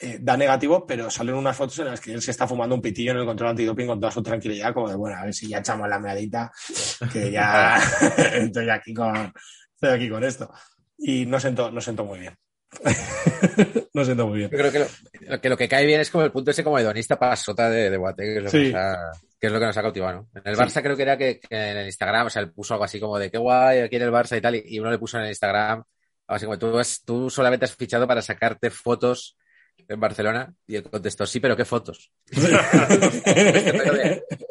[0.00, 2.80] eh, da negativo, pero salen unas fotos en las que él se está fumando un
[2.82, 5.48] pitillo en el control antidoping con toda su tranquilidad, como de, bueno, a ver si
[5.48, 6.50] ya echamos la meadita,
[7.12, 7.76] que ya
[8.34, 9.32] estoy aquí con,
[9.74, 10.50] estoy aquí con esto.
[10.98, 12.36] Y no sentó, no sentó muy bien.
[13.94, 14.50] no sentó muy bien.
[14.50, 14.86] Yo creo que
[15.28, 17.90] lo, que lo que cae bien es como el punto ese como hedonista pasota de,
[17.90, 18.70] de Boateng, que es lo, Sí.
[18.70, 18.96] que, ha,
[19.38, 20.28] que es lo que nos ha cautivado, ¿no?
[20.34, 20.62] En el Sí.
[20.62, 23.00] Barça creo que era que, que en el Instagram, o sea, él puso algo así
[23.00, 25.16] como de qué guay aquí en el Barça y tal, y, y uno le puso
[25.18, 25.82] en el Instagram
[26.28, 29.36] así como tú, has- tú solamente has fichado para sacarte fotos
[29.92, 32.10] en Barcelona y él contestó, sí, pero ¿qué fotos?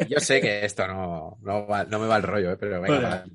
[0.09, 2.57] Yo sé que esto no, no, va- no me va el rollo, ¿eh?
[2.59, 3.25] pero venga,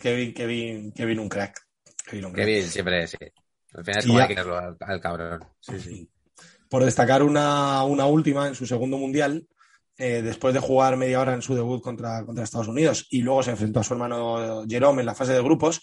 [0.00, 1.60] Kevin, Kevin, Kevin un crack.
[2.06, 2.62] Kevin un crack.
[2.62, 3.16] siempre, sí.
[3.74, 5.44] Al final es como que al, al cabrón.
[5.60, 6.08] Sí, sí.
[6.68, 9.46] Por destacar una, una última en su segundo mundial,
[9.98, 13.42] eh, después de jugar media hora en su debut contra, contra Estados Unidos y luego
[13.42, 15.80] se enfrentó a su hermano Jerome en la fase de grupos,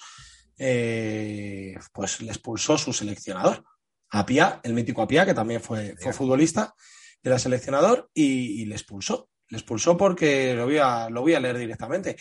[0.58, 3.64] eh, pues le expulsó su seleccionador,
[4.12, 6.76] Apia, el mítico Apia, que también fue, fue futbolista,
[7.24, 9.30] era seleccionador y, y le expulsó.
[9.50, 12.18] Le expulsó porque lo voy, a, lo voy a leer directamente.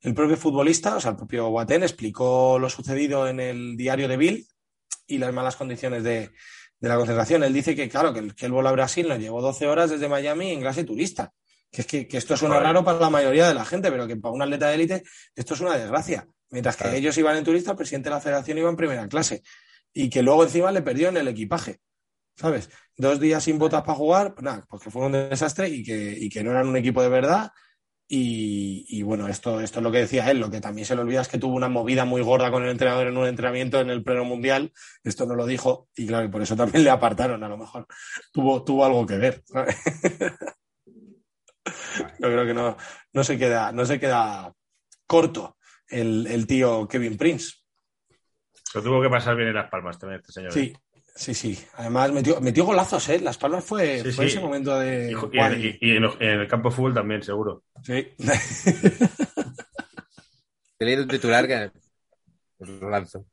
[0.00, 4.16] El propio futbolista, o sea, el propio Boateng, explicó lo sucedido en el diario de
[4.16, 4.46] Bill
[5.06, 6.30] y las malas condiciones de,
[6.78, 7.42] de la concentración.
[7.42, 9.90] Él dice que, claro, que el, que el vuelo a Brasil nos llevó 12 horas
[9.90, 11.32] desde Miami en clase turista.
[11.70, 14.16] Que es que, que esto suena raro para la mayoría de la gente, pero que
[14.16, 15.02] para un atleta de élite
[15.34, 16.28] esto es una desgracia.
[16.50, 19.42] Mientras que ellos iban en turista, el presidente de la federación iba en primera clase.
[19.94, 21.80] Y que luego encima le perdió en el equipaje.
[22.36, 22.68] ¿Sabes?
[22.96, 26.28] Dos días sin botas para jugar, pues nada, porque fue un desastre y que, y
[26.28, 27.50] que no eran un equipo de verdad.
[28.06, 30.40] Y, y bueno, esto, esto es lo que decía él.
[30.40, 32.70] Lo que también se le olvida es que tuvo una movida muy gorda con el
[32.70, 34.72] entrenador en un entrenamiento en el pleno mundial.
[35.04, 37.42] Esto no lo dijo y claro, y por eso también le apartaron.
[37.44, 37.86] A lo mejor
[38.32, 39.42] tuvo, tuvo algo que ver.
[39.46, 39.76] ¿sabes?
[41.64, 42.76] Yo creo que no,
[43.12, 44.52] no se queda, no se queda
[45.06, 45.56] corto
[45.88, 47.63] el, el tío Kevin Prince.
[48.74, 50.52] Lo tuvo que pasar bien en las palmas también este señor.
[50.52, 50.72] Sí,
[51.14, 51.64] sí, sí.
[51.74, 53.20] Además metió, metió golazos, ¿eh?
[53.20, 54.32] Las Palmas fue, Sí, fue sí.
[54.32, 55.08] ese momento de.
[55.08, 55.78] Y, y- guay.
[55.80, 57.62] y- y en, el campo de fútbol también, seguro.
[57.82, 58.08] Sí.
[60.78, 61.70] He leído un titular que
[62.58, 63.24] os lo lanzo.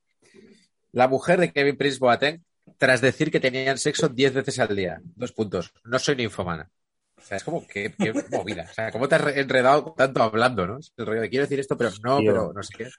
[0.91, 2.43] La mujer de Kevin Prince Boateng,
[2.77, 4.99] tras decir que tenían sexo 10 veces al día.
[5.15, 5.73] Dos puntos.
[5.85, 6.69] No soy ninfomana.
[7.17, 8.67] O sea, es como que qué movida.
[8.69, 10.79] O sea, ¿cómo te has re- enredado tanto hablando, no?
[10.79, 12.31] Es El rollo de quiero decir esto, pero no, Tío.
[12.31, 12.89] pero no sé qué.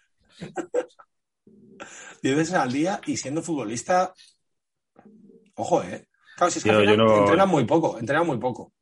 [2.22, 4.12] Diez veces al día y siendo futbolista.
[5.54, 6.08] Ojo, ¿eh?
[6.36, 8.72] Claro, si es que Tío, no- entrenan muy poco, entrenan muy poco.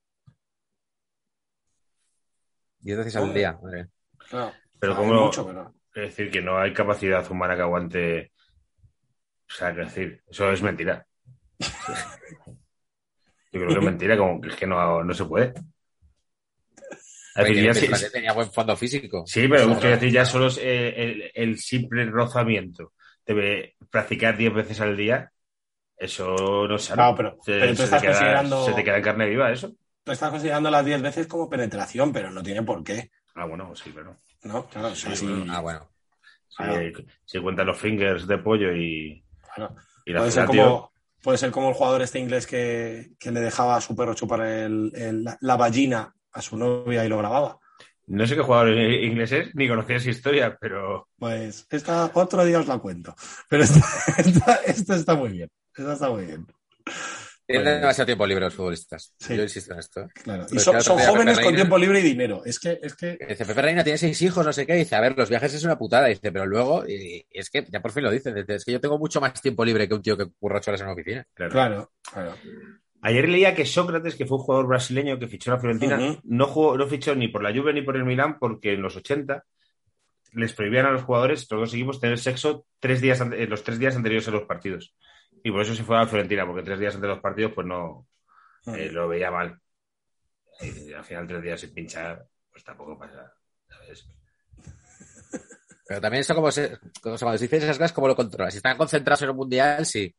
[2.80, 3.58] 10 veces al día.
[3.62, 3.88] madre.
[4.28, 4.52] Claro.
[4.78, 8.32] Pero Hay como mucho, pero- es decir que no hay capacidad humana que aguante.
[9.48, 11.06] O sea, que decir, eso es mentira.
[13.52, 15.52] Yo creo que es mentira, como que es que no, no se puede.
[17.36, 19.24] Es decir, ya sí- tenía buen fondo físico.
[19.26, 22.92] Sí, pero es quiero decir, ya solo es eh, el, el simple rozamiento
[23.26, 25.30] de practicar 10 veces al día,
[25.96, 26.96] eso no sano.
[26.96, 29.26] Claro, pero- Se- pero tú se, estás te queda, considerando- se te queda en carne
[29.28, 29.72] viva eso.
[30.02, 33.10] Tú estás considerando las 10 veces como penetración, pero no tiene por qué.
[33.34, 34.66] Ah, bueno, sí, pero ¿No?
[34.68, 35.52] Claro, o sea, Sí, sí, bueno.
[35.54, 35.90] Ah, bueno.
[36.48, 36.80] si, Claro.
[37.26, 39.22] si cuentan los fingers de pollo y,
[39.54, 39.76] claro.
[40.06, 43.40] y la Puede ser, como, puede ser como el jugador este inglés que, que le
[43.40, 47.18] dejaba a su perro chupar el- el- la, la ballina a su novia y lo
[47.18, 47.58] grababa.
[48.06, 52.58] No sé qué jugador inglés es, ni conocía esa historia, pero Pues esta, otro día
[52.58, 53.14] os la cuento.
[53.48, 53.78] Pero esta,
[54.18, 55.48] esta, esta está muy bien.
[55.76, 56.46] Esta está muy bien.
[57.46, 59.12] Tienen Pues- demasiado tiempo libre los futbolistas.
[59.18, 59.36] Sí.
[59.36, 60.08] Yo insisto en esto.
[60.24, 60.44] Claro.
[60.50, 62.42] Y Pero son, jóvenes con tiempo libre y dinero.
[62.44, 64.74] Es que, es que Dice, Pepe Reina tiene seis hijos, no sé qué.
[64.74, 66.06] Dice, a ver, los viajes es una putada.
[66.08, 68.32] Dice, pero luego, y, y es que ya por fin lo dice.
[68.32, 70.70] Dice, es que yo tengo mucho más tiempo libre que un tío que curra ocho
[70.70, 71.24] horas en una oficina.
[71.34, 71.52] claro.
[71.52, 72.34] claro, claro.
[73.02, 76.46] Ayer leía que Sócrates, que fue un jugador brasileño que fichó a la Fiorentina, no,
[76.46, 79.44] jugó, no fichó ni por la Juve ni por el Milán porque en los 80
[80.32, 83.78] les prohibían a los jugadores, todos los equipos, tener sexo tres días en los tres
[83.78, 84.94] días anteriores a los partidos.
[85.42, 87.52] Y por eso se fue a la Fiorentina, porque tres días antes de los partidos
[87.54, 88.06] pues no
[88.66, 89.58] eh, lo veía mal.
[90.60, 93.32] Y al final tres días sin pinchar, pues tampoco pasa.
[93.66, 94.06] ¿sabes?
[95.88, 98.52] Pero también eso como se, como se- dicen esas cosas, ¿cómo lo controlas?
[98.52, 100.14] Si están concentrados en un mundial, sí.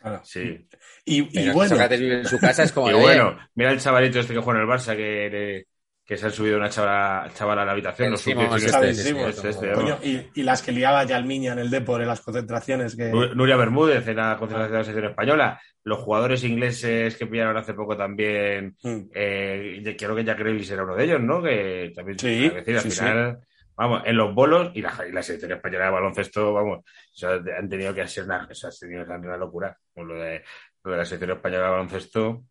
[0.00, 0.20] Claro.
[0.24, 0.66] Sí.
[1.04, 3.70] Y, y Pero si bueno, Sócrates vive en su casa, es como Y bueno, mira
[3.72, 5.64] el chavalito este que juega en el Barça que,
[6.04, 8.10] que se han subido una chavala, chavala a la habitación.
[8.10, 8.86] Los Simons sub-18.
[8.94, 10.04] este, este, este, coño, vamos.
[10.06, 13.56] y, y las que liaba Yalmiña en el Depor en las concentraciones que Nu- Nuria
[13.56, 15.60] Bermúdez en la concentración de la selección española.
[15.84, 18.76] Los jugadores ingleses que pillaron hace poco también.
[18.82, 18.98] Mm.
[19.14, 21.42] Eh, creo que Jack Grealish era uno de ellos, ¿no?
[21.42, 23.38] Que también Sí, es decir, al sí, final,
[23.80, 27.30] vamos, en los bolos y la, y la selección española de baloncesto, vamos, o sea,
[27.58, 29.76] han tenido que hacer una, o sea, ha tenido que hacer una locura.
[29.94, 30.42] Con lo de,
[30.84, 32.42] lo de la selección española de baloncesto.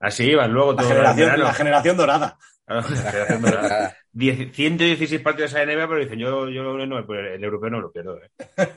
[0.00, 2.38] Así iban luego la todo generación, la generación dorada.
[2.66, 3.96] Claro, la generación dorada.
[4.12, 7.92] Diez- 116 partidos a NBA, pero dicen, yo, yo no, pues el europeo no lo
[7.92, 8.18] pierdo.
[8.22, 8.30] ¿eh?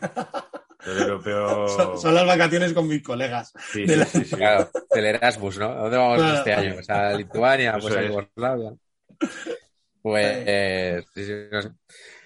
[0.85, 1.67] El europeo.
[1.67, 3.51] Son, son las vacaciones con mis colegas.
[3.71, 4.35] Sí, de sí, la- sí, sí.
[4.37, 5.65] Claro, el Erasmus, ¿no?
[5.69, 6.37] ¿A dónde vamos Claro.
[6.37, 6.73] este año?
[6.75, 8.07] Pues a Lituania, Eso pues a es.
[8.09, 8.71] Yugoslavia.
[10.11, 11.67] Pues, eh, sí, sí, no sé.
[11.69, 11.73] O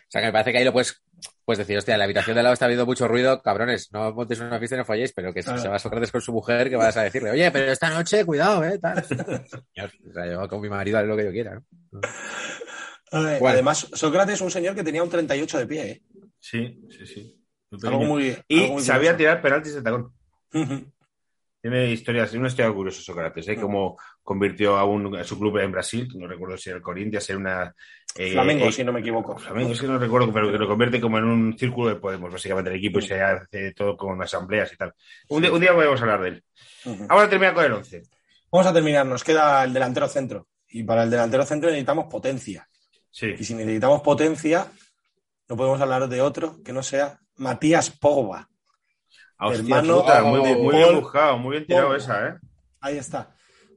[0.09, 1.01] sea, que me parece que ahí lo puedes,
[1.45, 4.13] puedes decir, hostia, en la habitación de al lado está habiendo mucho ruido, cabrones, no
[4.13, 5.61] montéis una fiesta y no falléis, pero que si Claro.
[5.61, 8.25] se va a Sócrates con su mujer, que vas a decirle, oye, pero esta noche,
[8.25, 9.03] cuidado, eh, tal.
[10.09, 11.63] O sea, yo con mi marido haré lo que yo quiera, ¿no?
[13.11, 13.47] Bueno.
[13.47, 15.91] Además, Sócrates es un señor que tenía un 38 de pie.
[15.91, 16.01] ¿eh?
[16.39, 17.37] Sí, sí, sí.
[17.83, 19.17] Algo muy, Y algo muy sabía curioso.
[19.17, 20.13] tirar penaltis de tacón.
[21.61, 23.55] Tiene historias, una historia curiosa Sócrates, ¿eh?
[23.55, 23.61] Mm.
[23.61, 27.29] Cómo convirtió a, un, a su club en Brasil, no recuerdo si era el Corinthians,
[27.29, 27.75] era una...
[28.15, 29.37] eh, Flamengo, eh, si no me equivoco.
[29.37, 32.31] Flamengo, es que no recuerdo, pero que lo convierte como en un círculo de Podemos,
[32.31, 34.93] básicamente el equipo, y se hace todo con asambleas y tal.
[35.29, 36.43] Un día, un día podemos hablar de él.
[37.09, 38.01] Ahora termina con el 11.
[38.51, 40.47] Vamos a terminar, nos queda el delantero centro.
[40.67, 42.67] Y para el delantero centro necesitamos potencia.
[43.11, 43.35] Sí.
[43.37, 44.65] Y si necesitamos potencia,
[45.47, 48.49] no podemos hablar de otro que no sea Matías Pogba.
[49.43, 52.33] Ah, Hermano, muy, bien- muy bien buscado, muy bien tirado esa, ¿eh?
[52.79, 53.33] Ahí está.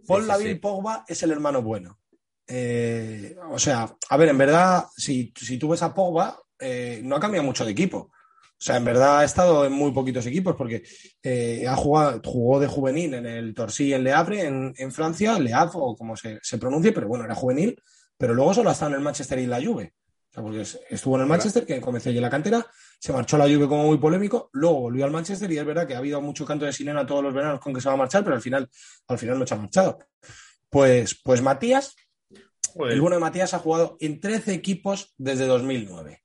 [0.07, 0.55] Paul sí.
[0.57, 1.99] Pogba es el hermano bueno.
[2.47, 7.17] Eh, o sea, a ver, en verdad, si, si tú ves a Pogba, eh, no
[7.17, 8.11] ha cambiado mucho de equipo.
[8.57, 10.83] O sea, en verdad ha estado en muy poquitos equipos porque
[11.23, 15.39] eh, ha jugado, jugó de juvenil en el Torcy en Le Havre, en, en Francia,
[15.39, 17.81] Le Havre o como se, se pronuncie, pero bueno, era juvenil,
[18.17, 19.95] pero luego solo ha estado en el Manchester y la Juve.
[20.35, 22.67] Porque es- estuvo en el Manchester, que comenzó allí en la cantera,
[22.99, 25.87] se marchó a la Juve como muy polémico, luego volvió al Manchester y es verdad
[25.87, 27.99] que ha habido mucho canto de sirena todos los veranos con que se va a
[27.99, 28.69] marchar, pero al final,
[29.07, 29.99] al final no se ha marchado.
[30.69, 31.95] Pues, pues Matías,
[32.73, 32.95] Joder.
[32.95, 36.23] el bueno de Matías ha jugado en 13 equipos desde 2009.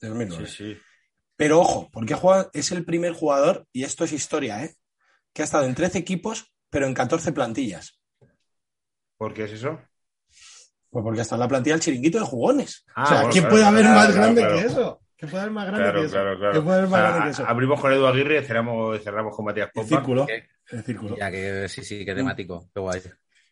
[0.00, 0.46] De 2009.
[0.48, 0.78] Sí, sí.
[1.36, 4.74] Pero ojo, porque ha jugado- es el primer jugador, y esto es historia, ¿eh?
[5.32, 8.00] que ha estado en 13 equipos, pero en 14 plantillas.
[9.16, 9.80] ¿Por qué es eso?
[10.92, 12.84] Pues porque está en la plantilla el chiringuito de jugones.
[12.94, 14.56] Ah, o sea, bueno, ¿qué claro, puede haber claro, más claro, grande claro.
[14.58, 15.00] que eso?
[15.16, 16.12] ¿Qué puede haber más grande Claro, que eso?
[16.14, 16.52] claro, claro.
[16.52, 17.46] ¿Qué puede haber más O sea, grande que eso?
[17.48, 19.88] abrimos con Edu Aguirre y cerramos, cerramos con Matías El Pompa.
[19.88, 20.26] círculo.
[20.26, 20.44] ¿Qué?
[20.70, 21.16] El círculo.
[21.16, 23.00] Ya que sí, sí, qué temático, qué guay.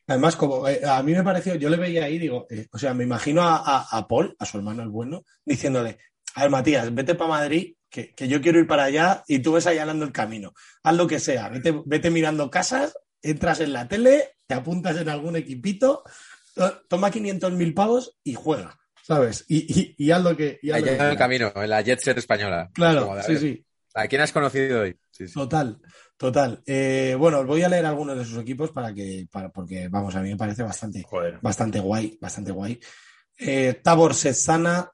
[0.06, 2.92] Además, como eh, a mí me pareció, yo le veía ahí, digo, eh, o sea,
[2.92, 5.98] me imagino a, a- a Paul, a su hermano el bueno, diciéndole,
[6.34, 9.52] a ver, Matías, vete para Madrid, que, que yo quiero ir para allá y tú
[9.52, 10.52] ves allanando el camino.
[10.82, 12.92] Haz lo que sea, vete, vete mirando casas,
[13.22, 16.10] entras en la tele, te apuntas en algún equipito, to-
[16.88, 19.44] toma 500 mil pavos y juega, ¿sabes?
[19.48, 20.58] Y, y, y haz lo que...
[20.62, 22.70] y haz lo Allá que en el camino, en la Jet Set española.
[22.74, 23.64] Claro, Como sí, sí.
[23.94, 24.96] ¿A quién has conocido hoy?
[25.10, 25.34] Sí, sí.
[25.34, 25.78] Total,
[26.16, 26.62] total.
[26.64, 30.14] Eh, bueno, os voy a leer algunos de sus equipos para que, para, porque, vamos,
[30.14, 31.38] a mí me parece bastante, Joder.
[31.42, 32.78] bastante guay, bastante guay.
[33.38, 34.90] Eh, Tabor Setsana,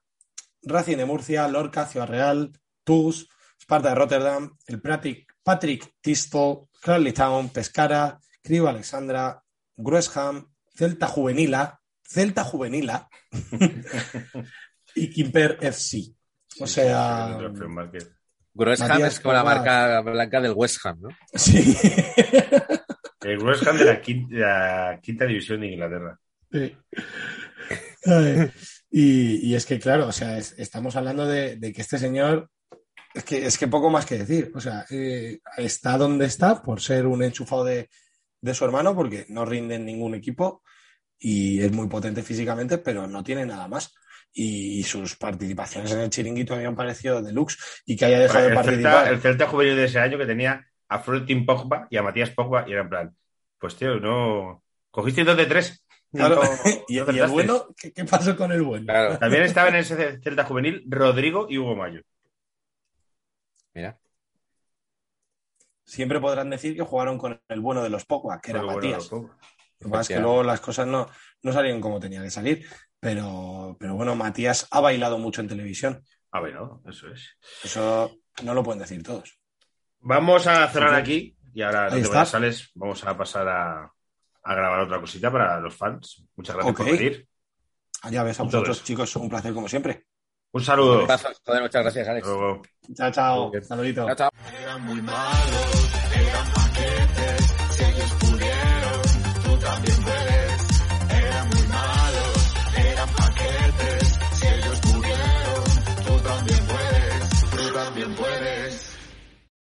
[0.62, 2.52] Racing de Murcia, Lorca, Ciudad Real,
[2.84, 3.28] TuS,
[3.60, 9.43] Sparta de Rotterdam, el Patrick, Patrick Tistol, Crawley Town, Pescara, Crivo Alexandra,
[9.76, 13.08] Gruesham, Celta Juvenila, Celta Juvenila
[14.94, 16.12] y Quimper FC.
[16.60, 17.36] O sea,
[18.54, 21.08] Groesham Matías es como la marca blanca del West Ham, ¿no?
[21.34, 21.76] sí.
[23.22, 26.18] El West Ham de la quinta, de la quinta división de Inglaterra.
[26.52, 26.76] Sí.
[28.90, 32.48] Y, y es que, claro, o sea, es- estamos hablando de, de que este señor,
[33.14, 34.52] es que, es que poco más que decir.
[34.54, 37.90] O sea, eh, está donde está por ser un enchufado de,
[38.47, 40.62] de su hermano, porque no rinde en ningún equipo
[41.18, 43.94] y es muy potente físicamente, pero no tiene nada más.
[44.32, 48.55] Y, sus participaciones en el chiringuito han parecido deluxe y que haya dejado de el,
[48.55, 48.93] participar.
[48.93, 52.31] Celta, el Celta juvenil de ese año que tenía a Florentin Pogba y a Matías
[52.31, 53.16] Pogba y era en plan,
[53.59, 54.62] pues tío, no...
[54.90, 55.85] Cogiste dos de tres.
[56.12, 56.36] Claro.
[56.36, 58.86] No- y, no y el bueno, ¿qué, qué pasó con el bueno?
[58.86, 59.18] Claro.
[59.18, 62.02] También estaban en ese Celta juvenil Rodrigo y Hugo Mayo.
[63.73, 63.98] Mira
[65.86, 69.08] siempre podrán decir que jugaron con el bueno de los Pogba, que era Matías.
[69.08, 69.30] Bueno,
[69.78, 71.08] lo que pasa es que luego las cosas no,
[71.42, 72.66] no salieron como tenía que salir.
[72.98, 76.02] Pero, pero bueno, Matías ha bailado mucho en televisión.
[76.30, 77.36] Ah, ha bailado, eso es.
[77.62, 78.10] Eso
[78.42, 79.38] no lo pueden decir todos.
[80.00, 81.90] Vamos a cerrar aquí y ahora
[82.26, 83.92] sales, vamos a pasar a,
[84.44, 86.24] grabar otra cosita para los fans.
[86.36, 87.28] Muchas gracias por venir.
[88.02, 90.06] Ah, ya ves, a vosotros, chicos, un placer como siempre.
[90.52, 90.97] Un saludo.
[90.97, 92.27] Un abrazo, joder, muchas gracias, Alex.
[92.27, 92.62] Luego.
[92.94, 93.52] Chao, chao.
[93.62, 94.06] Saludito.
[94.06, 94.31] Chao, chao.